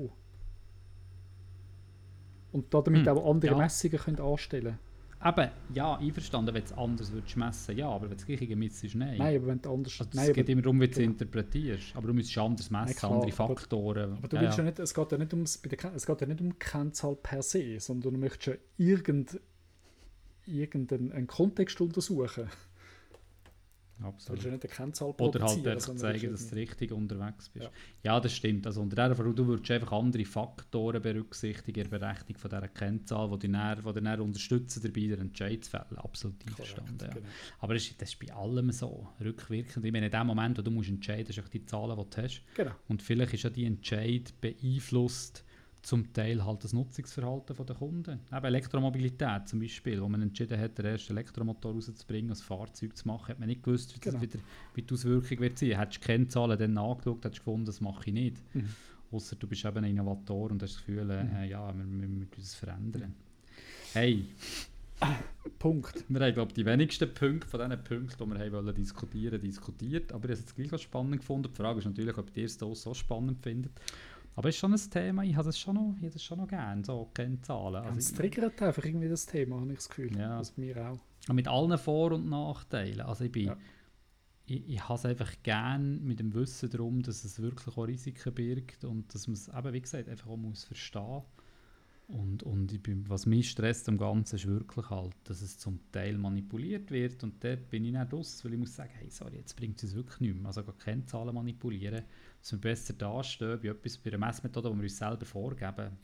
Und 2.53 2.73
damit 2.73 3.07
hm, 3.07 3.17
auch 3.17 3.31
andere 3.31 3.53
ja. 3.53 3.59
Messungen 3.59 3.99
können 3.99 4.21
anstellen 4.21 4.65
können. 4.77 4.92
Eben, 5.25 5.51
ja, 5.73 5.97
einverstanden, 5.97 6.55
wenn 6.55 6.63
du 6.63 6.71
es 6.71 6.77
anders 6.77 7.13
würdest 7.13 7.37
messen, 7.37 7.77
ja, 7.77 7.89
aber 7.89 8.03
wenn 8.03 8.11
du 8.11 8.17
das 8.17 8.27
Gleiche 8.27 8.57
misst, 8.57 8.83
nein. 8.95 9.19
Nein, 9.19 9.37
aber 9.37 9.47
wenn 9.47 9.63
du 9.63 9.73
anders... 9.73 10.01
Also 10.01 10.11
nein, 10.15 10.29
es 10.29 10.35
geht 10.35 10.49
immer 10.49 10.63
darum, 10.63 10.81
wie 10.81 10.87
du 10.87 10.93
es 10.93 10.99
interpretierst, 10.99 11.95
aber 11.95 12.09
du 12.09 12.15
musst 12.15 12.37
anders 12.37 12.71
messen, 12.71 12.85
nein, 12.87 12.97
klar, 12.97 13.13
andere 13.13 13.33
Faktoren. 13.33 14.05
Aber, 14.05 14.19
aber 14.19 14.29
du 14.29 14.41
willst 14.41 14.59
ja. 14.59 14.65
ja. 14.65 14.71
nicht, 14.71 14.79
es 14.81 14.93
geht 14.93 15.13
ja 15.13 15.19
nicht, 15.19 15.33
ums, 15.33 15.63
es 15.95 16.07
geht 16.07 16.21
ja 16.21 16.27
nicht 16.27 16.41
um 16.41 16.59
Kennzahl 16.59 17.17
per 17.17 17.43
se, 17.43 17.79
sondern 17.79 18.15
du 18.15 18.19
möchtest 18.19 18.47
ja 18.47 18.55
irgend, 18.79 19.41
irgendeinen 20.47 21.27
Kontext 21.29 21.81
untersuchen. 21.81 22.49
Absolut. 24.01 24.45
nicht 24.45 24.49
eine 24.49 24.59
Kennzahl 24.59 25.11
Oder 25.11 25.43
halt 25.43 25.67
einfach 25.67 25.95
zeigen, 25.95 26.33
dass 26.33 26.49
du 26.49 26.57
richtig 26.57 26.93
unterwegs 26.93 27.49
bist. 27.49 27.67
Ja. 28.03 28.15
ja, 28.15 28.21
das 28.21 28.35
stimmt. 28.35 28.67
Also 28.67 28.81
unter 28.81 28.97
dieser 28.97 29.15
Frage, 29.15 29.35
du 29.35 29.47
würdest 29.47 29.71
einfach 29.71 29.93
andere 29.93 30.25
Faktoren 30.25 31.01
berücksichtigen 31.01 31.85
in 31.85 31.91
der 31.91 31.99
Berechnung 31.99 32.37
von 32.37 32.51
dieser 32.51 32.69
Kennzahl, 32.69 33.31
die 33.31 33.39
dich 33.47 33.53
dann, 33.53 33.95
die 33.95 34.01
dann 34.01 34.21
unterstützen, 34.21 34.83
dabei 34.83 35.01
den 35.01 35.21
Entscheid 35.21 35.65
zu 35.65 35.71
fällen. 35.71 35.99
Absolut 35.99 36.37
einverstanden. 36.47 36.99
Ja. 37.01 37.15
Genau. 37.15 37.27
Aber 37.61 37.75
das 37.75 37.85
ist, 37.85 38.03
das 38.03 38.11
ist 38.11 38.19
bei 38.19 38.33
allem 38.35 38.73
so, 38.73 39.09
rückwirkend. 39.21 39.85
Ich 39.85 39.93
meine, 39.93 40.07
in 40.07 40.13
dem 40.13 40.27
Moment, 40.27 40.59
wo 40.59 40.63
du 40.63 40.71
musst 40.71 40.89
entscheiden 40.89 41.35
musst, 41.37 41.55
die 41.55 41.65
Zahlen, 41.65 41.97
die 41.97 42.11
du 42.11 42.23
hast. 42.23 42.43
Genau. 42.55 42.73
Und 42.89 43.03
vielleicht 43.03 43.35
ist 43.35 43.45
ja 43.45 43.51
die 43.51 43.65
Entscheid 43.65 44.33
beeinflusst 44.41 45.45
zum 45.83 46.13
Teil 46.13 46.45
halt 46.45 46.63
das 46.63 46.73
Nutzungsverhalten 46.73 47.67
der 47.67 47.77
Kunden. 47.77 48.21
Eben 48.33 48.45
Elektromobilität 48.45 49.49
zum 49.49 49.59
Beispiel, 49.61 50.01
wo 50.01 50.09
man 50.09 50.23
entschieden 50.23 50.59
hat, 50.59 50.79
den 50.79 50.87
ersten 50.87 51.13
Elektromotor 51.13 51.73
rauszubringen, 51.73 52.31
ein 52.31 52.37
Fahrzeug 52.37 52.97
zu 52.97 53.09
machen, 53.09 53.29
hat 53.29 53.41
man 53.41 53.49
nicht 53.49 53.65
gewusst, 53.65 53.95
wie, 53.95 54.01
genau. 54.01 54.15
das 54.15 54.23
wieder, 54.23 54.39
wie 54.75 54.83
die 54.83 54.95
Auswirkung 54.95 55.41
wird 55.41 55.59
sein. 55.59 55.79
Hättest 55.79 56.03
du 56.03 56.07
Kennzahlen 56.07 56.59
dann 56.59 56.79
angeschaut, 56.79 57.25
hättest 57.25 57.39
du 57.39 57.45
gefunden, 57.45 57.67
das 57.67 57.81
mache 57.81 58.05
ich 58.07 58.13
nicht. 58.13 58.55
Mhm. 58.55 58.69
Außer 59.11 59.37
du 59.37 59.47
bist 59.47 59.65
eben 59.65 59.79
ein 59.79 59.85
Innovator 59.85 60.51
und 60.51 60.63
hast 60.63 60.77
das 60.77 60.85
Gefühl, 60.87 61.11
äh, 61.11 61.25
mhm. 61.25 61.51
ja, 61.51 61.67
wir, 61.77 61.85
wir 61.85 62.09
müssen 62.09 62.29
uns 62.37 62.55
verändern. 62.55 63.15
Hey, 63.93 64.25
Punkt. 65.59 66.05
Wir 66.09 66.21
haben, 66.21 66.35
glaube 66.35 66.51
ich, 66.51 66.55
die 66.55 66.65
wenigsten 66.65 67.13
Punkte 67.13 67.47
von 67.47 67.61
diesen 67.61 67.85
Punkten, 67.85 68.25
die 68.25 68.35
wir 68.35 68.39
haben 68.39 68.53
wollen 68.53 68.75
diskutieren, 68.75 69.41
diskutiert. 69.41 70.13
Aber 70.13 70.29
ich 70.29 70.39
habe 70.39 70.47
es 70.47 70.55
gleich 70.55 70.73
auch 70.73 70.79
spannend 70.79 71.19
gefunden. 71.19 71.49
Die 71.51 71.57
Frage 71.57 71.81
ist 71.81 71.87
natürlich, 71.87 72.17
ob 72.17 72.37
ihr 72.37 72.45
es 72.45 72.59
so 72.59 72.95
spannend 72.95 73.43
findet. 73.43 73.73
Aber 74.35 74.49
es 74.49 74.55
ist 74.55 74.61
schon 74.61 74.73
ein 74.73 74.91
Thema, 74.91 75.25
ich 75.25 75.37
habe 75.37 75.47
das 75.47 75.59
schon 75.59 75.75
noch, 75.75 75.95
ich 76.01 76.23
schon 76.23 76.39
noch 76.39 76.49
gerne, 76.49 76.85
so 76.85 77.11
Kennzahlen. 77.13 77.85
Also 77.85 77.99
es 77.99 78.13
triggert 78.13 78.61
einfach 78.63 78.85
irgendwie 78.85 79.09
das 79.09 79.27
Thema, 79.27 79.61
habe 79.61 79.73
ich 79.73 79.79
das 79.79 79.89
Gefühl. 79.89 80.17
Ja. 80.17 80.39
Das 80.39 80.57
mir 80.57 80.91
auch. 80.91 80.99
Und 81.29 81.37
mit 81.37 81.49
allen 81.49 81.77
Vor- 81.79 82.13
und 82.13 82.29
Nachteilen. 82.29 83.03
Also 83.03 83.25
ich 83.25 83.33
bin, 83.33 83.47
ja. 83.47 83.57
ich, 84.47 84.69
ich 84.69 84.89
habe 84.89 84.95
es 84.95 85.05
einfach 85.05 85.33
gerne 85.43 85.99
mit 86.01 86.19
dem 86.19 86.33
Wissen 86.35 86.71
darum, 86.71 87.03
dass 87.03 87.25
es 87.25 87.41
wirklich 87.43 87.77
auch 87.77 87.87
Risiken 87.87 88.33
birgt 88.33 88.85
und 88.85 89.15
dass 89.15 89.27
man 89.27 89.35
es 89.35 89.49
eben, 89.49 89.73
wie 89.73 89.81
gesagt, 89.81 90.09
einfach 90.09 90.29
auch 90.29 90.37
muss 90.37 90.65
verstehen 90.65 91.23
und, 92.09 92.43
und 92.43 92.73
ich 92.73 92.83
bin, 92.83 93.09
was 93.09 93.27
mich 93.27 93.51
stresst 93.51 93.89
am 93.89 93.97
Ganzen 93.97 94.37
ist 94.37 94.47
wirklich 94.47 94.91
halt, 94.91 95.15
dass 95.25 95.41
es 95.41 95.59
zum 95.59 95.81
Teil 95.93 96.19
manipuliert 96.19 96.91
wird 96.91 97.23
und 97.23 97.43
dort 97.43 97.71
bin 97.71 97.85
ich 97.85 97.93
nicht 97.93 98.13
raus, 98.13 98.45
weil 98.45 98.53
ich 98.53 98.59
muss 98.59 98.75
sagen, 98.75 98.91
hey, 98.95 99.09
sorry, 99.09 99.37
jetzt 99.37 99.57
bringt 99.57 99.83
es 99.83 99.95
wirklich 99.95 100.21
nicht 100.21 100.37
mehr. 100.37 100.47
Also 100.47 100.63
gar 100.63 100.77
keine 100.77 101.07
Zahlen 101.07 101.35
manipulieren, 101.35 102.05
dass 102.41 102.53
wir 102.53 102.61
besser 102.61 102.95
dastehen 102.95 103.61
bei 103.63 103.69
etwas, 103.69 103.97
bei 103.99 104.11
einer 104.11 104.27
Messmethode, 104.27 104.71
die 104.71 104.77
wir 104.77 104.83
uns 104.83 104.99
selber 104.99 105.25
vorgeben. 105.25 105.97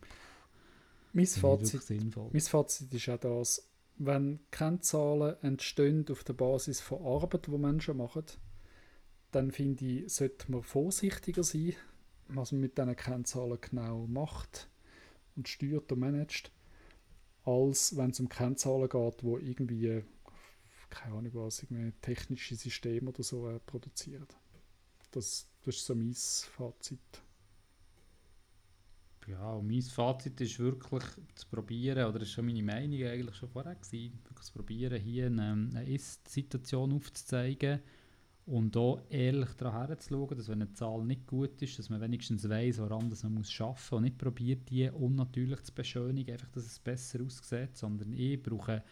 Mein 1.12 1.26
Fazit, 1.26 1.90
mein 1.90 2.40
Fazit 2.40 2.94
ist 2.94 3.08
auch 3.08 3.18
das, 3.18 3.68
wenn 3.96 4.38
Kennzahlen 4.50 5.36
entstehen 5.42 6.06
auf 6.10 6.22
der 6.22 6.34
Basis 6.34 6.80
von 6.80 7.04
Arbeit, 7.04 7.46
die 7.46 7.58
Menschen 7.58 7.96
machen, 7.96 8.24
dann 9.32 9.50
finde 9.50 9.84
ich, 9.84 10.12
sollte 10.12 10.50
man 10.50 10.62
vorsichtiger 10.62 11.42
sein, 11.42 11.74
was 12.28 12.52
man 12.52 12.62
mit 12.62 12.78
diesen 12.78 12.96
Kennzahlen 12.96 13.58
genau 13.60 14.06
macht 14.06 14.68
und 15.38 15.48
steuert 15.48 15.90
und 15.92 16.00
managt, 16.00 16.50
als 17.44 17.96
wenn 17.96 18.10
es 18.10 18.20
um 18.20 18.28
Kennzahlen 18.28 18.88
geht, 18.88 19.24
wo 19.24 19.38
irgendwie, 19.38 20.02
keine 20.90 21.14
Ahnung 21.14 21.32
was, 21.34 21.62
irgendwie 21.62 21.92
technische 22.02 22.56
Systeme 22.56 23.10
oder 23.10 23.22
so 23.22 23.48
äh, 23.48 23.58
produzieren. 23.60 24.26
Das, 25.12 25.48
das 25.64 25.76
ist 25.76 25.86
so 25.86 25.94
mein 25.94 26.12
Fazit. 26.14 27.22
Ja, 29.26 29.52
und 29.52 29.68
mein 29.68 29.82
Fazit 29.82 30.40
ist 30.40 30.58
wirklich 30.58 31.04
zu 31.34 31.46
probieren, 31.48 32.08
oder 32.08 32.18
das 32.18 32.28
war 32.28 32.34
schon 32.34 32.46
meine 32.46 32.62
Meinung 32.62 33.02
eigentlich 33.04 33.36
schon 33.36 33.50
vorher, 33.50 33.74
gewesen, 33.74 34.18
wirklich 34.24 34.46
zu 34.46 34.52
probieren, 34.54 35.00
hier 35.00 35.26
eine, 35.26 35.52
eine 35.52 35.88
Ist-Situation 35.88 36.92
aufzuzeigen, 36.94 37.80
und 38.48 38.76
auch 38.76 39.00
ehrlich 39.10 39.50
daran 39.54 39.88
herzuschauen, 39.88 40.36
dass 40.36 40.48
wenn 40.48 40.62
eine 40.62 40.72
Zahl 40.72 41.04
nicht 41.04 41.26
gut 41.26 41.60
ist, 41.60 41.78
dass 41.78 41.90
man 41.90 42.00
wenigstens 42.00 42.48
weiß, 42.48 42.78
woran 42.78 43.08
man 43.08 43.12
arbeiten 43.12 43.34
muss 43.34 43.92
und 43.92 44.02
nicht 44.02 44.18
probiert, 44.18 44.70
die 44.70 44.88
unnatürlich 44.90 45.62
zu 45.62 45.74
beschönigen, 45.74 46.32
einfach, 46.32 46.50
dass 46.50 46.64
es 46.64 46.78
besser 46.78 47.22
aussieht, 47.22 47.76
sondern 47.76 48.12
ich 48.12 48.42
brauche 48.42 48.82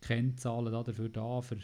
Kennzahlen 0.00 0.72
dafür 0.72 1.08
da, 1.08 1.40
für 1.40 1.56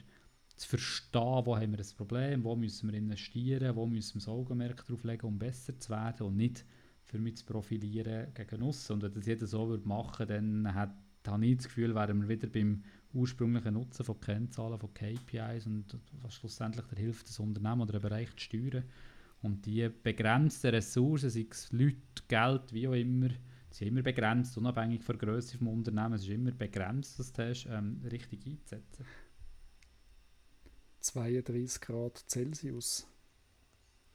zu 0.56 0.68
verstehen, 0.68 1.42
wo 1.44 1.56
haben 1.56 1.72
wir 1.72 1.80
ein 1.80 1.96
Problem, 1.96 2.44
wo 2.44 2.56
müssen 2.56 2.90
wir 2.90 2.98
investieren, 2.98 3.74
wo 3.74 3.86
müssen 3.86 4.14
wir 4.14 4.20
das 4.20 4.28
Augenmerk 4.28 4.86
drauf 4.86 5.02
legen, 5.04 5.26
um 5.26 5.38
besser 5.38 5.78
zu 5.78 5.90
werden 5.90 6.26
und 6.26 6.36
nicht 6.36 6.64
für 7.04 7.18
mich 7.18 7.38
zu 7.38 7.44
profilieren 7.44 8.32
gegen 8.34 8.62
uns. 8.62 8.90
Und 8.90 9.02
wenn 9.02 9.12
das 9.12 9.26
jeder 9.26 9.46
so 9.46 9.68
würde 9.68 9.86
machen, 9.86 10.26
dann 10.26 10.74
hat, 10.74 10.94
habe 11.26 11.46
ich 11.46 11.56
das 11.56 11.66
Gefühl, 11.66 11.94
wären 11.94 12.22
wir 12.22 12.28
wieder 12.28 12.48
beim 12.48 12.82
ursprünglichen 13.14 13.74
Nutzen 13.74 14.04
von 14.04 14.20
Kennzahlen, 14.20 14.78
von 14.78 14.92
KPIs 14.94 15.66
und 15.66 15.98
was 16.22 16.34
schlussendlich 16.34 16.86
der 16.86 16.98
hilft, 16.98 17.28
das 17.28 17.38
Unternehmen 17.38 17.82
oder 17.82 17.94
einen 17.94 18.02
Bereich 18.02 18.30
zu 18.36 18.40
steuern. 18.40 18.84
Und 19.42 19.66
die 19.66 19.88
begrenzten 19.88 20.70
Ressourcen, 20.70 21.30
sei 21.30 21.46
es 21.50 21.70
Leute, 21.72 21.96
Geld, 22.28 22.72
wie 22.72 22.88
auch 22.88 22.92
immer, 22.92 23.28
sind 23.70 23.88
immer 23.88 24.02
begrenzt, 24.02 24.56
unabhängig 24.56 25.02
von 25.02 25.18
der 25.18 25.28
Größe 25.28 25.58
des 25.58 25.66
Unternehmens. 25.66 26.22
Es 26.22 26.28
ist 26.28 26.34
immer 26.34 26.52
begrenzt, 26.52 27.18
das 27.18 27.32
du 27.32 27.48
hast, 27.48 27.66
ähm, 27.66 28.00
richtig 28.10 28.46
einzusetzen. 28.46 29.04
32 31.00 31.80
Grad 31.80 32.24
Celsius 32.28 33.06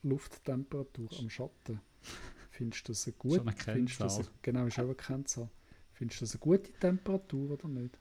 Lufttemperatur 0.04 1.10
am 1.20 1.30
Schatten. 1.30 1.82
Findest 2.52 2.88
du 2.88 2.92
das 2.94 3.08
eine 3.08 3.16
gute? 3.18 3.36
Schon 3.36 3.48
eine 3.48 3.58
Kennzahl. 3.58 4.26
genau, 4.42 4.66
ist 4.68 4.80
auch 4.80 4.84
eine 4.84 4.96
Kennzahl. 4.96 5.50
Findest 5.92 6.22
du 6.22 6.26
das 6.26 6.34
eine 6.36 6.40
gute 6.40 6.72
Temperatur 6.74 7.52
oder 7.52 7.68
nicht? 7.68 8.00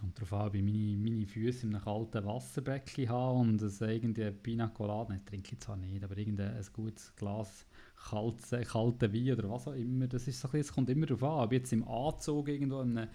Kommt 0.00 0.16
darauf 0.16 0.32
an, 0.32 0.46
ob 0.48 0.54
ich 0.54 0.62
meine, 0.62 0.96
meine 0.96 1.26
Füße 1.26 1.66
in 1.66 1.74
einem 1.74 1.84
kalten 1.84 2.24
Wasserbecken 2.24 3.08
habe 3.10 3.38
und 3.38 3.60
es 3.60 3.82
irgendwie 3.82 4.30
Pina 4.30 4.68
Colada, 4.68 5.12
nein, 5.12 5.26
trinke 5.26 5.52
ich 5.52 5.60
zwar 5.60 5.76
nicht, 5.76 6.02
aber 6.02 6.16
irgendein 6.16 6.56
ein 6.56 6.66
gutes 6.72 7.14
Glas 7.16 7.66
kalten, 8.08 8.64
kalten 8.64 9.12
Wein 9.12 9.32
oder 9.32 9.50
was 9.50 9.68
auch 9.68 9.74
immer, 9.74 10.06
das 10.06 10.26
ist 10.26 10.40
so 10.40 10.48
ein 10.48 10.52
bisschen, 10.52 10.60
es 10.60 10.72
kommt 10.72 10.88
immer 10.88 11.04
darauf 11.04 11.22
an, 11.22 11.44
ob 11.44 11.52
ich 11.52 11.58
jetzt 11.58 11.72
im 11.72 11.86
Anzug 11.86 12.48
irgendwo 12.48 12.80
in 12.80 12.96
einer, 12.96 13.08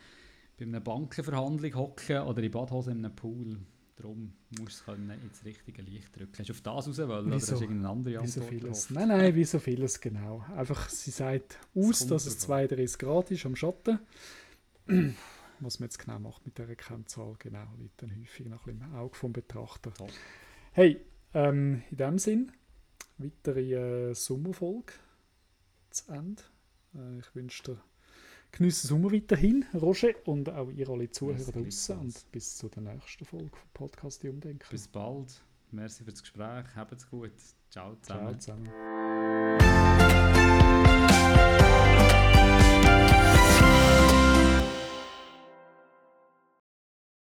bei 0.60 0.66
einer 0.66 0.80
Bankenverhandlung 0.80 1.76
hocke 1.76 2.24
oder 2.24 2.44
in 2.44 2.52
Badhose 2.52 2.92
in 2.92 3.04
einem 3.04 3.16
Pool. 3.16 3.58
Darum 3.96 4.34
musst 4.60 4.84
du 4.86 4.92
es 4.92 5.00
ins 5.24 5.46
richtige 5.46 5.82
Licht 5.82 6.16
drücken. 6.16 6.38
Hast 6.38 6.50
du 6.50 6.54
auf 6.54 6.62
das 6.62 6.88
raus 6.88 6.98
wollen, 6.98 7.28
oder 7.28 7.36
hast 7.36 7.50
du 7.50 7.56
irgendeine 7.56 7.90
andere 7.90 8.22
Wie 8.22 8.28
so 8.28 8.42
Antwort 8.42 8.62
vieles. 8.62 8.90
Nein, 8.90 9.08
nein, 9.08 9.36
wie 9.36 9.44
so 9.46 9.58
vieles, 9.58 10.02
genau. 10.02 10.44
Einfach, 10.56 10.90
sie 10.90 11.12
sagt 11.12 11.58
aus, 11.74 12.00
kommt 12.00 12.12
dass 12.12 12.26
es 12.26 12.40
drauf 12.40 12.40
32 12.40 13.00
Grad 13.00 13.32
ist 13.32 13.46
am 13.46 13.56
Schatten. 13.56 14.00
Was 15.60 15.80
man 15.80 15.88
jetzt 15.88 16.00
genau 16.00 16.20
macht 16.20 16.46
mit 16.46 16.58
dieser 16.58 16.76
Kennzahl, 16.76 17.36
genau, 17.40 17.66
liegt 17.80 18.02
dann 18.02 18.16
häufig 18.16 18.48
noch 18.48 18.66
ein 18.68 18.78
bisschen 18.78 18.92
im 18.92 18.96
Auge 18.96 19.16
vom 19.16 19.34
Betrachter. 19.34 19.94
Top. 19.94 20.12
Hey, 20.72 21.00
ähm, 21.34 21.84
in 21.92 21.98
dem 21.98 22.18
Sinn, 22.18 22.52
weitere 23.18 24.10
äh, 24.10 24.14
Sommerfolge 24.14 24.94
zu 25.90 26.12
Ende. 26.12 26.44
Äh, 26.96 27.20
ich 27.20 27.36
wünsche 27.36 27.64
dir 27.64 27.82
geniessen 28.52 28.88
Sommer 28.88 29.12
weiterhin, 29.12 29.66
Roger, 29.74 30.14
und 30.26 30.50
auch 30.50 30.70
ihr 30.70 30.90
alle 30.90 31.10
Zuhörer 31.10 31.52
draußen. 31.52 32.00
Und 32.00 32.32
bis 32.32 32.58
zur 32.58 32.72
nächsten 32.80 33.26
Folge 33.26 33.50
vom 33.50 33.70
Podcast 33.74 34.24
«Die 34.24 34.30
Umdenken». 34.30 34.66
Bis 34.70 34.88
bald. 34.88 35.44
Merci 35.72 36.04
für 36.04 36.12
das 36.12 36.22
Gespräch. 36.22 36.66
Habt's 36.76 37.10
gut. 37.10 37.32
Ciao 37.70 37.96
zusammen. 38.02 38.40
Ciao 38.40 38.64
zusammen. 38.64 39.75